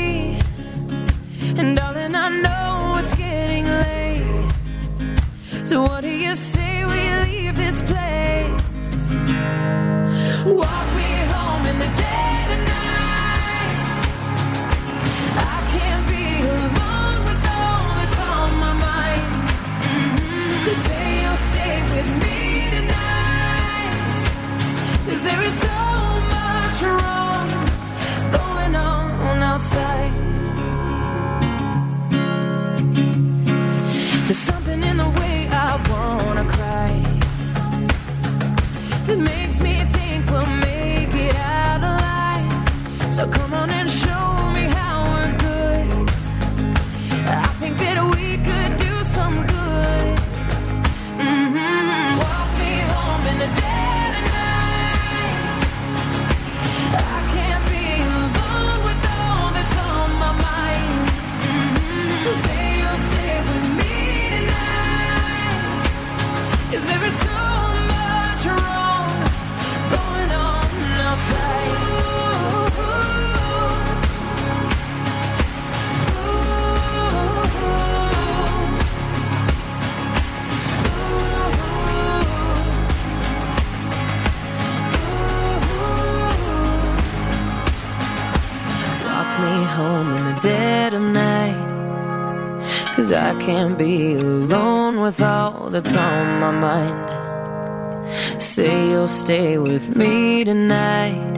Stay 99.29 99.59
with 99.59 99.95
me 99.95 100.43
tonight. 100.43 101.35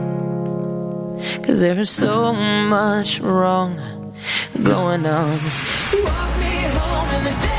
Cause 1.42 1.60
there 1.60 1.78
is 1.78 1.90
so 1.90 2.32
much 2.32 3.20
wrong 3.20 3.76
going 4.62 5.04
on. 5.04 5.38
Walk 6.02 6.30
me 6.40 6.54
home 6.72 7.08
in 7.16 7.24
the 7.24 7.30
dead 7.42 7.51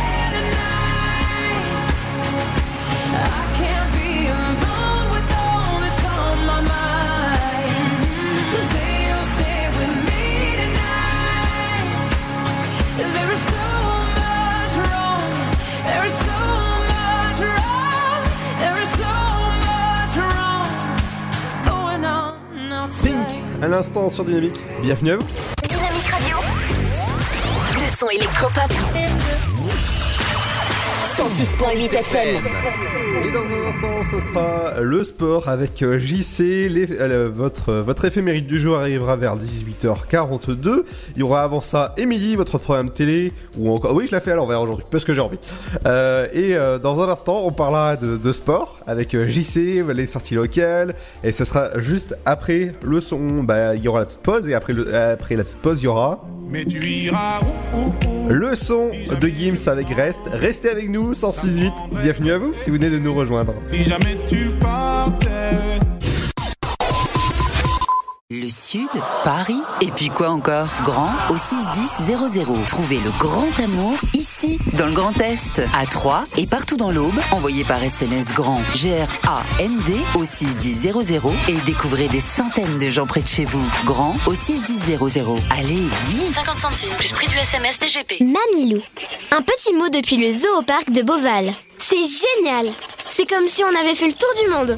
À 23.64 23.70
l'instant 23.70 24.10
sur 24.10 24.26
Dynamique. 24.26 24.60
Bienvenue 24.82 25.12
à 25.12 25.16
vous. 25.16 25.28
Dynamique 25.70 26.08
Radio. 26.08 26.36
Le 27.76 27.98
son 27.98 28.10
électropop. 28.10 28.83
106.8 31.34 31.92
FM. 31.96 32.36
Et 33.26 33.32
dans 33.32 33.40
un 33.40 33.68
instant, 33.70 34.12
ce 34.12 34.20
sera 34.20 34.80
le 34.82 35.04
sport 35.04 35.50
avec 35.50 35.82
euh, 35.82 35.98
JC. 35.98 36.70
Les- 36.70 36.88
euh, 36.92 37.28
votre, 37.34 37.74
votre 37.74 38.06
éphéméride 38.06 38.46
du 38.46 38.60
jour 38.60 38.78
arrivera 38.78 39.16
vers 39.16 39.36
18h42. 39.38 40.84
Il 41.16 41.20
y 41.20 41.24
aura 41.24 41.42
avant 41.44 41.62
ça 41.62 41.96
Émilie, 41.98 42.36
votre 42.36 42.60
programme 42.60 42.92
télé. 42.92 43.32
Ou 43.58 43.74
encore. 43.74 43.96
Oui, 43.96 44.06
je 44.06 44.12
la 44.12 44.22
fais 44.22 44.32
à 44.32 44.36
l'envers 44.36 44.62
aujourd'hui, 44.62 44.86
parce 44.92 45.06
que 45.06 45.14
j'ai 45.14 45.22
envie. 45.22 45.40
Euh, 45.88 46.28
et 46.34 46.56
euh, 46.56 46.78
dans 46.78 47.00
un 47.02 47.10
instant, 47.10 47.42
on 47.46 47.52
parlera 47.52 47.96
de, 47.96 48.16
de 48.18 48.32
sport 48.34 48.78
avec 48.86 49.16
euh, 49.16 49.26
JC, 49.28 49.84
les 49.92 50.06
sorties 50.06 50.36
locales. 50.36 50.94
Et 51.24 51.32
ce 51.32 51.46
sera 51.46 51.80
juste 51.80 52.16
après 52.26 52.74
le 52.84 53.02
son. 53.02 53.44
Bah, 53.44 53.74
il 53.76 53.82
y 53.84 53.88
aura 53.88 54.02
la 54.02 54.06
petite 54.06 54.22
pause. 54.22 54.48
Et 54.48 54.54
après, 54.54 54.74
le, 54.74 54.94
après 54.96 55.36
la 55.36 55.44
petite 55.44 55.58
pause, 55.58 55.80
il 55.82 55.86
y 55.86 55.88
aura. 55.88 56.24
Mais 56.48 56.66
tu 56.66 56.86
iras 56.86 57.40
où, 57.74 57.78
où, 57.78 58.28
où 58.28 58.30
Le 58.30 58.54
son 58.56 58.92
de 59.20 59.28
Gims 59.28 59.68
avec 59.68 59.88
Rest. 59.90 60.20
Restez 60.32 60.70
avec 60.70 60.90
nous, 60.90 61.14
106.8. 61.32 62.02
Bienvenue 62.02 62.32
à 62.34 62.38
vous 62.38 62.54
si 62.62 62.70
vous 62.70 62.76
venez 62.76 62.90
de 62.90 63.00
nous 63.00 63.16
rejoindre. 63.16 63.54
Si 63.64 63.86
jamais 63.86 64.18
tu 64.28 64.50
partais. 64.60 65.80
Le 68.44 68.50
Sud, 68.50 68.90
Paris, 69.24 69.62
et 69.80 69.90
puis 69.90 70.10
quoi 70.10 70.30
encore? 70.30 70.68
Grand 70.84 71.14
au 71.30 71.38
61000. 71.38 72.66
Trouvez 72.68 73.00
le 73.00 73.10
grand 73.18 73.58
amour 73.64 73.98
ici, 74.14 74.60
dans 74.74 74.86
le 74.86 74.92
Grand 74.92 75.18
Est, 75.22 75.62
à 75.74 75.86
Troyes 75.86 76.26
et 76.36 76.46
partout 76.46 76.76
dans 76.76 76.92
l'Aube. 76.92 77.18
Envoyez 77.32 77.64
par 77.64 77.82
SMS 77.82 78.34
grand 78.34 78.60
G-R-A-N-D 78.76 79.94
au 80.16 80.26
61000 80.26 81.22
et 81.48 81.58
découvrez 81.66 82.10
des 82.10 82.20
centaines 82.20 82.78
de 82.80 82.90
gens 82.90 83.06
près 83.06 83.22
de 83.22 83.28
chez 83.28 83.46
vous. 83.46 83.66
Grand 83.86 84.18
au 84.28 84.36
61000. 84.36 84.98
Allez, 85.58 85.88
vite 86.10 86.34
50 86.34 86.60
centimes 86.60 86.94
plus 86.98 87.14
prix 87.14 87.28
du 87.28 87.38
SMS 87.38 87.80
DGP. 87.80 88.20
Mamilou. 88.20 88.82
Un 89.32 89.42
petit 89.42 89.74
mot 89.74 89.88
depuis 89.88 90.18
le 90.18 90.34
zoo 90.34 90.60
au 90.60 90.64
parc 90.64 90.92
de 90.92 91.02
Beauval. 91.02 91.54
C'est 91.80 91.96
génial 91.96 92.74
C'est 93.08 93.26
comme 93.26 93.48
si 93.48 93.64
on 93.64 93.80
avait 93.80 93.96
fait 93.96 94.08
le 94.08 94.14
tour 94.14 94.34
du 94.44 94.50
monde. 94.52 94.78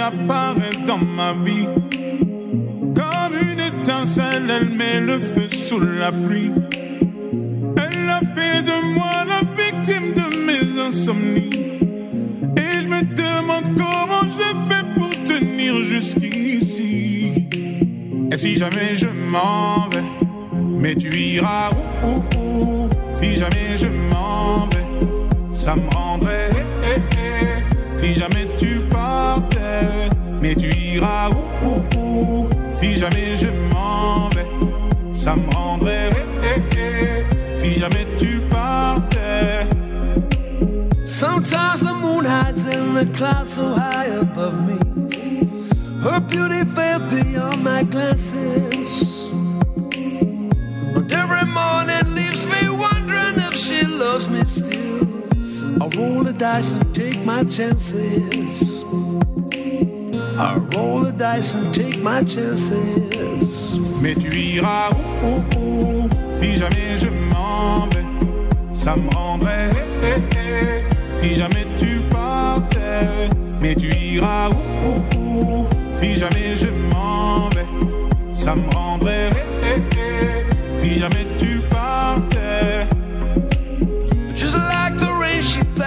Apparaît 0.00 0.78
dans 0.86 0.98
ma 0.98 1.32
vie. 1.44 1.68
Comme 2.94 3.34
une 3.50 3.60
étincelle, 3.60 4.48
elle 4.48 4.68
met 4.68 5.00
le 5.00 5.18
feu 5.18 5.48
sous 5.48 5.80
la 5.80 6.12
pluie. 6.12 6.52
Elle 7.76 8.08
a 8.08 8.20
fait 8.34 8.62
de 8.62 8.94
moi 8.94 9.24
la 9.28 9.40
victime 9.62 10.12
de 10.14 10.26
mes 10.46 10.80
insomnies. 10.80 11.50
Et 12.56 12.82
je 12.82 12.88
me 12.88 13.02
demande 13.02 13.66
comment 13.76 14.24
j'ai 14.36 14.54
fait 14.68 14.84
pour 14.94 15.10
tenir 15.24 15.76
jusqu'ici. 15.82 17.48
Et 18.30 18.36
si 18.36 18.56
jamais 18.56 18.94
je 18.94 19.06
m'en 19.06 19.88
vais, 19.90 20.08
mais 20.80 20.94
tu 20.94 21.08
iras 21.14 21.70
où? 22.04 22.22
Si 23.10 23.36
jamais 23.36 23.76
je 23.76 23.86
m'en 23.86 24.66
vais, 24.66 24.86
ça 25.52 25.76
me 25.76 25.88
rendrait. 25.94 26.50
eh, 26.52 26.96
eh, 26.96 27.00
eh. 27.16 27.96
Si 27.96 28.12
jamais 28.14 28.46
mais 30.40 30.54
tu 30.54 30.68
iras 30.76 31.30
où, 31.30 31.66
où, 31.66 31.98
où? 31.98 32.48
Si 32.70 32.96
jamais 32.96 33.34
je 33.36 33.48
m'en 33.72 34.28
vais, 34.30 34.46
ça 35.12 35.36
me 35.36 35.48
rendrait. 35.54 36.10
eh, 36.42 36.60
eh, 36.76 36.78
eh. 36.78 37.56
Si 37.56 37.78
jamais 37.78 38.06
tu 38.18 38.40
partais. 38.50 39.68
Sometimes 41.06 41.80
the 41.82 41.94
moon 41.94 42.24
hides 42.24 42.66
in 42.66 42.94
the 42.94 43.06
clouds 43.16 43.54
so 43.54 43.72
high 43.74 44.06
above 44.20 44.60
me. 44.66 44.78
Her 46.02 46.20
beauty 46.20 46.64
fell 46.64 46.98
beyond 47.08 47.62
my 47.62 47.82
glances. 47.84 49.30
And 50.96 51.12
every 51.12 51.46
morning 51.46 52.14
leaves 52.14 52.44
me 52.46 52.68
wondering 52.68 53.36
if 53.38 53.54
she 53.54 53.86
loves 53.86 54.28
me 54.28 54.44
still. 54.44 55.23
I 55.80 55.88
roll 55.96 56.22
the 56.22 56.32
dice 56.32 56.70
and 56.72 56.94
take 56.94 57.24
my 57.24 57.44
chances. 57.44 58.84
I 60.36 60.56
roll 60.74 61.00
the 61.04 61.12
dice 61.12 61.54
and 61.54 61.72
take 61.74 62.00
my 62.02 62.22
chances. 62.24 63.78
Mais 64.02 64.14
tu 64.14 64.30
iras 64.34 64.90
où, 65.22 65.58
où, 65.58 66.08
Si 66.30 66.56
jamais 66.56 66.96
je 66.96 67.08
m'en 67.08 67.86
vais, 67.88 68.04
ça 68.72 68.96
me 68.96 69.08
rendrait. 69.14 69.70
eh, 70.02 70.22
eh, 70.36 70.38
eh. 70.38 71.16
Si 71.16 71.34
jamais 71.34 71.66
tu 71.76 72.00
partais, 72.10 73.30
mais 73.60 73.74
tu 73.74 73.88
iras 73.94 74.50
où, 74.50 75.16
où, 75.18 75.18
où 75.18 75.66
Si 75.90 76.14
jamais 76.16 76.54
je 76.54 76.68
m'en 76.92 77.48
vais, 77.50 77.66
ça 78.32 78.54
me 78.54 78.68
rendrait. 78.74 79.30
eh, 79.62 79.66
eh, 79.76 79.82
eh. 79.98 80.76
Si 80.76 80.98
jamais 80.98 81.26
tu 81.38 81.60
partais. 81.70 82.86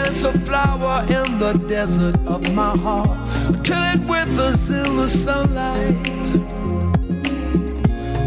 Plants 0.07 0.23
a 0.23 0.39
flower 0.39 1.05
in 1.09 1.39
the 1.39 1.53
desert 1.67 2.15
of 2.27 2.53
my 2.53 2.75
heart. 2.77 3.17
Kill 3.63 3.83
it 3.93 3.99
with 4.07 4.39
us 4.39 4.69
in 4.69 4.95
the 4.95 5.07
sunlight. 5.07 6.23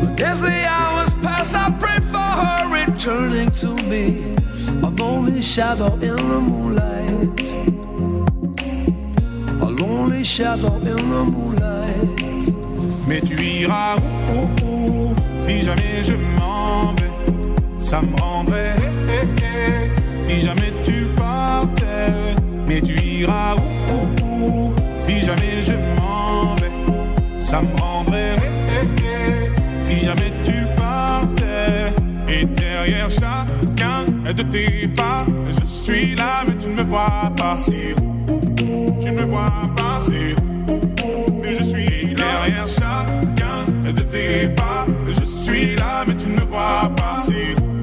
But 0.01 0.21
as 0.21 0.41
the 0.41 0.65
hours 0.67 1.11
pass, 1.23 1.55
I 1.55 1.71
pray 1.79 1.99
for 2.13 2.19
her 2.19 2.69
returning 2.85 3.51
to 3.63 3.75
me. 3.89 4.35
A 4.83 4.91
lonely 4.91 5.43
shadow 5.43 5.95
in 5.95 6.17
the 6.17 6.41
moonlight. 6.41 7.41
A 9.63 9.69
lonely 9.83 10.25
shadow 10.25 10.75
in 10.77 11.11
the 11.11 11.25
moonlight. 11.25 12.21
Mais 13.09 13.21
tu 13.23 13.35
iras 13.41 13.97
où, 13.99 14.65
où, 14.65 15.11
où 15.11 15.15
Si 15.37 15.63
jamais 15.63 16.03
je 16.03 16.15
m'en 16.15 16.93
vais, 16.95 17.11
ça 17.79 18.01
me 18.03 18.15
rendrait. 18.21 18.77
eh, 19.09 19.25
eh, 19.43 19.45
eh. 19.45 20.23
Si 20.23 20.41
jamais 20.43 20.73
tu 20.85 21.07
mais 22.67 22.81
tu 22.81 22.95
iras 23.03 23.55
où, 23.57 23.95
où, 23.95 24.47
où 24.47 24.75
Si 24.97 25.21
jamais 25.21 25.61
je 25.61 25.73
m'en 25.99 26.55
vais, 26.57 27.41
ça 27.41 27.61
me 27.63 27.81
rendrait. 27.81 28.37
eh. 28.69 29.83
Si 29.83 30.01
jamais 30.05 30.33
tu 30.45 30.53
partais, 30.77 31.93
et 32.29 32.45
derrière 32.45 33.11
chacun 33.11 34.05
de 34.33 34.43
tes 34.43 34.87
pas, 34.89 35.27
je 35.59 35.65
suis 35.65 36.15
là, 36.15 36.45
mais 36.47 36.55
tu 36.57 36.69
ne 36.69 36.75
me 36.77 36.83
vois 36.83 37.33
pas. 37.37 37.57
C'est 37.57 37.95
où, 38.01 38.41
Tu 39.03 39.11
ne 39.11 39.21
me 39.21 39.25
vois 39.27 39.51
pas. 39.77 40.01
C'est 40.05 40.35
où, 40.71 41.41
Mais 41.43 41.55
je 41.57 41.63
suis 41.65 42.15
derrière 42.15 42.67
chacun 42.69 43.91
de 43.93 44.03
tes 44.03 44.49
pas. 44.49 44.87
Je 45.07 45.25
suis 45.25 45.75
là, 45.77 46.05
mais 46.07 46.15
tu 46.15 46.29
ne 46.29 46.35
me 46.37 46.45
vois 46.45 46.91
pas. 46.97 47.19
C'est 47.23 47.55
où? 47.61 47.80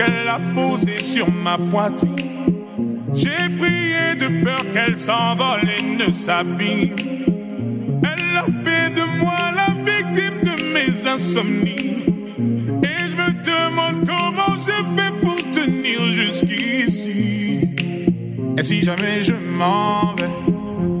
Qu'elle 0.00 0.28
a 0.28 0.40
posée 0.54 1.02
sur 1.02 1.30
ma 1.30 1.58
poitrine. 1.58 2.16
J'ai 3.12 3.48
prié 3.58 4.14
de 4.18 4.42
peur 4.42 4.64
qu'elle 4.72 4.96
s'envole 4.96 5.68
et 5.78 5.82
ne 5.82 6.10
s'abîme. 6.10 6.96
Elle 8.02 8.36
a 8.38 8.46
fait 8.64 8.94
de 8.94 9.04
moi 9.20 9.36
la 9.54 9.68
victime 9.88 10.40
de 10.42 10.54
mes 10.74 11.06
insomnies. 11.06 12.04
Et 12.82 13.00
je 13.10 13.16
me 13.20 13.30
demande 13.52 14.08
comment 14.08 14.54
j'ai 14.64 14.82
fait 14.96 15.12
pour 15.20 15.36
tenir 15.50 16.00
jusqu'ici. 16.12 17.68
Et 18.56 18.62
si 18.62 18.82
jamais 18.82 19.20
je 19.20 19.34
m'en 19.34 20.14
vais, 20.16 20.34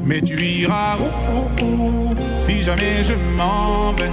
mais 0.04 0.20
tu 0.20 0.38
iras 0.38 0.98
où, 0.98 1.64
où, 1.64 1.64
où? 1.64 2.14
Si 2.36 2.60
jamais 2.60 3.02
je 3.02 3.14
m'en 3.36 3.92
vais, 3.92 4.12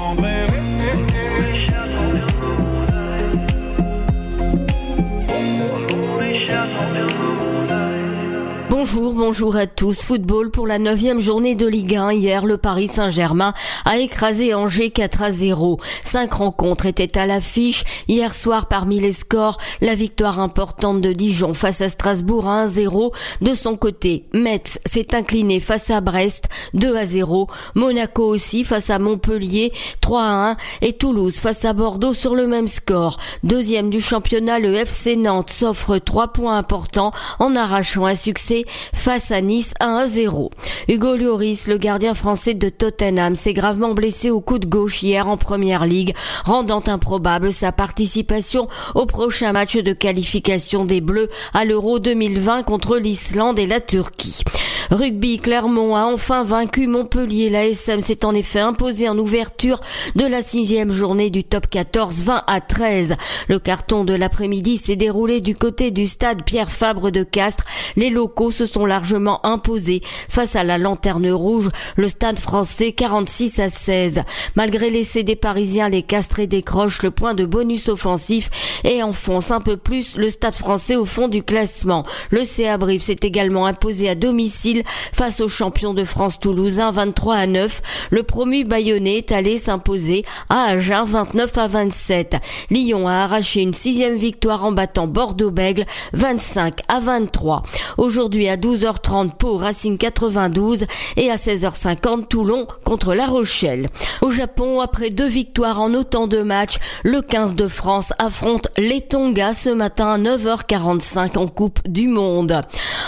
Bonjour, 8.93 9.13
bonjour 9.13 9.55
à 9.55 9.67
tous. 9.67 10.03
Football 10.03 10.51
pour 10.51 10.67
la 10.67 10.77
neuvième 10.77 11.21
journée 11.21 11.55
de 11.55 11.65
Ligue 11.65 11.95
1. 11.95 12.11
Hier, 12.11 12.45
le 12.45 12.57
Paris 12.57 12.87
Saint-Germain 12.87 13.53
a 13.85 13.99
écrasé 13.99 14.53
Angers 14.53 14.89
4 14.89 15.21
à 15.21 15.31
0. 15.31 15.79
Cinq 16.03 16.33
rencontres 16.33 16.87
étaient 16.87 17.17
à 17.17 17.25
l'affiche. 17.25 17.85
Hier 18.09 18.35
soir, 18.35 18.65
parmi 18.65 18.99
les 18.99 19.13
scores, 19.13 19.57
la 19.79 19.95
victoire 19.95 20.41
importante 20.41 20.99
de 20.99 21.13
Dijon 21.13 21.53
face 21.53 21.79
à 21.79 21.87
Strasbourg 21.87 22.49
1 22.49 22.63
à 22.63 22.67
0. 22.67 23.13
De 23.39 23.53
son 23.53 23.77
côté, 23.77 24.25
Metz 24.33 24.79
s'est 24.85 25.15
incliné 25.15 25.61
face 25.61 25.89
à 25.89 26.01
Brest 26.01 26.49
2 26.73 26.93
à 26.97 27.05
0. 27.05 27.47
Monaco 27.75 28.25
aussi 28.25 28.65
face 28.65 28.89
à 28.89 28.99
Montpellier 28.99 29.71
3 30.01 30.21
à 30.21 30.49
1. 30.51 30.57
Et 30.81 30.93
Toulouse 30.93 31.37
face 31.37 31.63
à 31.63 31.71
Bordeaux 31.71 32.13
sur 32.13 32.35
le 32.35 32.45
même 32.45 32.67
score. 32.67 33.17
Deuxième 33.43 33.89
du 33.89 34.01
championnat, 34.01 34.59
le 34.59 34.75
FC 34.75 35.15
Nantes 35.15 35.49
s'offre 35.49 35.97
trois 35.97 36.33
points 36.33 36.57
importants 36.57 37.13
en 37.39 37.55
arrachant 37.55 38.05
un 38.05 38.15
succès 38.15 38.65
face 38.93 39.31
à 39.31 39.41
Nice 39.41 39.73
1 39.79 39.95
à 39.95 40.05
0. 40.05 40.51
Hugo 40.87 41.15
Lloris, 41.15 41.67
le 41.67 41.77
gardien 41.77 42.13
français 42.13 42.53
de 42.53 42.69
Tottenham, 42.69 43.35
s'est 43.35 43.53
gravement 43.53 43.93
blessé 43.93 44.29
au 44.29 44.41
coup 44.41 44.59
de 44.59 44.65
gauche 44.65 45.03
hier 45.03 45.27
en 45.27 45.37
première 45.37 45.85
ligue, 45.85 46.13
rendant 46.45 46.83
improbable 46.87 47.53
sa 47.53 47.71
participation 47.71 48.67
au 48.95 49.05
prochain 49.05 49.53
match 49.53 49.77
de 49.77 49.93
qualification 49.93 50.85
des 50.85 51.01
Bleus 51.01 51.29
à 51.53 51.65
l'Euro 51.65 51.99
2020 51.99 52.63
contre 52.63 52.97
l'Islande 52.97 53.59
et 53.59 53.65
la 53.65 53.79
Turquie. 53.79 54.43
Rugby, 54.89 55.39
Clermont 55.39 55.95
a 55.95 56.05
enfin 56.05 56.43
vaincu 56.43 56.87
Montpellier. 56.87 57.49
La 57.49 57.65
SM 57.65 58.01
s'est 58.01 58.25
en 58.25 58.33
effet 58.33 58.59
imposée 58.59 59.07
en 59.07 59.17
ouverture 59.17 59.79
de 60.15 60.25
la 60.25 60.41
sixième 60.41 60.91
journée 60.91 61.29
du 61.29 61.43
top 61.43 61.67
14, 61.67 62.23
20 62.23 62.43
à 62.45 62.59
13. 62.59 63.15
Le 63.47 63.59
carton 63.59 64.03
de 64.03 64.13
l'après-midi 64.13 64.77
s'est 64.77 64.95
déroulé 64.95 65.39
du 65.39 65.55
côté 65.55 65.91
du 65.91 66.07
stade 66.07 66.43
Pierre 66.43 66.71
Fabre 66.71 67.09
de 67.09 67.23
Castres. 67.23 67.65
Les 67.95 68.09
locaux 68.09 68.51
se 68.51 68.65
sont 68.71 68.85
largement 68.85 69.45
imposés 69.45 70.01
face 70.29 70.55
à 70.55 70.63
la 70.63 70.77
lanterne 70.77 71.29
rouge, 71.29 71.69
le 71.95 72.07
stade 72.07 72.39
français 72.39 72.91
46 72.91 73.59
à 73.59 73.69
16. 73.69 74.21
Malgré 74.55 74.89
l'essai 74.89 75.23
des 75.23 75.35
Parisiens, 75.35 75.89
les 75.89 76.03
Castrés 76.03 76.47
décrochent 76.47 77.03
le 77.03 77.11
point 77.11 77.33
de 77.33 77.45
bonus 77.45 77.89
offensif 77.89 78.49
et 78.83 79.03
enfoncent 79.03 79.51
un 79.51 79.61
peu 79.61 79.77
plus 79.77 80.17
le 80.17 80.29
stade 80.29 80.53
français 80.53 80.95
au 80.95 81.05
fond 81.05 81.27
du 81.27 81.43
classement. 81.43 82.05
Le 82.29 82.45
CA 82.45 82.77
Brive 82.77 83.01
s'est 83.01 83.17
également 83.21 83.65
imposé 83.65 84.09
à 84.09 84.15
domicile 84.15 84.83
face 85.13 85.41
au 85.41 85.47
champion 85.47 85.93
de 85.93 86.03
France 86.03 86.39
toulousain 86.39 86.91
23 86.91 87.35
à 87.35 87.47
9. 87.47 87.81
Le 88.09 88.23
promu 88.23 88.63
bayonnais 88.63 89.17
est 89.17 89.31
allé 89.31 89.57
s'imposer 89.57 90.23
à 90.49 90.63
Agen 90.69 91.05
29 91.05 91.57
à 91.57 91.67
27. 91.67 92.35
Lyon 92.69 93.07
a 93.07 93.23
arraché 93.23 93.61
une 93.61 93.73
sixième 93.73 94.15
victoire 94.15 94.63
en 94.63 94.71
battant 94.71 95.07
Bordeaux-Bègle 95.07 95.85
25 96.13 96.79
à 96.87 96.99
23. 96.99 97.63
Aujourd'hui 97.97 98.47
à 98.47 98.57
12h30 98.61 99.31
Pau 99.37 99.57
Racing 99.57 99.97
92 99.97 100.85
et 101.17 101.31
à 101.31 101.35
16h50 101.35 102.27
Toulon 102.27 102.67
contre 102.85 103.13
La 103.13 103.25
Rochelle. 103.25 103.89
Au 104.21 104.31
Japon, 104.31 104.79
après 104.81 105.09
deux 105.09 105.27
victoires 105.27 105.81
en 105.81 105.93
autant 105.93 106.27
de 106.27 106.41
matchs, 106.41 106.77
le 107.03 107.21
15 107.21 107.55
de 107.55 107.67
France 107.67 108.13
affronte 108.19 108.67
les 108.77 109.01
Tonga 109.01 109.53
ce 109.53 109.69
matin 109.69 110.13
à 110.13 110.17
9h45 110.17 111.37
en 111.37 111.47
Coupe 111.47 111.79
du 111.87 112.07
Monde. 112.07 112.61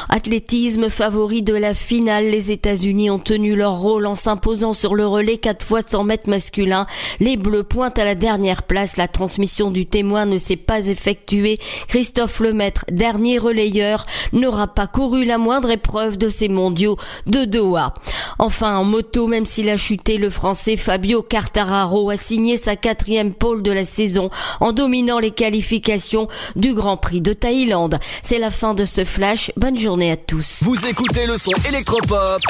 Athlétisme 0.10 0.90
favori 0.90 1.42
de 1.42 1.56
la 1.56 1.74
finale, 1.74 2.30
les 2.30 2.52
États-Unis 2.52 3.10
ont 3.10 3.20
tenu 3.20 3.56
leur 3.56 3.78
rôle 3.78 4.06
en 4.06 4.16
s'imposant 4.16 4.74
sur 4.74 4.96
le 4.96 5.06
relais 5.06 5.38
4 5.38 5.66
fois 5.66 5.82
100 5.82 6.04
mètres 6.04 6.30
masculin. 6.30 6.88
Les 7.20 7.38
Bleus 7.38 7.64
pointent 7.64 8.00
à 8.00 8.06
la 8.06 8.16
dernière 8.16 8.64
place. 8.64 8.98
La 8.98 9.08
transmission 9.08 9.72
du 9.72 9.86
témoin 9.86 10.26
ne 10.26 10.38
s'est 10.38 10.56
pas 10.56 10.88
effectuée. 10.88 11.60
Christophe 11.88 12.40
Lemaître, 12.40 12.86
dernier 12.92 13.38
relayeur, 13.38 14.06
n'aura 14.32 14.68
pas 14.68 14.88
couru 14.88 15.26
la 15.26 15.38
moindre 15.44 15.70
épreuve 15.70 16.18
de 16.18 16.30
ces 16.30 16.48
mondiaux 16.48 16.98
de 17.28 17.46
Doha. 17.46 17.94
Enfin, 18.40 18.78
en 18.78 18.84
moto, 18.84 19.28
même 19.28 19.46
s'il 19.46 19.70
a 19.70 19.78
chuté, 19.78 20.18
le 20.18 20.30
français 20.30 20.78
Fabio 20.78 21.22
Cartararo 21.22 22.10
a 22.10 22.18
signé 22.18 22.58
sa 22.58 22.76
quatrième 22.76 23.34
pole 23.34 23.62
de 23.62 23.72
la 23.72 23.84
saison 23.84 24.30
en 24.62 24.72
dominant 24.72 25.20
les 25.20 25.32
qualifications 25.32 26.28
du 26.56 26.74
Grand 26.74 26.98
Prix 26.98 27.22
de 27.22 27.34
Thaïlande. 27.34 28.00
C'est 28.22 28.40
la 28.40 28.50
fin 28.50 28.74
de 28.74 28.86
ce 28.86 29.04
flash. 29.04 29.52
Bonne 29.58 29.78
journée 29.78 30.12
à 30.12 30.18
tous. 30.18 30.60
Vous 30.62 30.86
écoutez 30.88 31.28
le 31.28 31.38
son 31.38 31.52
électropop 31.68 32.42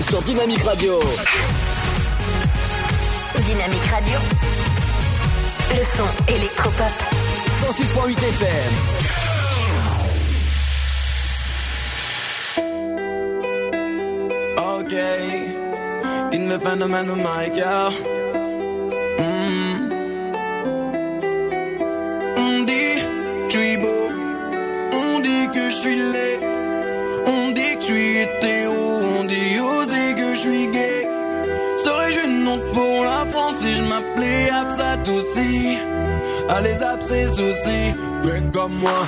sur 0.00 0.22
Dynamique 0.22 0.62
Radio. 0.62 0.98
Dynamique 3.36 3.86
Radio. 3.92 4.18
Le 5.70 5.84
son 5.96 6.32
électropop. 6.32 6.86
106.8 7.62 8.12
FM. 8.12 9.17
My 16.48 17.50
girl. 17.54 17.92
Mm. 19.18 19.92
On 22.36 22.64
dit 22.64 22.94
que 23.48 23.52
je 23.52 23.58
suis 23.58 23.76
beau, 23.76 24.04
on 24.92 25.20
dit 25.20 25.48
que 25.52 25.70
je 25.70 25.76
suis 25.82 25.96
laid, 25.96 26.40
on 27.26 27.50
dit 27.52 27.74
que 27.76 27.80
je 27.80 27.86
suis 27.86 28.16
hétéro, 28.18 29.00
on 29.18 29.24
dit 29.24 29.60
aussi 29.60 30.14
que 30.14 30.34
je 30.34 30.40
suis 30.40 30.68
gay. 30.68 31.08
Serais-je 31.84 32.20
une 32.26 32.48
honte 32.48 32.72
pour 32.72 33.04
la 33.04 33.26
France 33.26 33.56
si 33.60 33.76
je 33.76 33.82
m'appelais 33.82 34.50
Absat 34.50 35.10
aussi? 35.10 35.78
Allez, 36.48 36.82
abscess 36.82 37.32
aussi, 37.32 37.94
fais 38.22 38.42
comme 38.52 38.74
moi. 38.74 39.00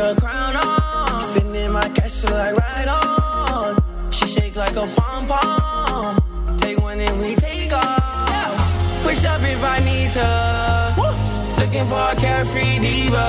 a 0.00 0.14
crown 0.14 0.56
on. 0.56 1.20
Spinning 1.20 1.72
my 1.72 1.88
cash 1.90 2.24
like 2.24 2.56
right 2.56 2.88
on. 2.88 4.10
She 4.10 4.26
shake 4.26 4.56
like 4.56 4.76
a 4.76 4.86
pom 4.96 5.26
pom. 5.26 6.56
Take 6.58 6.80
one 6.80 7.00
and 7.00 7.20
we 7.20 7.34
take 7.36 7.72
off. 7.72 9.02
Push 9.02 9.24
up 9.24 9.42
if 9.42 9.62
I 9.62 9.78
need 9.90 10.10
to. 10.18 11.60
Looking 11.60 11.86
for 11.86 12.02
a 12.12 12.16
carefree 12.16 12.78
diva. 12.78 13.28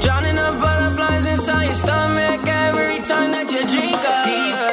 Drowning 0.00 0.36
the 0.36 0.50
butterflies 0.62 1.26
inside 1.26 1.64
your 1.64 1.74
stomach 1.74 2.46
every 2.46 2.98
time 3.10 3.30
that 3.32 3.50
you 3.52 3.62
drink 3.62 3.96
up. 3.96 4.24
Diva. 4.26 4.65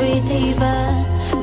street 0.00 0.24
diva. 0.24 0.74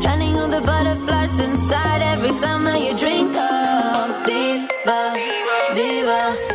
Drowning 0.01 0.35
all 0.35 0.47
the 0.47 0.61
butterflies 0.61 1.39
inside 1.39 2.01
every 2.13 2.33
time 2.41 2.63
that 2.63 2.81
you 2.81 2.97
drink 2.97 3.35
up. 3.35 4.25
Diva, 4.25 5.01
diva. 5.75 6.46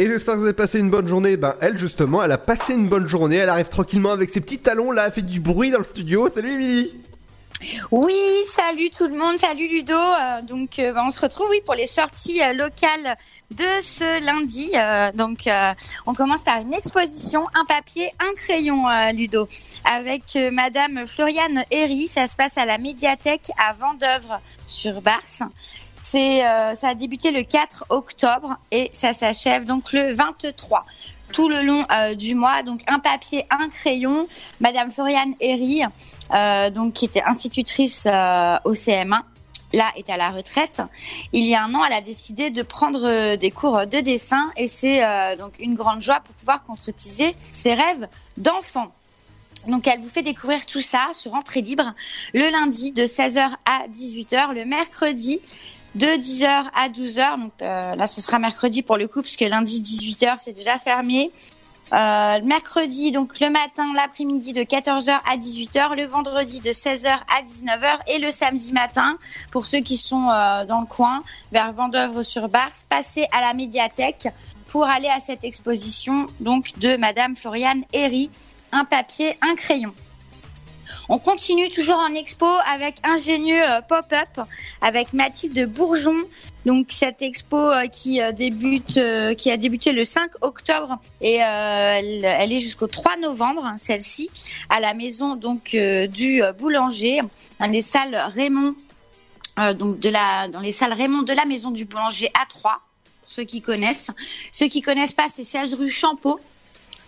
Et 0.00 0.06
j'espère 0.06 0.36
que 0.36 0.38
vous 0.38 0.46
avez 0.46 0.54
passé 0.54 0.78
une 0.78 0.88
bonne 0.88 1.06
journée. 1.06 1.36
Ben, 1.36 1.56
elle, 1.60 1.76
justement, 1.76 2.22
elle 2.22 2.32
a 2.32 2.38
passé 2.38 2.72
une 2.72 2.88
bonne 2.88 3.06
journée. 3.06 3.36
Elle 3.36 3.50
arrive 3.50 3.68
tranquillement 3.68 4.12
avec 4.12 4.30
ses 4.30 4.40
petits 4.40 4.56
talons 4.56 4.92
là, 4.92 5.04
elle 5.04 5.12
fait 5.12 5.20
du 5.20 5.40
bruit 5.40 5.68
dans 5.68 5.76
le 5.76 5.84
studio. 5.84 6.26
Salut 6.34 6.54
Émilie 6.54 6.90
Oui, 7.90 8.14
salut 8.46 8.88
tout 8.88 9.06
le 9.06 9.14
monde, 9.14 9.36
salut 9.36 9.68
Ludo. 9.68 9.92
Euh, 9.92 10.40
donc, 10.40 10.78
euh, 10.78 10.94
bah, 10.94 11.02
on 11.06 11.10
se 11.10 11.20
retrouve 11.20 11.48
oui 11.50 11.60
pour 11.66 11.74
les 11.74 11.86
sorties 11.86 12.42
euh, 12.42 12.54
locales 12.54 13.14
de 13.50 13.66
ce 13.82 14.24
lundi. 14.24 14.72
Donc, 15.18 15.46
on 16.06 16.14
commence 16.14 16.44
par 16.44 16.62
une 16.62 16.72
exposition, 16.72 17.46
un 17.52 17.66
papier, 17.66 18.10
un 18.20 18.32
crayon, 18.36 18.84
Ludo, 19.12 19.48
avec 19.84 20.38
Madame 20.50 21.06
Floriane 21.06 21.64
Herry. 21.70 22.08
Ça 22.08 22.26
se 22.26 22.36
passe 22.36 22.56
à 22.56 22.64
la 22.64 22.78
médiathèque 22.78 23.50
à 23.58 23.74
Vendeuvre 23.74 24.40
sur 24.66 25.02
Bars. 25.02 25.50
C'est, 26.02 26.46
euh, 26.46 26.74
ça 26.74 26.88
a 26.88 26.94
débuté 26.94 27.30
le 27.30 27.42
4 27.42 27.86
octobre 27.90 28.56
et 28.70 28.90
ça 28.92 29.12
s'achève 29.12 29.64
donc 29.64 29.92
le 29.92 30.12
23 30.12 30.86
tout 31.32 31.48
le 31.48 31.62
long 31.62 31.84
euh, 31.92 32.14
du 32.14 32.34
mois. 32.34 32.62
Donc 32.62 32.80
un 32.88 32.98
papier, 32.98 33.46
un 33.50 33.68
crayon. 33.68 34.26
Madame 34.60 34.90
Floriane 34.90 35.34
Herry, 35.40 35.82
euh, 36.32 36.70
donc 36.70 36.94
qui 36.94 37.04
était 37.04 37.22
institutrice 37.22 38.06
au 38.06 38.74
CM1, 38.74 39.20
là 39.72 39.92
est 39.94 40.10
à 40.10 40.16
la 40.16 40.30
retraite. 40.30 40.82
Il 41.32 41.44
y 41.44 41.54
a 41.54 41.62
un 41.62 41.72
an, 41.74 41.84
elle 41.84 41.92
a 41.92 42.00
décidé 42.00 42.50
de 42.50 42.62
prendre 42.62 43.36
des 43.36 43.50
cours 43.50 43.86
de 43.86 44.00
dessin 44.00 44.50
et 44.56 44.66
c'est 44.66 45.02
donc 45.36 45.52
une 45.60 45.74
grande 45.74 46.02
joie 46.02 46.20
pour 46.20 46.34
pouvoir 46.34 46.64
concrétiser 46.64 47.36
ses 47.52 47.74
rêves 47.74 48.08
d'enfant. 48.36 48.90
Donc 49.68 49.86
elle 49.86 50.00
vous 50.00 50.08
fait 50.08 50.22
découvrir 50.22 50.64
tout 50.66 50.80
ça 50.80 51.08
sur 51.12 51.34
Entrée 51.34 51.60
Libre 51.60 51.94
le 52.32 52.50
lundi 52.50 52.92
de 52.92 53.02
16h 53.02 53.50
à 53.66 53.86
18h, 53.88 54.54
le 54.54 54.64
mercredi 54.64 55.40
de 55.94 56.06
10h 56.06 56.64
à 56.74 56.88
12h. 56.88 57.40
Donc 57.40 57.52
euh, 57.62 57.94
là 57.94 58.06
ce 58.06 58.20
sera 58.20 58.38
mercredi 58.38 58.82
pour 58.82 58.96
le 58.96 59.08
coup 59.08 59.22
puisque 59.22 59.40
lundi 59.40 59.82
18h 59.82 60.34
c'est 60.38 60.52
déjà 60.52 60.78
fermé. 60.78 61.30
Euh, 61.92 62.40
mercredi, 62.44 63.10
donc 63.10 63.40
le 63.40 63.50
matin, 63.50 63.92
l'après-midi 63.96 64.52
de 64.52 64.60
14h 64.60 65.10
à 65.10 65.36
18h, 65.36 65.96
le 65.96 66.04
vendredi 66.04 66.60
de 66.60 66.70
16h 66.70 67.08
à 67.08 67.42
19h 67.42 67.98
et 68.06 68.20
le 68.20 68.30
samedi 68.30 68.72
matin, 68.72 69.18
pour 69.50 69.66
ceux 69.66 69.80
qui 69.80 69.96
sont 69.96 70.28
euh, 70.30 70.64
dans 70.64 70.80
le 70.80 70.86
coin, 70.86 71.24
vers 71.50 71.72
Vendeuvre-sur-Bars, 71.72 72.70
passez 72.88 73.26
à 73.32 73.40
la 73.40 73.54
médiathèque 73.54 74.28
pour 74.68 74.84
aller 74.84 75.08
à 75.08 75.18
cette 75.18 75.42
exposition 75.42 76.28
donc 76.38 76.78
de 76.78 76.96
Madame 76.96 77.34
Floriane 77.34 77.82
Herry, 77.92 78.30
un 78.70 78.84
papier, 78.84 79.36
un 79.42 79.56
crayon. 79.56 79.92
On 81.08 81.18
continue 81.18 81.68
toujours 81.68 81.98
en 81.98 82.14
expo 82.14 82.46
avec 82.72 82.96
Ingénieux 83.04 83.62
euh, 83.62 83.80
Pop-up 83.82 84.46
avec 84.80 85.12
Mathilde 85.12 85.66
Bourgeon. 85.66 86.16
Donc 86.66 86.88
cette 86.90 87.22
expo 87.22 87.56
euh, 87.56 87.86
qui 87.86 88.20
euh, 88.20 88.32
débute, 88.32 89.00
qui 89.36 89.50
a 89.50 89.56
débuté 89.56 89.92
le 89.92 90.04
5 90.04 90.30
octobre 90.40 90.98
et 91.20 91.34
elle, 91.34 92.52
est 92.52 92.60
jusqu'au 92.60 92.86
3 92.86 93.16
novembre, 93.18 93.64
hein, 93.64 93.76
celle-ci, 93.76 94.30
à 94.68 94.80
la 94.80 94.94
maison 94.94 95.36
donc 95.36 95.76
du 96.10 96.42
boulanger, 96.58 97.20
dans 97.58 97.66
les 97.66 97.82
salles 97.82 98.16
Raymond, 98.34 98.74
donc 99.78 100.00
de 100.00 100.08
la, 100.08 100.48
dans 100.48 100.60
les 100.60 100.72
salles 100.72 100.92
Raymond 100.92 101.22
de 101.22 101.32
la 101.32 101.44
maison 101.44 101.70
du 101.70 101.84
boulanger 101.84 102.30
à 102.40 102.46
3 102.46 102.80
pour 103.22 103.32
ceux 103.32 103.44
qui 103.44 103.62
connaissent. 103.62 104.10
Ceux 104.52 104.68
qui 104.68 104.82
connaissent 104.82 105.14
pas, 105.14 105.28
c'est 105.28 105.44
16 105.44 105.74
rue 105.74 105.90
Champeau 105.90 106.40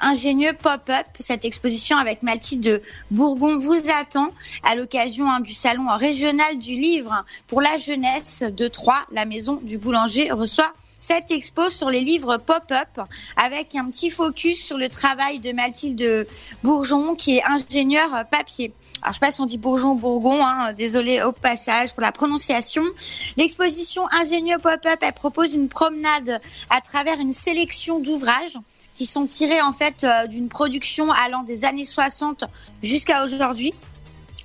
ingénieux 0.03 0.53
pop-up. 0.53 1.07
Cette 1.19 1.45
exposition 1.45 1.97
avec 1.97 2.23
Mathilde 2.23 2.83
Bourgon 3.11 3.57
vous 3.57 3.81
attend 3.95 4.33
à 4.63 4.75
l'occasion 4.75 5.31
hein, 5.31 5.41
du 5.41 5.55
salon 5.55 5.87
régional 5.97 6.59
du 6.59 6.77
livre 6.77 7.25
pour 7.47 7.63
la 7.63 7.79
jeunesse 7.79 8.43
de 8.43 8.69
Troyes. 8.69 9.07
La 9.13 9.25
maison 9.25 9.59
du 9.63 9.79
boulanger 9.79 10.31
reçoit 10.33 10.75
cette 10.99 11.33
expo 11.33 11.69
sur 11.69 11.91
les 11.91 12.01
livres 12.01 12.37
pop-up 12.37 13.01
avec 13.37 13.75
un 13.75 13.91
petit 13.91 14.09
focus 14.11 14.65
sur 14.65 14.79
le 14.79 14.89
travail 14.89 15.41
de 15.41 15.53
Mathilde 15.53 16.29
Bourgon 16.63 17.17
qui 17.17 17.39
est 17.39 17.45
ingénieure 17.45 18.25
papier. 18.31 18.73
Alors 19.03 19.13
je 19.13 19.19
sais 19.19 19.27
pas 19.27 19.33
si 19.33 19.41
on 19.41 19.47
dit 19.47 19.59
Bourgeon 19.59 19.91
ou 19.91 19.95
Bourgon, 19.97 20.45
hein, 20.47 20.73
désolé 20.75 21.23
au 21.23 21.33
passage 21.33 21.93
pour 21.93 22.03
la 22.03 22.13
prononciation. 22.13 22.85
L'exposition 23.37 24.05
Ingénieux 24.13 24.59
Pop-up, 24.59 24.99
elle 25.01 25.13
propose 25.13 25.55
une 25.55 25.69
promenade 25.69 26.41
à 26.71 26.81
travers 26.81 27.19
une 27.19 27.33
sélection 27.33 27.99
d'ouvrages 27.99 28.59
qui 28.97 29.05
sont 29.05 29.27
tirés 29.27 29.61
en 29.61 29.73
fait 29.73 30.05
euh, 30.05 30.29
d'une 30.29 30.49
production 30.49 31.11
allant 31.11 31.43
des 31.43 31.65
années 31.65 31.85
60 31.85 32.45
jusqu'à 32.83 33.25
aujourd'hui. 33.25 33.75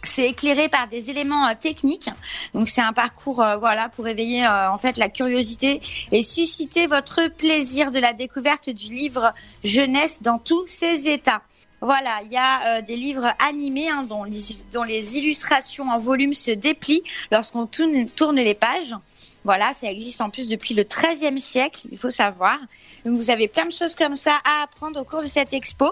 C'est 0.04 0.28
éclairé 0.28 0.70
par 0.70 0.88
des 0.88 1.12
éléments 1.12 1.46
euh, 1.48 1.54
techniques. 1.60 2.10
Donc 2.56 2.70
c'est 2.70 2.82
un 2.82 2.94
parcours 2.94 3.44
euh, 3.44 3.58
voilà 3.58 3.90
pour 3.90 4.08
éveiller 4.08 4.48
en 4.48 4.78
fait 4.80 4.98
la 4.98 5.10
curiosité 5.10 5.82
et 6.12 6.24
susciter 6.24 6.88
votre 6.88 7.28
plaisir 7.28 7.92
de 7.92 8.00
la 8.00 8.14
découverte 8.14 8.72
du 8.72 8.92
livre 8.92 9.34
jeunesse 9.64 10.24
dans 10.24 10.40
tous 10.40 10.66
ses 10.66 11.10
états. 11.10 11.44
Voilà, 11.82 12.22
il 12.24 12.32
y 12.32 12.38
a 12.38 12.78
euh, 12.78 12.82
des 12.82 12.96
livres 12.96 13.32
animés 13.38 13.90
hein, 13.90 14.04
dont, 14.04 14.24
les, 14.24 15.18
illustrations 15.18 15.90
en 15.90 16.00
volume 16.00 16.34
se 16.34 16.52
déplient 16.52 17.04
lorsqu'on 17.32 17.68
tourne, 17.68 18.36
les 18.36 18.56
pages. 18.56 18.96
Voilà, 19.44 19.74
ça 19.74 19.90
existe 19.90 20.22
en 20.22 20.30
plus 20.30 20.50
depuis 20.50 20.74
le 20.74 20.84
XIIIe 20.84 21.40
siècle, 21.40 21.88
il 21.92 21.98
faut 21.98 22.10
savoir. 22.10 22.58
Vous 23.06 23.30
avez 23.30 23.48
plein 23.48 23.66
de 23.66 23.72
choses 23.72 23.96
comme 23.96 24.16
ça 24.16 24.40
à 24.44 24.64
apprendre 24.64 25.00
au 25.00 25.04
cours 25.04 25.22
de 25.22 25.28
cette 25.28 25.54
expo. 25.54 25.92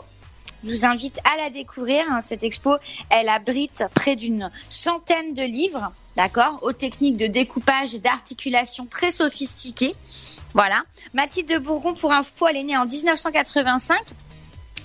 Je 0.64 0.72
vous 0.72 0.86
invite 0.86 1.20
à 1.24 1.38
la 1.38 1.50
découvrir. 1.52 2.04
hein. 2.10 2.22
Cette 2.22 2.42
expo, 2.42 2.78
elle 3.10 3.30
abrite 3.30 3.84
près 3.94 4.16
d'une 4.16 4.52
centaine 4.70 5.36
de 5.36 5.44
livres, 5.44 5.92
d'accord, 6.18 6.60
aux 6.64 6.74
techniques 6.74 7.18
de 7.18 7.28
découpage 7.28 7.94
et 7.94 8.00
d'articulation 8.00 8.88
très 8.88 9.12
sophistiquées. 9.12 9.96
Voilà. 10.56 10.84
Mathilde 11.14 11.50
de 11.50 11.58
Bourgon, 11.60 11.94
pour 11.94 12.12
info, 12.12 12.48
elle 12.48 12.58
est 12.58 12.64
née 12.64 12.78
en 12.78 12.86
1985. 12.86 14.00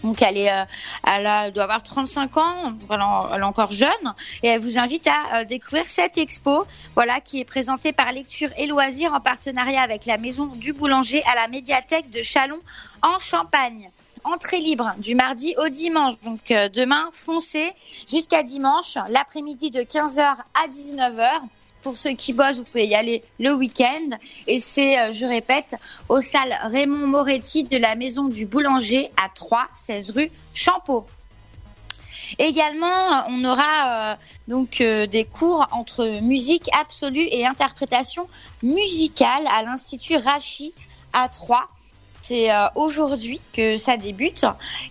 Donc 0.02 0.22
elle 0.22 0.36
est, 0.36 0.50
euh, 0.50 0.64
elle, 1.06 1.52
doit 1.52 1.64
avoir 1.64 1.82
35 1.82 2.36
ans, 2.36 2.72
elle 2.90 3.40
est 3.40 3.44
encore 3.44 3.72
jeune, 3.72 4.14
et 4.42 4.48
elle 4.48 4.60
vous 4.60 4.78
invite 4.78 5.06
à 5.06 5.40
euh, 5.40 5.44
découvrir 5.44 5.84
cette 5.86 6.18
expo, 6.18 6.64
voilà, 6.94 7.20
qui 7.20 7.40
est 7.40 7.44
présentée 7.44 7.92
par 7.92 8.12
Lecture 8.12 8.50
et 8.56 8.66
Loisirs 8.66 9.12
en 9.12 9.20
partenariat 9.20 9.82
avec 9.82 10.06
la 10.06 10.18
Maison 10.18 10.46
du 10.46 10.72
Boulanger 10.72 11.22
à 11.30 11.34
la 11.34 11.48
médiathèque 11.48 12.10
de 12.10 12.22
Chalon 12.22 12.58
en 13.02 13.18
Champagne. 13.18 13.90
Entrée 14.24 14.60
libre 14.60 14.92
du 14.98 15.14
mardi 15.14 15.54
au 15.58 15.68
dimanche, 15.68 16.14
donc 16.20 16.50
euh, 16.50 16.68
demain 16.68 17.08
foncez 17.12 17.72
jusqu'à 18.08 18.42
dimanche, 18.42 18.98
l'après-midi 19.08 19.70
de 19.70 19.80
15h 19.80 20.20
à 20.20 20.68
19h. 20.68 21.40
Pour 21.82 21.96
ceux 21.96 22.12
qui 22.12 22.32
bossent, 22.32 22.58
vous 22.58 22.64
pouvez 22.64 22.86
y 22.86 22.94
aller 22.94 23.22
le 23.38 23.54
week-end. 23.54 24.16
Et 24.46 24.60
c'est, 24.60 24.98
euh, 24.98 25.12
je 25.12 25.26
répète, 25.26 25.76
aux 26.08 26.20
salles 26.20 26.58
Raymond 26.64 27.06
Moretti 27.06 27.64
de 27.64 27.78
la 27.78 27.94
Maison 27.94 28.24
du 28.24 28.46
Boulanger 28.46 29.10
à 29.16 29.28
3, 29.34 29.68
16 29.74 30.10
rue 30.10 30.30
Champeau. 30.52 31.06
Également, 32.38 33.24
on 33.28 33.44
aura 33.44 34.12
euh, 34.12 34.16
donc 34.46 34.80
euh, 34.80 35.06
des 35.06 35.24
cours 35.24 35.66
entre 35.72 36.20
musique 36.22 36.68
absolue 36.78 37.26
et 37.30 37.46
interprétation 37.46 38.28
musicale 38.62 39.46
à 39.52 39.62
l'Institut 39.62 40.16
Rachi 40.16 40.74
à 41.12 41.28
3. 41.28 41.68
C'est 42.30 42.52
euh, 42.52 42.66
aujourd'hui 42.76 43.40
que 43.52 43.76
ça 43.76 43.96
débute 43.96 44.44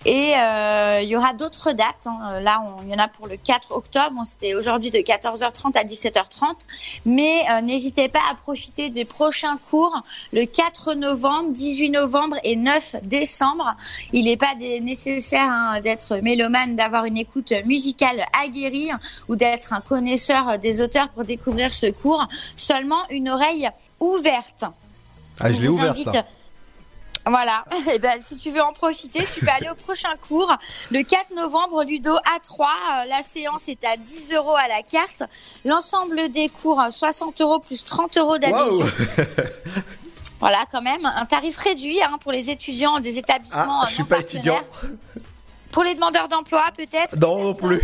et 0.06 0.34
euh, 0.38 1.00
il 1.02 1.08
y 1.08 1.16
aura 1.16 1.34
d'autres 1.34 1.72
dates. 1.72 2.06
hein. 2.06 2.42
Là, 2.42 2.62
on- 2.66 2.84
il 2.84 2.90
y 2.90 2.94
en 2.94 3.02
a 3.02 3.08
pour 3.08 3.28
le 3.28 3.38
4 3.38 3.72
octobre. 3.72 4.12
Bon, 4.14 4.26
C'était 4.26 4.56
aujourd'hui 4.56 4.92
de 4.92 4.98
14h30 4.98 5.78
à 5.78 5.86
17h30. 5.86 6.66
Mais 7.06 7.44
euh, 7.50 7.62
n'hésitez 7.62 8.10
pas 8.10 8.20
à 8.30 8.36
profiter 8.36 8.90
des 8.90 9.06
prochains 9.06 9.58
cours 9.70 10.02
le 10.34 10.44
4 10.46 10.96
novembre, 10.96 11.52
18 11.52 11.90
novembre 11.92 12.36
et 12.44 12.58
9 12.58 12.98
décembre. 13.04 13.74
Il 14.12 14.26
n'est 14.26 14.36
pas 14.36 14.56
des- 14.60 14.82
nécessaire 14.82 15.48
hein, 15.50 15.80
d'être 15.80 16.18
mélomane, 16.18 16.76
d'avoir 16.76 17.06
une 17.06 17.18
écoute 17.18 17.54
musicale 17.66 18.26
aguerrie 18.44 18.92
ou 19.30 19.38
d'être 19.38 19.72
un 19.72 19.80
connaisseur 19.82 20.60
des 20.60 20.82
auteurs 20.82 21.08
pour 21.10 21.24
découvrir 21.24 21.74
ce 21.74 21.90
cours. 21.90 22.28
Seulement 22.58 23.08
une 23.10 23.30
oreille 23.30 23.70
ouverte. 24.02 24.66
Ah, 25.40 25.54
je 25.54 25.62
l'ai 25.62 25.68
invite-. 25.90 26.26
Voilà. 27.26 27.66
Et 27.94 28.00
ben, 28.00 28.20
si 28.20 28.38
tu 28.38 28.52
veux 28.52 28.62
en 28.62 28.74
profiter, 28.74 29.24
tu 29.34 29.42
peux 29.42 29.52
aller 29.52 29.70
au 29.70 29.76
prochain 29.76 30.10
cours 30.28 30.52
le 30.92 31.04
4 31.04 31.36
novembre, 31.36 31.84
Ludo 31.84 32.14
A3. 32.16 32.62
Euh, 32.62 33.06
La 33.08 33.22
séance 33.24 33.68
est 33.70 33.84
à 33.86 33.98
10 33.98 34.34
euros 34.34 34.56
à 34.56 34.68
la 34.68 34.82
carte. 34.84 35.24
L'ensemble 35.66 36.30
des 36.30 36.50
cours, 36.50 36.80
euh, 36.82 36.92
60 36.92 37.40
euros 37.42 37.60
plus 37.60 37.84
30 37.86 38.18
euros 38.18 38.38
d'adhésion. 38.38 38.86
Voilà, 40.40 40.60
quand 40.72 40.82
même, 40.82 41.06
un 41.06 41.26
tarif 41.26 41.58
réduit 41.58 42.02
hein, 42.02 42.18
pour 42.22 42.32
les 42.32 42.50
étudiants 42.50 43.02
des 43.02 43.18
établissements 43.18 43.82
Ah, 43.82 43.84
euh, 43.84 43.88
je 43.90 43.94
suis 43.96 44.04
non 44.04 44.08
pas 44.08 44.16
partenaires. 44.22 44.64
étudiant. 44.64 44.90
Pour 45.70 45.84
les 45.84 45.96
demandeurs 45.96 46.30
d'emploi, 46.30 46.64
peut-être 46.78 47.18
Non, 47.18 47.44
non 47.44 47.54
plus. 47.54 47.82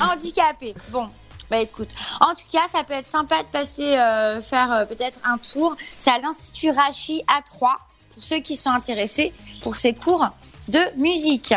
handicapés. 0.00 0.74
Bon. 0.88 1.10
Bah 1.50 1.58
écoute, 1.58 1.90
en 2.22 2.34
tout 2.34 2.46
cas, 2.50 2.66
ça 2.68 2.84
peut 2.84 2.94
être 2.94 3.06
sympa 3.06 3.42
de 3.42 3.48
passer 3.48 3.98
euh, 3.98 4.40
faire 4.40 4.72
euh, 4.72 4.84
peut-être 4.86 5.18
un 5.24 5.36
tour. 5.36 5.76
C'est 5.98 6.10
à 6.10 6.18
l'Institut 6.18 6.70
Rachi 6.70 7.22
A3 7.28 7.68
pour 8.14 8.22
ceux 8.22 8.40
qui 8.40 8.56
sont 8.56 8.70
intéressés 8.70 9.32
pour 9.62 9.76
ces 9.76 9.92
cours 9.92 10.26
de 10.68 10.78
musique. 10.96 11.54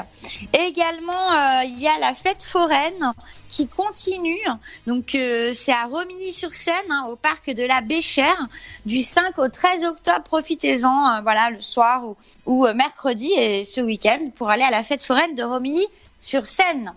Également, 0.53 1.31
euh, 1.31 1.63
il 1.63 1.79
y 1.79 1.87
a 1.87 1.97
la 1.99 2.13
fête 2.13 2.43
foraine 2.43 3.13
qui 3.47 3.67
continue. 3.67 4.45
Donc 4.85 5.15
euh, 5.15 5.51
c'est 5.53 5.71
à 5.71 5.85
Romilly-sur-Seine, 5.85 6.91
hein, 6.91 7.05
au 7.09 7.15
parc 7.15 7.49
de 7.49 7.63
la 7.63 7.81
Béchère, 7.81 8.47
du 8.85 9.01
5 9.01 9.37
au 9.37 9.47
13 9.47 9.85
octobre. 9.85 10.23
Profitez-en, 10.23 11.07
euh, 11.07 11.21
voilà, 11.21 11.49
le 11.51 11.61
soir 11.61 12.03
ou, 12.05 12.17
ou 12.45 12.67
mercredi 12.73 13.31
et 13.37 13.63
ce 13.63 13.79
week-end 13.79 14.19
pour 14.35 14.49
aller 14.49 14.63
à 14.63 14.71
la 14.71 14.83
fête 14.83 15.03
foraine 15.03 15.35
de 15.35 15.43
Romilly-sur-Seine. 15.43 16.93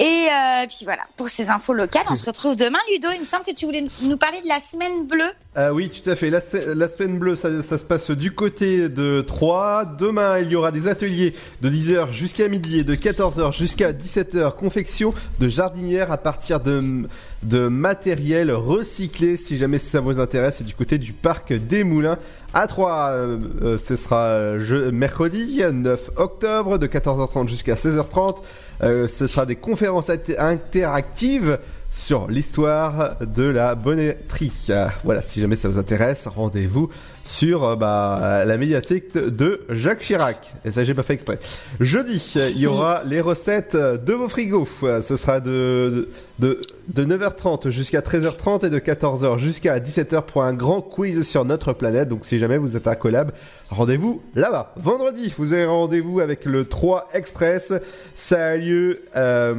Et 0.00 0.04
euh, 0.30 0.66
puis 0.68 0.84
voilà, 0.84 1.02
pour 1.16 1.28
ces 1.28 1.50
infos 1.50 1.74
locales, 1.74 2.04
on 2.08 2.14
se 2.14 2.24
retrouve 2.24 2.54
demain. 2.54 2.78
Ludo, 2.92 3.08
il 3.14 3.20
me 3.20 3.24
semble 3.24 3.44
que 3.44 3.50
tu 3.52 3.64
voulais 3.66 3.84
nous 4.02 4.16
parler 4.16 4.40
de 4.42 4.46
la 4.48 4.60
semaine 4.60 5.06
bleue. 5.08 5.32
Ah 5.56 5.72
oui, 5.74 5.90
tout 5.90 6.08
à 6.08 6.14
fait. 6.14 6.30
La, 6.30 6.40
se- 6.40 6.70
la 6.72 6.88
semaine 6.88 7.18
bleue, 7.18 7.34
ça, 7.34 7.48
se 7.62 7.84
passe 7.84 8.12
du 8.12 8.30
côté 8.32 8.88
de 8.88 9.22
Troyes. 9.22 9.84
Demain, 9.98 10.38
il 10.38 10.50
y 10.50 10.54
aura 10.54 10.70
des 10.70 10.86
ateliers 10.86 11.34
de 11.62 11.68
10h 11.68 12.12
jusqu'à 12.12 12.46
midi 12.46 12.78
et 12.78 12.84
de 12.84 12.94
14h 12.94 13.52
jusqu'à 13.56 13.92
17h. 13.92 14.54
Confection 14.54 15.12
de 15.40 15.48
jardinière 15.48 16.12
à 16.12 16.18
partir 16.18 16.60
de, 16.60 17.68
matériel 17.68 18.52
recyclé. 18.52 19.36
Si 19.36 19.56
jamais 19.56 19.78
ça 19.78 19.98
vous 20.00 20.20
intéresse, 20.20 20.56
c'est 20.58 20.64
du 20.64 20.74
côté 20.74 20.98
du 20.98 21.12
parc 21.12 21.52
des 21.52 21.82
Moulins. 21.82 22.18
À 22.54 22.66
Troyes, 22.66 23.10
euh, 23.10 23.38
euh, 23.62 23.78
ce 23.84 23.96
sera 23.96 24.58
je- 24.58 24.90
mercredi 24.90 25.60
9 25.70 26.10
octobre 26.16 26.78
de 26.78 26.86
14h30 26.86 27.48
jusqu'à 27.48 27.74
16h30. 27.74 28.36
Euh, 28.82 29.08
ce 29.08 29.26
sera 29.26 29.44
des 29.44 29.56
conférences 29.56 30.08
inter- 30.08 30.38
interactives 30.38 31.58
sur 31.90 32.28
l'histoire 32.28 33.16
de 33.20 33.42
la 33.44 33.74
bonnetterie. 33.74 34.52
Euh, 34.70 34.86
Voilà, 35.04 35.22
si 35.22 35.40
jamais 35.40 35.56
ça 35.56 35.68
vous 35.68 35.78
intéresse, 35.78 36.26
rendez-vous 36.26 36.90
sur 37.24 37.64
euh, 37.64 37.76
bah, 37.76 38.44
la 38.46 38.56
médiathèque 38.56 39.12
de- 39.14 39.62
Jacques 39.70 40.00
Chirac. 40.00 40.54
Et 40.64 40.70
ça, 40.70 40.84
j'ai 40.84 40.94
pas 40.94 41.02
fait 41.02 41.14
exprès. 41.14 41.38
Jeudi, 41.80 42.34
il 42.54 42.58
y 42.60 42.66
aura 42.66 43.02
les 43.04 43.20
recettes 43.20 43.74
de 43.76 44.12
vos 44.12 44.28
frigos. 44.28 44.68
Ce 45.02 45.16
sera 45.16 45.40
de, 45.40 46.08
de, 46.38 46.60
de 46.88 47.04
9h30 47.04 47.70
jusqu'à 47.70 48.00
13h30 48.00 48.66
et 48.66 48.70
de 48.70 48.78
14h 48.78 49.38
jusqu'à 49.38 49.78
17h 49.80 50.22
pour 50.22 50.42
un 50.44 50.54
grand 50.54 50.80
quiz 50.82 51.22
sur 51.26 51.44
notre 51.44 51.72
planète. 51.72 52.08
Donc, 52.08 52.24
si 52.26 52.38
jamais 52.38 52.58
vous 52.58 52.76
êtes 52.76 52.86
à 52.86 52.94
Collab, 52.96 53.32
rendez-vous 53.70 54.22
là-bas. 54.34 54.72
Vendredi, 54.76 55.34
vous 55.36 55.52
avez 55.52 55.64
rendez-vous 55.66 56.20
avec 56.20 56.44
le 56.44 56.64
3 56.66 57.08
Express. 57.14 57.72
Ça 58.14 58.46
a 58.48 58.56
lieu 58.56 59.00
euh, 59.16 59.54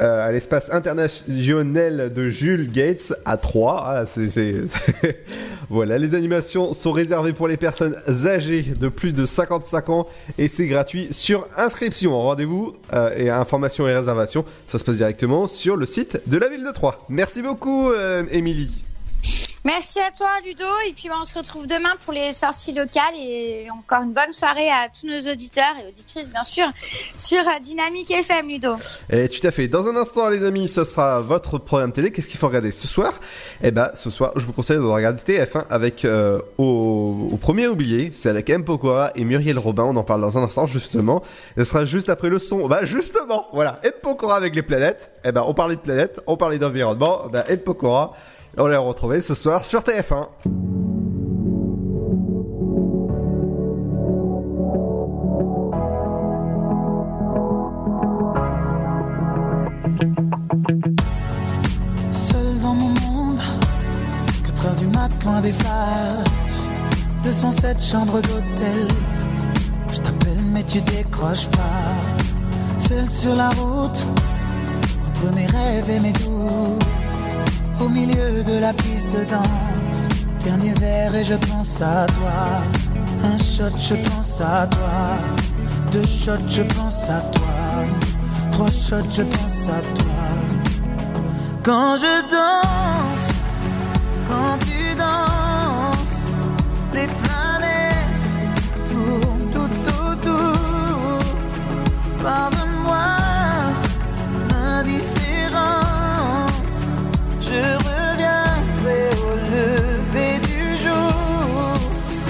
euh, 0.00 0.28
à 0.28 0.32
l'espace 0.32 0.70
international 0.72 2.12
de 2.12 2.28
Jules 2.28 2.70
Gates 2.70 3.14
à 3.24 3.36
3. 3.36 3.84
Ah, 3.86 4.04
voilà, 5.70 5.98
les 5.98 6.14
animations 6.14 6.74
sont 6.74 6.92
réservées 6.92 7.32
pour 7.32 7.48
les 7.48 7.56
personnes 7.56 7.96
âgées 8.26 8.62
de 8.62 8.88
plus 8.88 9.12
de 9.12 9.26
55 9.26 9.88
ans 9.90 10.06
et 10.38 10.48
c'est 10.48 10.66
gratuit 10.66 11.08
sur 11.12 11.48
inscription. 11.56 12.20
Rendez-vous 12.20 12.76
euh, 12.92 13.16
et 13.16 13.30
informations 13.30 13.88
et 13.88 13.94
réservations, 13.94 14.44
ça 14.66 14.78
se 14.78 14.84
passe 14.84 14.96
directement 14.96 15.46
sur 15.46 15.76
le 15.76 15.86
site 15.86 16.20
de 16.26 16.38
la 16.38 16.48
ville 16.48 16.64
de 16.64 16.72
Troyes. 16.72 16.98
Merci 17.08 17.42
beaucoup, 17.42 17.90
euh, 17.90 18.24
Émilie. 18.30 18.85
Merci 19.66 19.98
à 19.98 20.12
toi, 20.16 20.28
Ludo. 20.44 20.62
Et 20.88 20.92
puis, 20.92 21.08
bah, 21.08 21.16
on 21.20 21.24
se 21.24 21.36
retrouve 21.36 21.66
demain 21.66 21.96
pour 22.04 22.12
les 22.12 22.32
sorties 22.32 22.72
locales. 22.72 23.16
Et 23.18 23.66
encore 23.68 24.04
une 24.04 24.12
bonne 24.12 24.32
soirée 24.32 24.68
à 24.68 24.88
tous 24.88 25.08
nos 25.08 25.32
auditeurs 25.32 25.74
et 25.82 25.88
auditrices, 25.88 26.28
bien 26.28 26.44
sûr, 26.44 26.66
sur 27.16 27.40
euh, 27.40 27.58
Dynamique 27.60 28.12
FM, 28.12 28.48
Ludo. 28.48 28.76
Et 29.10 29.28
tout 29.28 29.44
à 29.44 29.50
fait. 29.50 29.66
Dans 29.66 29.88
un 29.88 29.96
instant, 29.96 30.28
les 30.28 30.44
amis, 30.44 30.68
ce 30.68 30.84
sera 30.84 31.20
votre 31.20 31.58
programme 31.58 31.90
télé. 31.90 32.12
Qu'est-ce 32.12 32.28
qu'il 32.28 32.38
faut 32.38 32.46
regarder 32.46 32.70
ce 32.70 32.86
soir? 32.86 33.18
Eh 33.60 33.72
ben, 33.72 33.90
ce 33.94 34.08
soir, 34.08 34.34
je 34.36 34.44
vous 34.44 34.52
conseille 34.52 34.76
de 34.76 34.82
regarder 34.82 35.20
TF1 35.20 35.64
avec 35.68 36.04
euh, 36.04 36.40
au, 36.58 37.30
au 37.32 37.36
premier 37.36 37.66
oublié. 37.66 38.12
C'est 38.14 38.28
avec 38.28 38.48
M. 38.48 38.64
Pokora 38.64 39.10
et 39.16 39.24
Muriel 39.24 39.58
Robin. 39.58 39.82
On 39.82 39.96
en 39.96 40.04
parle 40.04 40.20
dans 40.20 40.38
un 40.38 40.44
instant, 40.44 40.66
justement. 40.68 41.24
Ce 41.58 41.64
sera 41.64 41.84
juste 41.84 42.08
après 42.08 42.28
le 42.28 42.38
son. 42.38 42.68
Bah, 42.68 42.84
justement, 42.84 43.48
voilà. 43.52 43.80
M. 43.82 43.90
Pokora 44.00 44.36
avec 44.36 44.54
les 44.54 44.62
planètes. 44.62 45.10
Eh 45.24 45.32
ben, 45.32 45.42
on 45.44 45.54
parlait 45.54 45.74
de 45.74 45.80
planètes, 45.80 46.20
on 46.28 46.36
parlait 46.36 46.60
d'environnement. 46.60 47.26
Ben, 47.32 47.42
M. 47.48 47.58
Pokora, 47.58 48.12
on 48.58 48.66
l'a 48.66 48.78
retrouvé 48.78 49.20
ce 49.20 49.34
soir 49.34 49.64
sur 49.64 49.80
TF1. 49.80 50.28
Seul 62.12 62.60
dans 62.62 62.74
mon 62.74 62.88
monde, 62.88 63.40
4 64.44 64.66
heures 64.66 64.74
du 64.76 64.86
mat, 64.86 65.10
loin 65.24 65.40
des 65.40 65.52
flashs. 65.52 66.24
207 67.24 67.82
chambres 67.82 68.20
d'hôtel. 68.20 68.88
Je 69.92 69.98
t'appelle, 69.98 70.38
mais 70.52 70.62
tu 70.64 70.80
décroches 70.80 71.48
pas. 71.48 72.78
Seul 72.78 73.08
sur 73.10 73.34
la 73.34 73.50
route, 73.50 74.06
entre 75.08 75.34
mes 75.34 75.46
rêves 75.46 75.90
et 75.90 76.00
mes 76.00 76.12
doutes. 76.12 76.95
Au 77.80 77.88
milieu 77.88 78.42
de 78.42 78.58
la 78.58 78.72
piste 78.72 79.10
de 79.12 79.24
danse. 79.30 80.00
Dernier 80.44 80.72
verre 80.74 81.14
et 81.14 81.24
je 81.24 81.34
pense 81.34 81.80
à 81.82 82.06
toi. 82.06 82.62
Un 83.22 83.36
shot, 83.38 83.76
je 83.78 83.94
pense 84.08 84.40
à 84.40 84.66
toi. 84.66 85.18
Deux 85.92 86.06
shots, 86.06 86.48
je 86.48 86.62
pense 86.62 87.08
à 87.08 87.20
toi. 87.34 87.56
Trois 88.52 88.70
shots, 88.70 89.10
je 89.10 89.22
pense 89.22 89.68
à 89.68 89.80
toi. 89.98 90.22
Quand 91.62 91.96
je 91.96 92.14
danse, 92.30 93.28
quand 94.28 94.58
tu 94.60 94.94
danses, 94.96 96.22
les 96.94 97.06
planètes 97.06 98.90
tournent 98.90 99.50
tout 99.50 99.90
autour. 99.90 100.56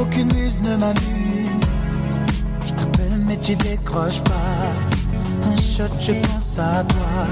aucune 0.00 0.32
muse 0.32 0.58
ne 0.60 0.76
m'amuse. 0.76 1.60
Je 2.66 2.72
t'appelle 2.72 3.18
mais 3.26 3.36
tu 3.38 3.56
décroches 3.56 4.20
pas. 4.20 4.72
Un 5.46 5.56
shot, 5.56 5.94
je 6.00 6.12
pense 6.12 6.58
à 6.58 6.84
toi. 6.84 7.26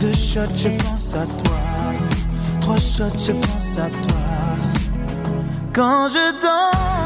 Deux 0.00 0.12
shots, 0.14 0.54
je 0.56 0.68
pense 0.68 1.14
à 1.14 1.26
toi. 1.26 1.58
Trois 2.60 2.80
shots, 2.80 3.18
je 3.18 3.32
pense 3.32 3.78
à 3.78 3.88
toi. 3.88 4.22
Quand 5.72 6.08
je 6.08 6.32
danse, 6.42 7.05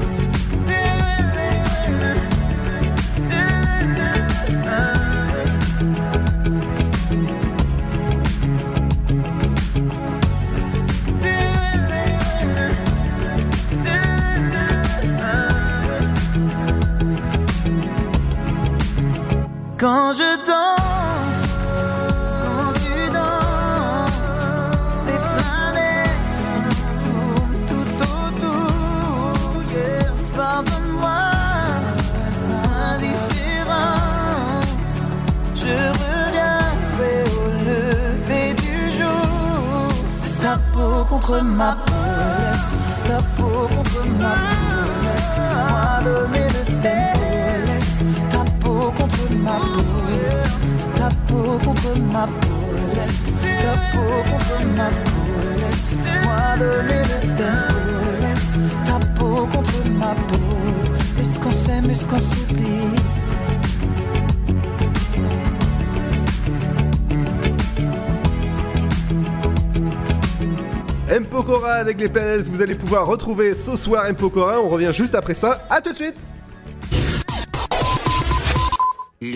Peau 71.29 71.55
avec 71.65 71.99
les 71.99 72.09
planètes, 72.09 72.47
vous 72.47 72.61
allez 72.61 72.75
pouvoir 72.75 73.07
retrouver 73.07 73.55
ce 73.55 73.75
soir 73.75 74.05
M. 74.05 74.15
Pokora. 74.15 74.61
On 74.61 74.69
revient 74.69 74.91
juste 74.93 75.15
après 75.15 75.33
ça. 75.33 75.65
À 75.69 75.81
tout 75.81 75.91
de 75.91 75.97
suite. 75.97 76.27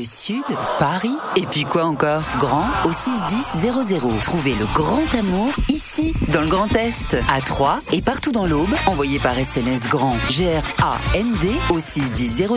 Sud, 0.05 0.43
Paris, 0.79 1.15
et 1.35 1.45
puis 1.45 1.63
quoi 1.63 1.85
encore? 1.85 2.23
Grand 2.39 2.65
au 2.85 2.91
61000. 2.91 4.21
Trouvez 4.21 4.53
le 4.55 4.65
grand 4.73 5.03
amour 5.17 5.51
ici, 5.69 6.13
dans 6.31 6.41
le 6.41 6.47
Grand 6.47 6.73
Est, 6.75 7.17
à 7.29 7.41
Troyes 7.41 7.79
et 7.91 8.01
partout 8.01 8.31
dans 8.31 8.45
l'Aube. 8.45 8.73
Envoyez 8.87 9.19
par 9.19 9.37
SMS 9.37 9.87
grand 9.89 10.15
G-R-A-N-D 10.29 11.51
au 11.69 11.79
61000 11.79 12.47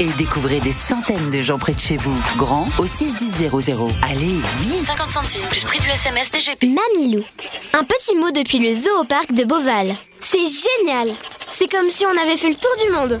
et 0.00 0.08
découvrez 0.18 0.60
des 0.60 0.72
centaines 0.72 1.30
de 1.30 1.40
gens 1.40 1.58
près 1.58 1.74
de 1.74 1.80
chez 1.80 1.96
vous. 1.96 2.16
Grand 2.36 2.66
au 2.78 2.86
61000. 2.86 3.50
Allez, 4.02 4.40
vite 4.60 4.86
50 4.86 5.12
centimes 5.12 5.46
plus 5.50 5.64
prix 5.64 5.80
du 5.80 5.88
SMS 5.88 6.30
DGP. 6.30 6.64
Mamilou. 6.68 7.22
Un 7.74 7.84
petit 7.84 8.14
mot 8.14 8.30
depuis 8.30 8.58
le 8.58 8.74
zoo 8.74 9.00
au 9.00 9.04
parc 9.04 9.32
de 9.32 9.44
Beauval. 9.44 9.94
C'est 10.20 10.38
génial 10.38 11.14
C'est 11.48 11.70
comme 11.70 11.90
si 11.90 12.04
on 12.06 12.22
avait 12.22 12.36
fait 12.36 12.48
le 12.48 12.56
tour 12.56 12.72
du 12.84 12.92
monde. 12.92 13.20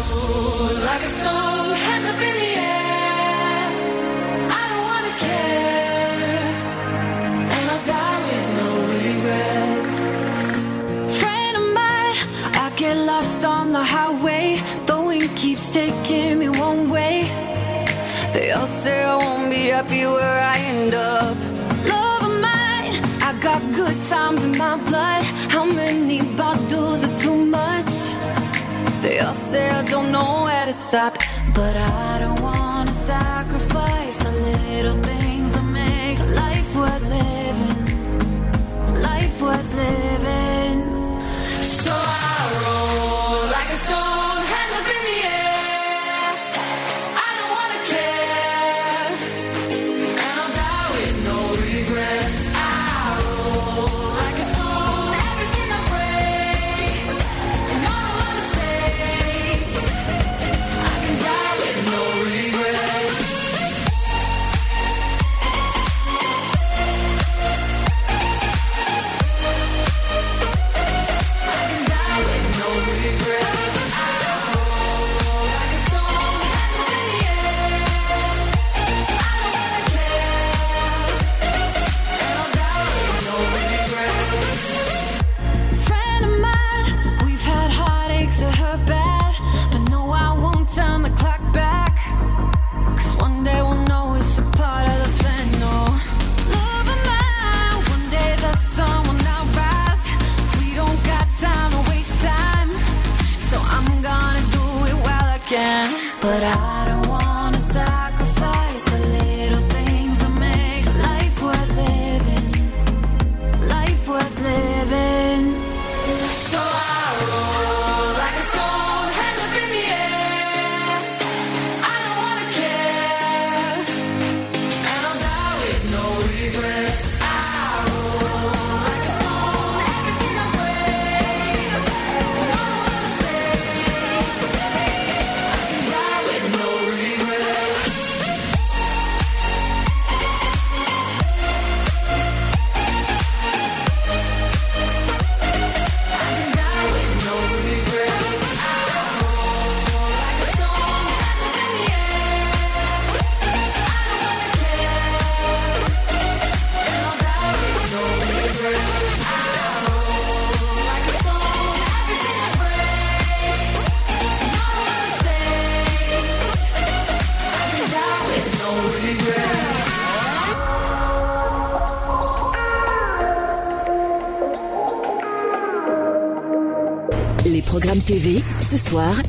All 18.61 18.67
say 18.67 19.03
I 19.03 19.15
won't 19.15 19.49
be 19.49 19.69
happy 19.75 20.05
where 20.05 20.39
I 20.53 20.55
end 20.59 20.93
up. 20.93 21.35
Love 21.89 22.23
of 22.29 22.35
mine, 22.47 22.93
I 23.27 23.35
got 23.41 23.59
good 23.73 23.99
times 24.07 24.43
in 24.43 24.55
my 24.55 24.77
blood. 24.87 25.23
How 25.49 25.65
many 25.65 26.21
bottles 26.37 27.03
are 27.03 27.19
too 27.21 27.43
much? 27.59 27.93
They 29.01 29.17
all 29.17 29.33
say 29.49 29.67
I 29.67 29.83
don't 29.85 30.11
know 30.11 30.43
where 30.43 30.67
to 30.67 30.75
stop, 30.75 31.17
but 31.55 31.75
I 31.75 32.19
don't 32.19 32.39
wanna 32.39 32.93
sacrifice 32.93 34.23
a 34.27 34.31
little 34.31 34.97
things 35.05 35.10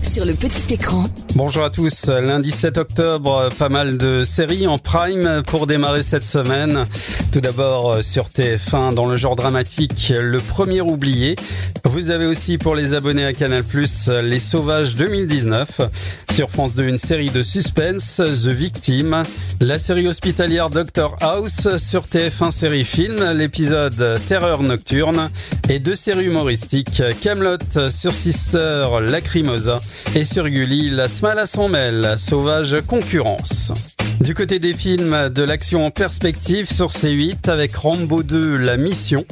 sur 0.02 0.24
le 0.24 0.34
petit 0.34 0.74
écran. 0.74 1.04
Bonjour 1.36 1.62
à 1.62 1.70
tous, 1.70 2.08
lundi 2.08 2.50
7 2.50 2.78
octobre, 2.78 3.48
pas 3.56 3.68
mal 3.68 3.96
de 3.96 4.24
séries 4.24 4.66
en 4.66 4.76
prime 4.76 5.44
pour 5.46 5.68
démarrer 5.68 6.02
cette 6.02 6.24
semaine. 6.24 6.84
Tout 7.30 7.40
d'abord 7.40 7.92
euh, 7.92 8.02
sur 8.02 8.24
TF1 8.24 8.92
dans 8.92 9.06
le 9.06 9.14
genre 9.14 9.36
dramatique, 9.36 10.12
Le 10.18 10.38
Premier 10.40 10.80
Oublié. 10.80 11.36
Vous 11.92 12.08
avez 12.08 12.24
aussi 12.24 12.56
pour 12.56 12.74
les 12.74 12.94
abonnés 12.94 13.26
à 13.26 13.34
Canal+, 13.34 13.62
Les 14.22 14.38
Sauvages 14.38 14.94
2019. 14.96 15.82
Sur 16.32 16.48
France 16.48 16.74
2, 16.74 16.84
une 16.84 16.96
série 16.96 17.28
de 17.28 17.42
suspense, 17.42 18.16
The 18.16 18.48
Victim. 18.48 19.22
La 19.60 19.78
série 19.78 20.08
hospitalière 20.08 20.70
Doctor 20.70 21.18
House. 21.20 21.76
Sur 21.76 22.04
TF1 22.06 22.50
série 22.50 22.84
film, 22.84 23.22
l'épisode 23.32 24.18
Terreur 24.26 24.62
Nocturne. 24.62 25.28
Et 25.68 25.80
deux 25.80 25.94
séries 25.94 26.24
humoristiques, 26.24 27.02
Camelot 27.20 27.58
sur 27.90 28.14
Sister, 28.14 28.86
Lacrimosa. 29.02 29.80
Et 30.14 30.24
sur 30.24 30.48
Gulli, 30.48 30.88
La 30.88 31.08
à 31.36 31.46
son 31.46 31.68
mêle, 31.68 32.14
Sauvage 32.16 32.74
Concurrence. 32.86 33.70
Du 34.22 34.34
côté 34.34 34.60
des 34.60 34.72
films, 34.72 35.30
de 35.30 35.42
l'action 35.42 35.84
en 35.84 35.90
perspective 35.90 36.72
sur 36.72 36.90
C8 36.90 37.50
avec 37.50 37.74
Rambo 37.74 38.22
2, 38.22 38.56
La 38.56 38.76
Mission, 38.76 39.24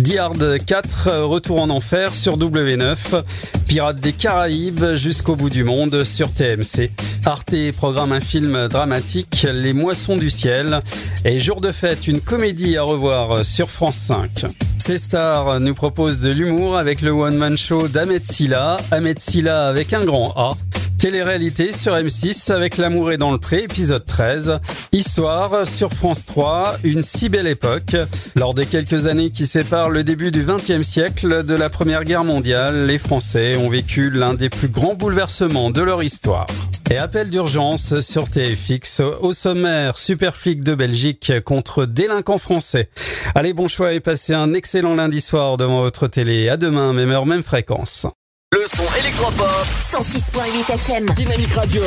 Die 0.00 0.18
Hard 0.18 0.58
4, 0.66 1.20
Retour 1.22 1.62
en 1.62 1.70
Enfer 1.70 2.12
sur 2.12 2.36
W9, 2.36 3.22
Pirates 3.68 4.00
des 4.00 4.12
Caraïbes 4.12 4.96
jusqu'au 4.96 5.36
bout 5.36 5.48
du 5.48 5.62
monde 5.62 6.02
sur 6.02 6.32
TMC, 6.32 6.90
Arte 7.24 7.54
programme 7.76 8.10
un 8.10 8.20
film 8.20 8.66
dramatique, 8.66 9.46
Les 9.52 9.74
Moissons 9.74 10.16
du 10.16 10.28
Ciel, 10.28 10.82
et 11.24 11.38
Jour 11.38 11.60
de 11.60 11.70
fête, 11.70 12.08
une 12.08 12.20
comédie 12.20 12.76
à 12.76 12.82
revoir 12.82 13.44
sur 13.44 13.70
France 13.70 13.96
5. 13.96 14.46
Ces 14.78 14.98
stars 14.98 15.60
nous 15.60 15.74
proposent 15.74 16.18
de 16.18 16.30
l'humour 16.30 16.76
avec 16.76 17.00
le 17.00 17.12
one-man 17.12 17.56
show 17.56 17.86
d'Ahmed 17.86 18.26
Silla, 18.26 18.76
Ahmed 18.90 19.20
Silla 19.20 19.68
avec 19.68 19.92
un 19.92 20.04
grand 20.04 20.32
A, 20.36 20.56
Télé-réalité 21.02 21.72
sur 21.72 21.96
M6 21.96 22.52
avec 22.52 22.76
L'amour 22.76 23.10
est 23.10 23.16
dans 23.16 23.32
le 23.32 23.38
pré, 23.38 23.64
épisode 23.64 24.06
13. 24.06 24.60
Histoire 24.92 25.66
sur 25.66 25.92
France 25.92 26.24
3, 26.26 26.76
une 26.84 27.02
si 27.02 27.28
belle 27.28 27.48
époque. 27.48 27.96
Lors 28.36 28.54
des 28.54 28.66
quelques 28.66 29.06
années 29.06 29.30
qui 29.30 29.46
séparent 29.46 29.90
le 29.90 30.04
début 30.04 30.30
du 30.30 30.44
XXe 30.44 30.86
siècle 30.86 31.42
de 31.42 31.54
la 31.56 31.70
Première 31.70 32.04
Guerre 32.04 32.22
mondiale, 32.22 32.86
les 32.86 32.98
Français 32.98 33.56
ont 33.56 33.68
vécu 33.68 34.10
l'un 34.10 34.34
des 34.34 34.48
plus 34.48 34.68
grands 34.68 34.94
bouleversements 34.94 35.70
de 35.72 35.82
leur 35.82 36.04
histoire. 36.04 36.46
Et 36.88 36.98
appel 36.98 37.30
d'urgence 37.30 38.00
sur 38.00 38.30
TFX 38.30 39.00
au 39.00 39.32
sommaire 39.32 39.98
Superflic 39.98 40.62
de 40.62 40.76
Belgique 40.76 41.32
contre 41.44 41.84
délinquants 41.84 42.38
français. 42.38 42.90
Allez, 43.34 43.54
bon 43.54 43.66
choix 43.66 43.92
et 43.92 43.98
passez 43.98 44.34
un 44.34 44.54
excellent 44.54 44.94
lundi 44.94 45.20
soir 45.20 45.56
devant 45.56 45.80
votre 45.80 46.06
télé. 46.06 46.48
À 46.48 46.56
demain, 46.56 46.92
même 46.92 47.10
heure, 47.10 47.26
même 47.26 47.42
fréquence. 47.42 48.06
Le 48.52 48.66
son 48.66 48.84
électropop. 49.00 49.66
106.8 49.90 50.74
FM. 50.74 51.06
Dynamique 51.16 51.54
Radio. 51.54 51.82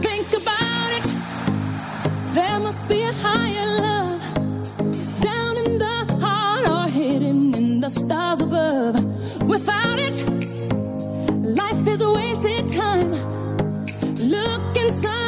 Think 0.00 0.32
about 0.32 0.90
it. 0.96 1.12
There 2.34 2.60
must 2.60 2.86
be 2.86 3.02
a 3.02 3.12
higher 3.12 3.66
love 3.82 4.20
down 5.20 5.56
in 5.66 5.78
the 5.80 6.18
heart 6.20 6.68
or 6.68 6.88
hidden 6.88 7.52
in 7.56 7.80
the 7.80 7.88
stars 7.90 8.40
above. 8.40 8.94
Without 9.42 9.98
it, 9.98 10.22
life 11.42 11.88
is 11.88 12.00
a 12.00 12.12
wasted 12.12 12.68
time. 12.68 13.10
Look 14.20 14.76
inside 14.76 15.27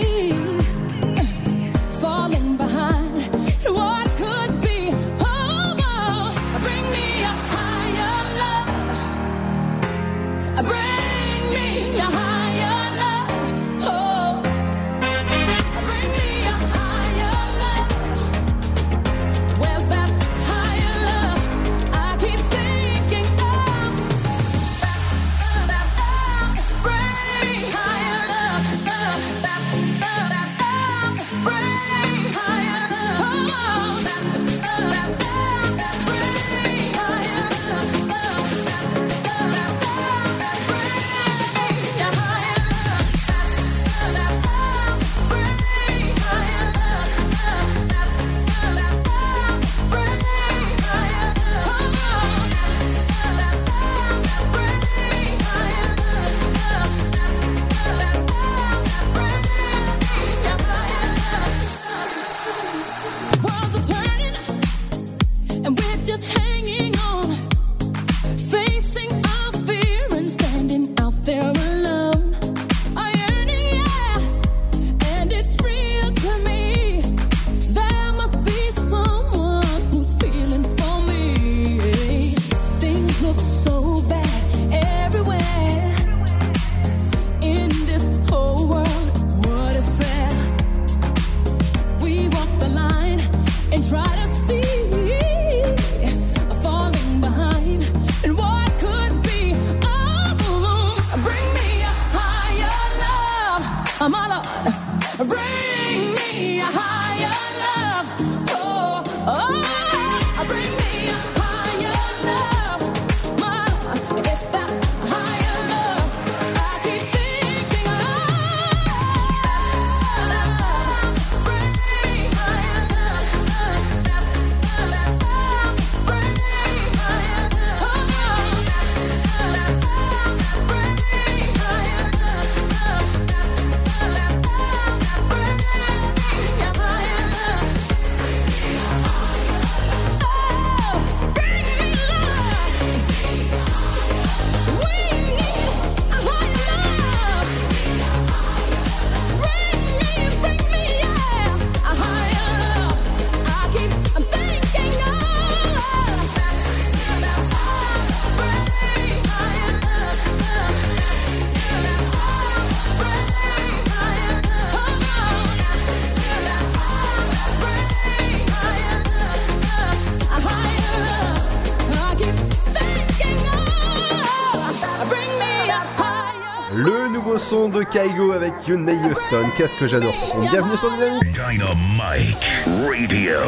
avec 178.51 178.67
Yunei 178.67 178.95
Houston. 178.95 179.49
Qu'est-ce 179.57 179.79
que 179.79 179.87
j'adore 179.87 180.13
ce 180.19 180.31
son. 180.31 180.39
Bienvenue 180.39 180.77
sur 180.77 180.91
Dynamique. 180.91 181.31
Dynamite 181.31 182.63
Radio. 182.87 183.39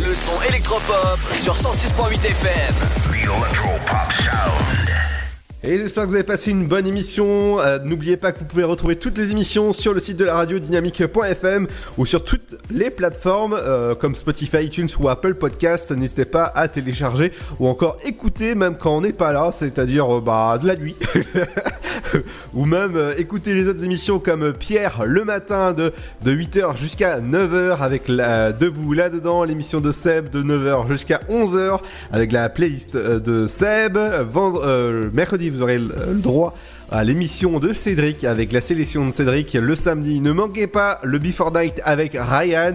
Le 0.00 0.14
son 0.14 0.42
électropop 0.48 1.18
sur 1.34 1.54
106.8 1.54 2.24
FM. 2.24 2.74
The 3.10 3.24
Electropop 3.24 4.12
Sound. 4.12 4.85
Et 5.64 5.78
j'espère 5.78 6.04
que 6.04 6.10
vous 6.10 6.14
avez 6.14 6.22
passé 6.22 6.50
une 6.50 6.66
bonne 6.66 6.86
émission. 6.86 7.60
Euh, 7.60 7.78
N'oubliez 7.82 8.18
pas 8.18 8.32
que 8.32 8.40
vous 8.40 8.44
pouvez 8.44 8.62
retrouver 8.62 8.96
toutes 8.96 9.16
les 9.16 9.30
émissions 9.30 9.72
sur 9.72 9.94
le 9.94 10.00
site 10.00 10.18
de 10.18 10.24
la 10.26 10.34
radio 10.34 10.58
dynamique.fm 10.58 11.66
ou 11.96 12.04
sur 12.04 12.22
toutes 12.22 12.58
les 12.70 12.90
plateformes 12.90 13.56
euh, 13.58 13.94
comme 13.94 14.14
Spotify, 14.14 14.66
iTunes 14.66 14.88
ou 15.00 15.08
Apple 15.08 15.34
Podcast. 15.34 15.92
N'hésitez 15.92 16.26
pas 16.26 16.52
à 16.54 16.68
télécharger 16.68 17.32
ou 17.58 17.68
encore 17.68 17.96
écouter 18.04 18.54
même 18.54 18.76
quand 18.76 18.98
on 18.98 19.00
n'est 19.00 19.14
pas 19.14 19.32
là, 19.32 19.50
c'est-à-dire 19.50 20.18
euh, 20.18 20.20
bah, 20.20 20.58
de 20.60 20.66
la 20.66 20.76
nuit. 20.76 20.94
ou 22.54 22.66
même 22.66 23.00
écouter 23.16 23.54
les 23.54 23.66
autres 23.66 23.82
émissions 23.82 24.18
comme 24.18 24.52
Pierre 24.52 25.04
le 25.06 25.24
matin 25.24 25.72
de, 25.72 25.90
de 26.22 26.32
8h 26.32 26.76
jusqu'à 26.76 27.18
9h 27.20 27.78
avec 27.80 28.08
la 28.08 28.52
debout 28.52 28.92
là-dedans, 28.92 29.42
l'émission 29.42 29.80
de 29.80 29.90
Seb 29.90 30.28
de 30.28 30.42
9h 30.42 30.86
jusqu'à 30.88 31.22
11h 31.30 31.80
avec 32.12 32.30
la 32.30 32.50
playlist 32.50 32.94
de 32.94 33.46
Seb. 33.46 33.96
Vendre, 33.96 35.10
mercredi, 35.12 35.46
vous 35.56 35.62
aurez 35.62 35.78
le, 35.78 36.14
droit 36.14 36.54
à 36.90 37.02
l'émission 37.02 37.58
de 37.58 37.72
Cédric 37.72 38.24
avec 38.24 38.52
la 38.52 38.60
sélection 38.60 39.06
de 39.06 39.12
Cédric 39.12 39.54
le 39.54 39.74
samedi. 39.74 40.20
Ne 40.20 40.32
manquez 40.32 40.66
pas 40.66 41.00
le 41.02 41.18
Before 41.18 41.52
Night 41.52 41.80
avec 41.84 42.12
Ryan. 42.14 42.74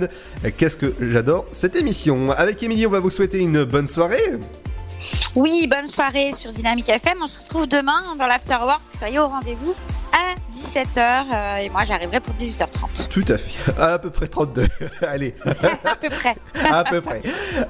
Qu'est-ce 0.58 0.78
que 0.78 0.94
j'adore 1.00 1.46
cette 1.52 1.76
émission. 1.76 2.32
Avec 2.32 2.62
Émilie, 2.64 2.88
on 2.88 2.92
va 2.92 3.00
vous 3.00 3.12
souhaiter 3.12 3.40
une 3.40 3.64
bonne 3.64 3.88
soirée. 3.88 4.40
Oui, 5.36 5.68
bonne 5.68 5.88
soirée 5.88 6.34
sur 6.34 6.52
Dynamique 6.52 6.90
FM. 6.90 7.18
On 7.22 7.28
se 7.28 7.40
retrouve 7.40 7.68
demain 7.68 8.16
dans 8.18 8.28
l'Afterwork. 8.28 8.82
Soyez 8.98 9.20
au 9.20 9.28
rendez-vous 9.28 9.74
à 10.14 10.36
17h 10.54 11.62
et 11.64 11.70
moi 11.70 11.84
j'arriverai 11.86 12.20
pour 12.20 12.34
18h30. 12.36 13.08
Tout 13.10 13.24
à 13.30 13.38
fait. 13.38 13.72
À 13.82 13.98
peu 13.98 14.10
près 14.10 14.28
32. 14.28 14.68
Allez. 15.02 15.34
à 15.86 15.96
peu 15.96 16.10
près. 16.10 16.36
à 16.70 16.84
peu 16.84 17.02
près. 17.02 17.22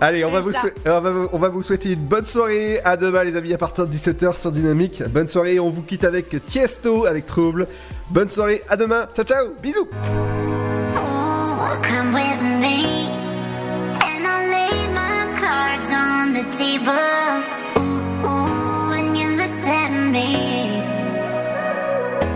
Allez, 0.02 0.26
on 0.26 0.32
va, 0.32 0.40
vous 0.40 0.52
souhaiter, 0.52 0.82
on, 0.88 1.00
va, 1.02 1.12
vous- 1.12 1.30
on 1.32 1.38
va 1.38 1.50
vous 1.50 1.62
souhaiter 1.62 1.90
une 1.92 2.04
bonne 2.06 2.26
soirée. 2.26 2.82
À 2.84 2.98
demain, 2.98 3.24
les 3.24 3.36
amis, 3.36 3.54
à 3.54 3.58
partir 3.58 3.86
de 3.86 3.94
17h 3.96 4.38
sur 4.40 4.52
Dynamique. 4.52 5.04
Bonne 5.10 5.28
soirée. 5.28 5.60
On 5.60 5.70
vous 5.70 5.84
quitte 5.84 6.04
avec 6.04 6.46
Tiesto, 6.48 7.06
avec 7.06 7.26
Trouble. 7.28 7.68
Bonne 8.10 8.30
soirée. 8.30 8.64
À 8.70 8.76
demain. 8.76 9.08
Ciao, 9.16 9.24
ciao. 9.26 9.50
Bisous. 9.62 9.88
Come 11.84 12.14
with 12.14 12.42
me, 12.42 13.01
on 15.94 16.34
the 16.34 16.44
table. 16.58 16.92
Ooh, 17.78 18.28
ooh, 18.28 18.90
when 18.90 19.16
you 19.16 19.28
looked 19.42 19.68
at 19.68 19.92
me, 20.16 20.82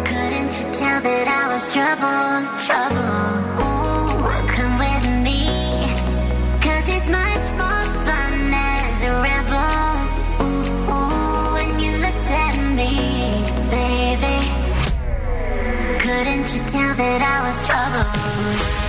couldn't 0.04 0.52
you 0.58 0.66
tell 0.80 1.00
that 1.02 1.28
I 1.28 1.44
was 1.54 1.64
trouble, 1.74 2.46
trouble? 2.68 3.16
Ooh, 3.64 4.48
come 4.56 4.76
with 4.86 5.06
me, 5.26 5.42
Cause 6.66 6.86
it's 6.96 7.10
much 7.10 7.46
more 7.62 7.86
fun 8.06 8.54
as 8.54 9.04
a 9.04 9.14
rebel. 9.28 9.86
Ooh, 10.44 10.94
ooh, 10.94 11.54
when 11.58 11.80
you 11.80 11.92
looked 12.06 12.32
at 12.46 12.56
me, 12.80 12.92
baby, 13.76 14.38
couldn't 16.00 16.48
you 16.54 16.62
tell 16.74 16.94
that 16.96 17.22
I 17.22 17.38
was 17.48 17.58
trouble? 17.68 18.85